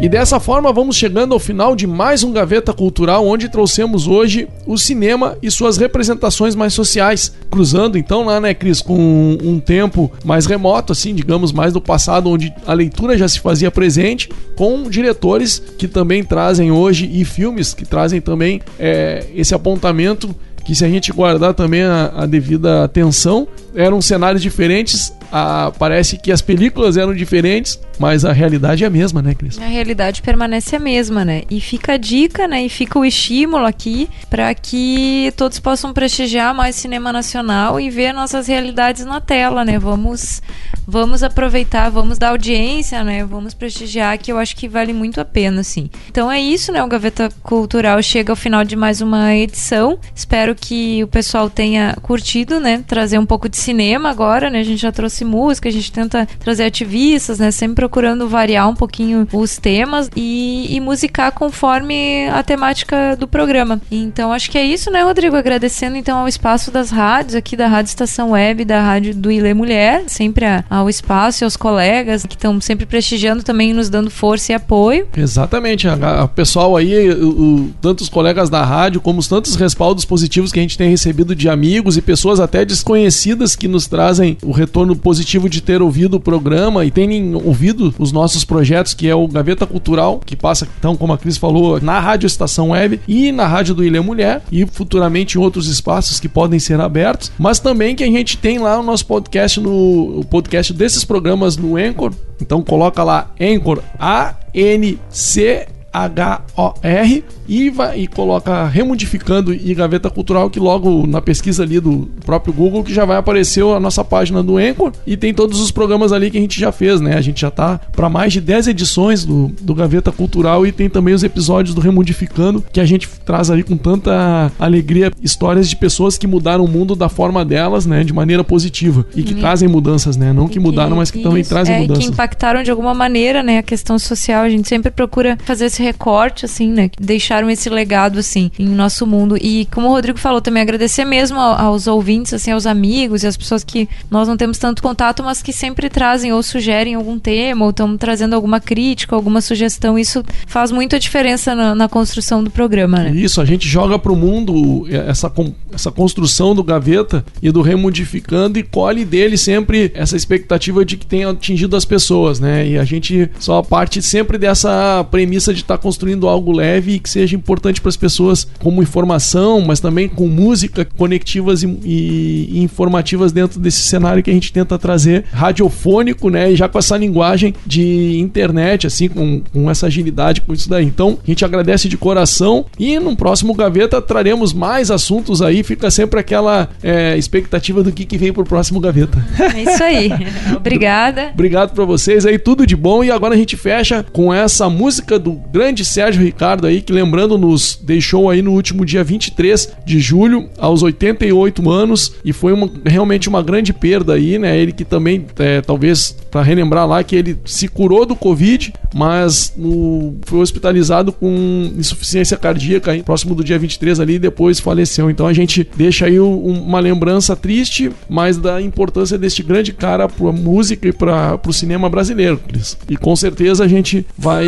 E 0.04 0.10
dessa 0.10 0.38
forma 0.38 0.74
vamos 0.74 0.98
chegando 0.98 1.34
ao 1.34 1.40
final 1.40 1.78
de 1.78 1.88
mais 1.88 2.26
um 2.26 2.34
Gaveta 2.34 2.74
Cultural, 2.74 3.26
onde 3.26 3.48
trouxemos 3.48 4.06
hoje 4.06 4.50
o 4.68 4.78
cinema 4.78 5.38
e 5.42 5.50
suas 5.50 5.78
representações 5.78 6.56
mais 6.56 6.74
sociais. 6.74 7.34
Cruzando 7.50 7.98
então 7.98 8.26
lá, 8.26 8.38
né, 8.38 8.54
Cris, 8.54 8.82
com 8.82 9.38
um, 9.42 9.62
tempo 9.62 10.12
mais 10.26 10.46
remoto, 10.46 10.92
assim, 10.92 11.16
digamos, 11.16 11.54
mais 11.54 11.72
do 11.72 11.80
passado, 11.80 12.30
onde 12.30 12.54
a 12.68 12.74
leitura 12.74 13.18
já 13.18 13.30
se 13.30 13.40
fazia 13.40 13.72
presente, 13.72 14.28
com 14.58 14.90
diretores 14.90 15.64
que 15.78 15.88
também 15.88 16.22
trazem 16.22 16.70
hoje 16.70 17.10
e 17.10 17.24
filmes 17.24 17.74
que 17.74 17.86
trazem 17.86 18.20
também 18.20 18.60
é, 18.78 19.24
esse 19.34 19.56
apontamento 19.56 20.36
que 20.66 20.76
se 20.76 20.84
a 20.84 20.90
gente 20.90 21.12
guardar 21.12 21.54
também 21.54 21.84
a, 21.84 22.12
a 22.16 22.26
devida 22.26 22.84
atenção, 22.84 23.48
eram 23.76 24.02
cenários 24.02 24.42
diferentes, 24.42 25.14
a, 25.36 25.72
parece 25.80 26.16
que 26.16 26.32
as 26.32 26.44
películas 26.44 26.96
eram 26.96 27.12
diferentes, 27.12 27.80
mas 27.98 28.24
a 28.24 28.32
realidade 28.32 28.84
é 28.84 28.88
a 28.88 28.90
mesma, 28.90 29.20
né, 29.20 29.34
Cris? 29.34 29.58
A 29.58 29.66
realidade 29.66 30.22
permanece 30.22 30.76
a 30.76 30.80
mesma, 30.80 31.26
né? 31.26 31.42
E 31.50 31.60
fica 31.60 31.94
a 31.94 31.98
dica, 31.98 32.48
né? 32.48 32.64
E 32.64 32.70
fica 32.70 33.00
o 33.00 33.04
estímulo 33.04 33.66
aqui 33.66 34.08
para 34.30 34.54
que 34.54 35.34
todos 35.36 35.58
possam 35.58 35.92
prestigiar 35.92 36.54
mais 36.54 36.76
cinema 36.76 37.12
nacional 37.12 37.80
e 37.80 37.90
ver 37.90 38.14
nossas 38.14 38.46
realidades 38.46 39.06
na 39.06 39.20
tela, 39.20 39.66
né? 39.66 39.80
Vamos, 39.80 40.40
vamos 40.88 41.24
aproveitar, 41.24 41.90
vamos 41.90 42.20
dar 42.20 42.30
audiência, 42.30 43.04
né? 43.04 43.26
Vamos 43.26 43.56
prestigiar, 43.56 44.20
que 44.20 44.32
eu 44.32 44.38
acho 44.38 44.56
que 44.56 44.68
vale 44.68 44.94
muito 44.94 45.20
a 45.20 45.26
pena, 45.26 45.62
assim. 45.62 45.90
Então 46.12 46.32
é 46.32 46.40
isso, 46.40 46.72
né? 46.72 46.84
O 46.84 46.88
Gaveta 46.88 47.30
Cultural 47.42 48.04
chega 48.04 48.32
ao 48.32 48.36
final 48.36 48.64
de 48.64 48.76
mais 48.76 49.02
uma 49.02 49.36
edição. 49.36 49.98
Espero 50.14 50.54
que 50.54 51.04
o 51.04 51.08
pessoal 51.08 51.50
tenha 51.50 51.98
curtido, 52.04 52.60
né? 52.60 52.84
Trazer 52.88 53.18
um 53.18 53.26
pouco 53.26 53.50
de 53.50 53.58
cinema 53.58 54.12
agora, 54.12 54.52
né? 54.52 54.60
A 54.60 54.64
gente 54.64 54.80
já 54.80 54.92
trouxe 54.92 55.23
música, 55.24 55.70
a 55.70 55.72
gente 55.72 55.92
tenta 55.92 56.28
trazer 56.40 56.66
ativistas, 56.66 57.40
né? 57.40 57.52
Sempre 57.52 57.76
procurando 57.76 58.28
variar 58.28 58.70
um 58.70 58.76
pouquinho 58.76 59.28
os 59.34 59.58
temas 59.58 60.10
e, 60.16 60.68
e 60.70 60.80
musicar 60.80 61.32
conforme 61.32 62.28
a 62.30 62.44
temática 62.44 63.16
do 63.16 63.28
programa. 63.28 63.82
Então 63.92 64.32
acho 64.32 64.50
que 64.50 64.58
é 64.58 64.66
isso, 64.66 64.92
né, 64.92 65.04
Rodrigo? 65.04 65.36
Agradecendo 65.36 65.98
então 65.98 66.18
ao 66.18 66.28
espaço 66.28 66.72
das 66.72 66.90
rádios, 66.90 67.36
aqui 67.36 67.56
da 67.56 67.68
Rádio 67.68 67.90
Estação 67.90 68.32
Web, 68.32 68.66
da 68.66 68.82
Rádio 68.82 69.16
do 69.16 69.32
Ilê 69.32 69.54
Mulher, 69.54 70.04
sempre 70.08 70.46
ao 70.70 70.90
espaço 70.90 71.44
e 71.44 71.46
aos 71.46 71.58
colegas 71.58 72.26
que 72.26 72.36
estão 72.36 72.60
sempre 72.60 72.86
prestigiando 72.86 73.44
também, 73.44 73.74
nos 73.74 73.90
dando 73.90 74.10
força 74.10 74.52
e 74.52 74.56
apoio. 74.56 75.08
Exatamente, 75.16 75.88
a 75.88 76.28
pessoal 76.28 76.76
aí, 76.76 77.10
o, 77.10 77.30
o, 77.30 77.70
tanto 77.82 78.02
os 78.02 78.10
colegas 78.10 78.50
da 78.50 78.64
rádio 78.64 79.02
como 79.02 79.20
os 79.20 79.28
tantos 79.28 79.56
respaldos 79.56 80.06
positivos 80.06 80.52
que 80.52 80.60
a 80.60 80.62
gente 80.62 80.78
tem 80.78 80.90
recebido 80.90 81.36
de 81.36 81.50
amigos 81.50 81.98
e 81.98 82.02
pessoas 82.02 82.40
até 82.40 82.66
desconhecidas 82.66 83.56
que 83.56 83.68
nos 83.68 83.88
trazem 83.88 84.38
o 84.44 84.52
retorno 84.52 84.96
positivo 85.04 85.50
de 85.50 85.62
ter 85.62 85.82
ouvido 85.82 86.16
o 86.16 86.20
programa 86.20 86.86
e 86.86 86.90
terem 86.90 87.36
ouvido 87.36 87.94
os 88.00 88.12
nossos 88.12 88.44
projetos, 88.46 88.94
que 88.94 89.08
é 89.08 89.14
o 89.14 89.28
Gaveta 89.28 89.68
Cultural, 89.68 90.22
que 90.26 90.36
passa, 90.36 90.68
então, 90.80 90.96
como 90.96 91.14
a 91.14 91.18
Cris 91.18 91.38
falou, 91.38 91.80
na 91.82 92.00
Rádio 92.00 92.28
Estação 92.28 92.70
Web 92.70 93.02
e 93.08 93.32
na 93.32 93.46
Rádio 93.46 93.76
do 93.76 93.84
Ilha 93.84 94.02
Mulher 94.02 94.42
e 94.52 94.66
futuramente 94.66 95.38
em 95.38 95.42
outros 95.42 95.68
espaços 95.68 96.20
que 96.20 96.30
podem 96.30 96.60
ser 96.60 96.80
abertos, 96.80 97.32
mas 97.38 97.60
também 97.60 97.96
que 97.96 98.04
a 98.04 98.08
gente 98.08 98.38
tem 98.38 98.60
lá 98.60 98.80
o 98.80 98.84
nosso 98.84 99.06
podcast 99.06 99.60
no 99.60 99.74
o 100.20 100.26
podcast 100.26 100.72
desses 100.74 101.04
programas 101.04 101.58
no 101.58 101.76
Anchor. 101.76 102.14
Então 102.42 102.62
coloca 102.62 103.04
lá 103.04 103.32
Anchor 103.40 103.80
A 104.00 104.36
N 104.54 104.98
C 105.10 105.68
H-O-R 105.94 107.24
e, 107.48 107.70
vai, 107.70 108.00
e 108.00 108.08
coloca 108.08 108.66
remodificando 108.68 109.54
e 109.54 109.74
gaveta 109.76 110.10
cultural 110.10 110.50
que 110.50 110.60
logo 110.60 111.06
na 111.06 111.22
pesquisa 111.22 111.64
ali 111.64 111.80
do 111.80 112.10
próprio 112.26 112.54
Google 112.54 112.84
que 112.84 112.94
já 112.94 113.04
vai 113.06 113.18
aparecer 113.18 113.64
a 113.66 113.80
nossa 113.80 114.04
página 114.04 114.42
do 114.42 114.58
Anchor 114.58 114.92
e 115.06 115.18
tem 115.18 115.34
todos 115.34 115.60
os 115.60 115.70
programas 115.72 116.12
ali 116.14 116.32
que 116.32 116.38
a 116.38 116.42
gente 116.42 116.60
já 116.60 116.72
fez, 116.72 117.02
né? 117.02 117.16
A 117.18 117.22
gente 117.22 117.42
já 117.42 117.52
tá 117.52 117.80
para 117.92 118.10
mais 118.10 118.32
de 118.34 118.40
10 118.42 118.68
edições 118.70 119.26
do, 119.26 119.52
do 119.62 119.76
Gaveta 119.76 120.12
Cultural 120.12 120.66
e 120.66 120.72
tem 120.72 120.90
também 120.90 121.14
os 121.14 121.24
episódios 121.24 121.76
do 121.76 121.82
Remodificando 121.82 122.64
que 122.72 122.80
a 122.80 122.86
gente 122.86 123.08
traz 123.26 123.52
ali 123.52 123.64
com 123.64 123.76
tanta 123.78 124.52
alegria 124.58 125.12
histórias 125.22 125.70
de 125.70 125.76
pessoas 125.76 126.18
que 126.18 126.26
mudaram 126.28 126.64
o 126.64 126.68
mundo 126.68 126.96
da 126.96 127.10
forma 127.10 127.44
delas, 127.44 127.86
né? 127.86 128.04
De 128.04 128.14
maneira 128.14 128.44
positiva 128.44 129.06
e 129.16 129.22
que 129.22 129.34
E- 129.34 129.36
trazem 129.36 129.68
mudanças, 129.68 130.16
né? 130.16 130.32
Não 130.32 130.48
que 130.48 130.60
mudaram, 130.60 130.96
mas 130.98 131.12
que 131.12 131.22
também 131.22 131.42
Isso, 131.42 131.50
trazem 131.50 131.76
é, 131.76 131.80
mudanças. 131.82 132.06
que 132.06 132.10
impactaram 132.12 132.64
de 132.64 132.72
alguma 132.72 132.94
maneira, 132.94 133.44
né, 133.44 133.58
a 133.58 133.64
questão 133.64 134.00
social. 134.00 134.44
A 134.44 134.50
gente 134.50 134.68
sempre 134.68 134.90
procura 134.92 135.38
fazer 135.44 135.66
esse 135.66 135.83
recorte, 135.84 136.46
assim, 136.46 136.70
né, 136.72 136.90
que 136.90 137.02
deixaram 137.02 137.50
esse 137.50 137.70
legado, 137.70 138.20
assim, 138.20 138.50
em 138.58 138.68
nosso 138.68 139.06
mundo. 139.06 139.38
E 139.40 139.66
como 139.72 139.88
o 139.88 139.92
Rodrigo 139.92 140.18
falou 140.18 140.42
também, 140.42 140.62
agradecer 140.64 141.06
mesmo 141.06 141.40
ao- 141.40 141.60
aos 141.60 141.88
ouvintes, 141.88 142.34
assim, 142.34 142.52
aos 142.52 142.66
amigos 142.66 143.24
e 143.24 143.28
às 143.28 143.38
pessoas 143.38 143.64
que 143.64 143.88
nós 144.10 144.28
não 144.28 144.38
temos 144.38 144.58
tanto 144.58 144.82
contato, 144.82 145.24
mas 145.24 145.42
que 145.42 145.52
sempre 145.54 145.90
trazem 145.90 146.32
ou 146.34 146.42
sugerem 146.42 146.96
algum 146.96 147.20
tema 147.20 147.66
ou 147.66 147.72
estão 147.72 147.98
trazendo 147.98 148.34
alguma 148.36 148.60
crítica, 148.60 149.16
alguma 149.16 149.42
sugestão. 149.42 149.98
Isso 150.00 150.24
faz 150.48 150.72
muita 150.72 151.00
diferença 151.00 151.54
na, 151.56 151.76
na 151.76 151.88
construção 151.90 152.44
do 152.44 152.50
programa, 152.50 153.00
né? 153.00 153.12
Isso, 153.16 153.42
a 153.42 153.46
gente 153.46 153.68
joga 153.68 153.98
pro 154.00 154.16
mundo 154.16 154.88
essa, 154.90 155.32
essa 155.74 155.92
construção 155.92 156.56
do 156.56 156.64
gaveta 156.64 157.24
e 157.42 157.52
do 157.52 157.62
remodificando 157.62 158.58
e 158.58 158.64
colhe 158.64 159.06
dele 159.06 159.38
sempre 159.38 159.92
essa 159.94 160.16
expectativa 160.16 160.84
de 160.86 160.98
que 160.98 161.06
tenha 161.06 161.30
atingido 161.30 161.76
as 161.76 161.86
pessoas, 161.86 162.40
né? 162.40 162.68
E 162.68 162.78
a 162.78 162.84
gente 162.84 163.30
só 163.40 163.62
parte 163.62 164.02
sempre 164.02 164.38
dessa 164.38 165.06
premissa 165.12 165.54
de 165.54 165.62
estar 165.62 165.73
construindo 165.78 166.28
algo 166.28 166.52
leve 166.52 166.94
e 166.94 167.00
que 167.00 167.10
seja 167.10 167.36
importante 167.36 167.82
para 167.82 167.90
as 167.90 167.98
pessoas 167.98 168.48
como 168.60 168.82
informação, 168.82 169.62
mas 169.62 169.80
também 169.80 170.08
com 170.08 170.28
música 170.28 170.86
conectivas 170.98 171.64
e, 171.64 171.68
e- 171.84 172.62
informativas 172.64 173.32
dentro 173.32 173.60
desse 173.60 173.82
cenário 173.84 174.24
que 174.24 174.30
a 174.30 174.34
gente 174.34 174.52
tenta 174.52 174.78
trazer 174.78 175.26
radiofônico, 175.32 176.30
né? 176.30 176.52
E 176.52 176.56
já 176.56 176.68
com 176.68 176.78
essa 176.80 176.98
linguagem 176.98 177.54
de 177.66 178.20
internet, 178.20 178.88
assim, 178.88 179.08
com, 179.08 179.42
com 179.52 179.70
essa 179.70 179.88
agilidade, 179.88 180.42
com 180.42 180.54
isso 180.54 180.70
daí. 180.70 180.86
Então, 180.86 181.18
a 181.24 181.28
gente 181.28 181.44
agradece 181.46 181.88
de 181.88 181.98
coração 181.98 182.66
e 182.80 183.00
no 183.00 183.16
próximo 183.16 183.54
Gaveta 183.54 184.02
traremos 184.02 184.54
mais 184.54 184.92
assuntos 184.92 185.42
aí. 185.42 185.64
Fica 185.64 185.90
sempre 185.90 186.20
aquela 186.20 186.70
é, 186.82 187.18
expectativa 187.18 187.82
do 187.84 187.92
que, 187.92 188.06
que 188.06 188.18
vem 188.18 188.34
pro 188.34 188.44
próximo 188.44 188.80
Gaveta. 188.80 189.24
É 189.56 189.62
isso 189.62 189.84
aí. 189.84 190.10
Obrigada. 190.56 191.32
Obrigado 191.34 191.74
pra 191.74 191.86
vocês 191.86 192.26
aí, 192.26 192.38
tudo 192.38 192.66
de 192.66 192.76
bom. 192.76 193.04
E 193.04 193.12
agora 193.12 193.34
a 193.34 193.38
gente 193.38 193.56
fecha 193.56 194.06
com 194.12 194.34
essa 194.34 194.70
música 194.70 195.18
do 195.20 195.32
grande 195.34 195.63
Sérgio 195.86 196.22
Ricardo 196.24 196.68
aí, 196.68 196.82
que 196.82 196.92
lembrando, 196.92 197.38
nos 197.38 197.80
deixou 197.82 198.30
aí 198.30 198.42
no 198.42 198.52
último 198.52 198.86
dia 198.86 199.04
23 199.04 199.70
de 199.86 200.00
julho, 200.00 200.50
aos 200.58 200.82
88 200.84 201.70
anos. 201.70 202.14
E 202.26 202.34
foi 202.34 202.52
uma- 202.54 202.70
realmente 202.86 203.30
uma 203.30 203.42
grande 203.42 203.72
perda 203.74 204.14
aí, 204.14 204.38
né? 204.38 204.58
Ele 204.58 204.72
que 204.72 204.84
também, 204.84 205.26
é, 205.40 205.62
talvez, 205.62 206.16
pra 206.32 206.42
relembrar 206.42 206.88
lá, 206.88 207.04
que 207.04 207.16
ele 207.16 207.38
se 207.46 207.68
curou 207.68 208.06
do 208.06 208.16
Covid, 208.16 208.74
mas 208.94 209.54
no- 209.58 210.16
foi 210.24 210.40
hospitalizado 210.40 211.12
com 211.12 211.72
insuficiência 211.78 212.36
cardíaca 212.38 212.92
aí, 212.92 213.04
próximo 213.04 213.36
do 213.36 213.44
dia 213.44 213.58
23 213.60 214.00
ali, 214.00 214.16
e 214.16 214.20
depois 214.20 214.60
faleceu. 214.60 215.10
Então 215.10 215.28
a 215.28 215.34
gente 215.34 215.68
deixa 215.76 216.06
aí 216.06 216.20
um- 216.20 216.38
uma 216.64 216.80
lembrança 216.80 217.36
triste, 217.36 217.92
mas 218.10 218.38
da 218.38 218.62
importância 218.62 219.18
deste 219.18 219.44
grande 219.44 219.72
cara 219.74 220.08
pra 220.10 220.32
música 220.32 220.88
e 220.88 220.92
para 220.92 221.38
pro 221.38 221.54
cinema 221.54 221.90
brasileiro, 221.90 222.38
Cris. 222.48 222.78
E 222.90 222.98
com 222.98 223.16
certeza 223.16 223.64
a 223.64 223.68
gente 223.68 224.06
vai 224.18 224.46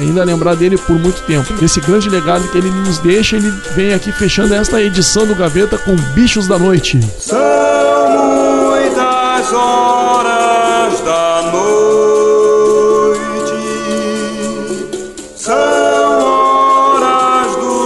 ainda 0.00 0.23
lembrar 0.24 0.56
dele 0.56 0.76
por 0.76 0.98
muito 0.98 1.22
tempo. 1.22 1.52
Esse 1.62 1.80
grande 1.80 2.08
legado 2.08 2.48
que 2.48 2.58
ele 2.58 2.70
nos 2.70 2.98
deixa, 2.98 3.36
ele 3.36 3.50
vem 3.74 3.94
aqui 3.94 4.10
fechando 4.12 4.54
esta 4.54 4.82
edição 4.82 5.26
do 5.26 5.34
Gaveta 5.34 5.78
com 5.78 5.94
Bichos 6.14 6.46
da 6.46 6.58
Noite. 6.58 7.00
São 7.18 7.38
muitas 8.10 9.52
horas 9.52 11.00
da 11.00 11.42
noite, 11.52 11.94
são 15.36 15.54
horas 16.24 17.56
do. 17.56 17.84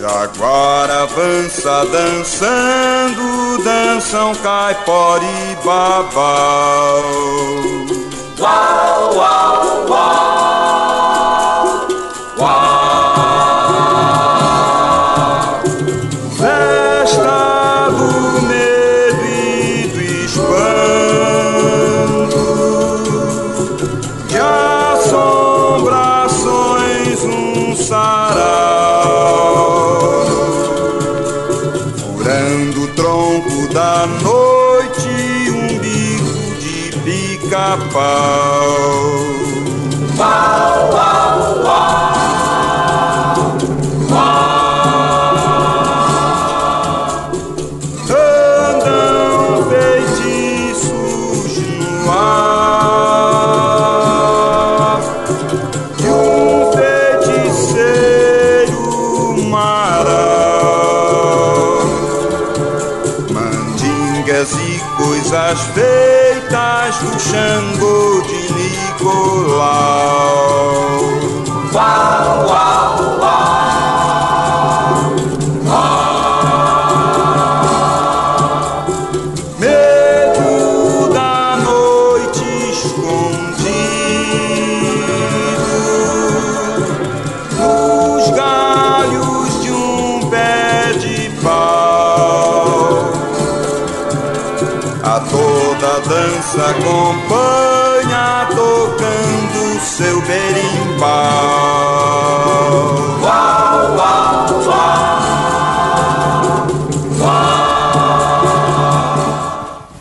Jaguar 0.00 0.90
avança 0.90 1.86
dançando, 1.92 3.62
dançam 3.62 4.34
caipora 4.36 5.24
e 5.60 5.66
babau. 5.66 7.04
Uau, 8.40 9.16
uau, 9.16 9.39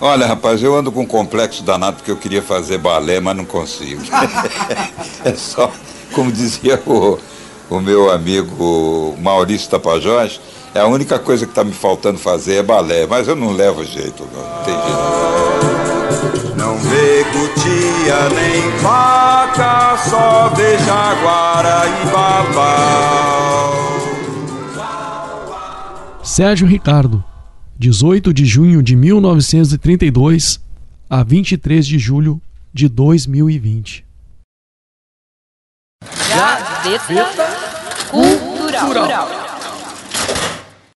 Olha, 0.10 0.26
rapaz, 0.26 0.64
eu 0.64 0.76
ando 0.76 0.92
com 0.92 1.02
um 1.02 1.06
complexo 1.06 1.62
danado 1.62 1.98
porque 1.98 2.10
eu 2.10 2.18
queria 2.18 2.42
fazer 2.42 2.80
balé, 2.80 3.20
mas 3.20 3.38
não 3.38 3.46
consigo. 3.46 4.02
é 5.24 5.36
só, 5.36 5.72
como 6.14 6.32
dizia 6.32 6.82
o, 6.84 7.20
o 7.70 7.80
meu 7.80 8.10
amigo 8.10 9.16
Maurício 9.20 9.70
Tapajós, 9.70 10.42
é 10.74 10.80
a 10.80 10.88
única 10.88 11.20
coisa 11.20 11.46
que 11.46 11.52
está 11.52 11.64
me 11.64 11.74
faltando 11.74 12.18
fazer 12.18 12.56
é 12.56 12.64
balé, 12.64 13.06
mas 13.06 13.28
eu 13.28 13.36
não 13.36 13.52
levo 13.52 13.86
jeito, 13.86 14.28
não, 14.34 14.42
não 14.42 14.64
tem 14.64 14.74
jeito. 14.74 16.56
Não 16.56 16.76
vê 16.80 17.24
cutia 17.26 18.30
nem 18.30 18.68
vaca, 18.80 19.96
só 20.10 20.50
vê 20.56 20.76
jaguara 20.80 21.84
e 21.86 22.06
babau. 22.08 23.30
Sérgio 26.24 26.66
Ricardo, 26.66 27.24
18 27.80 28.34
de 28.34 28.46
junho 28.46 28.84
de 28.84 28.94
1932 28.94 30.60
a 31.10 31.24
23 31.24 31.88
de 31.88 31.98
julho 31.98 32.42
de 32.74 32.90
2020. 32.90 34.06
Gazeta 36.04 37.48
Cultural. 38.12 39.39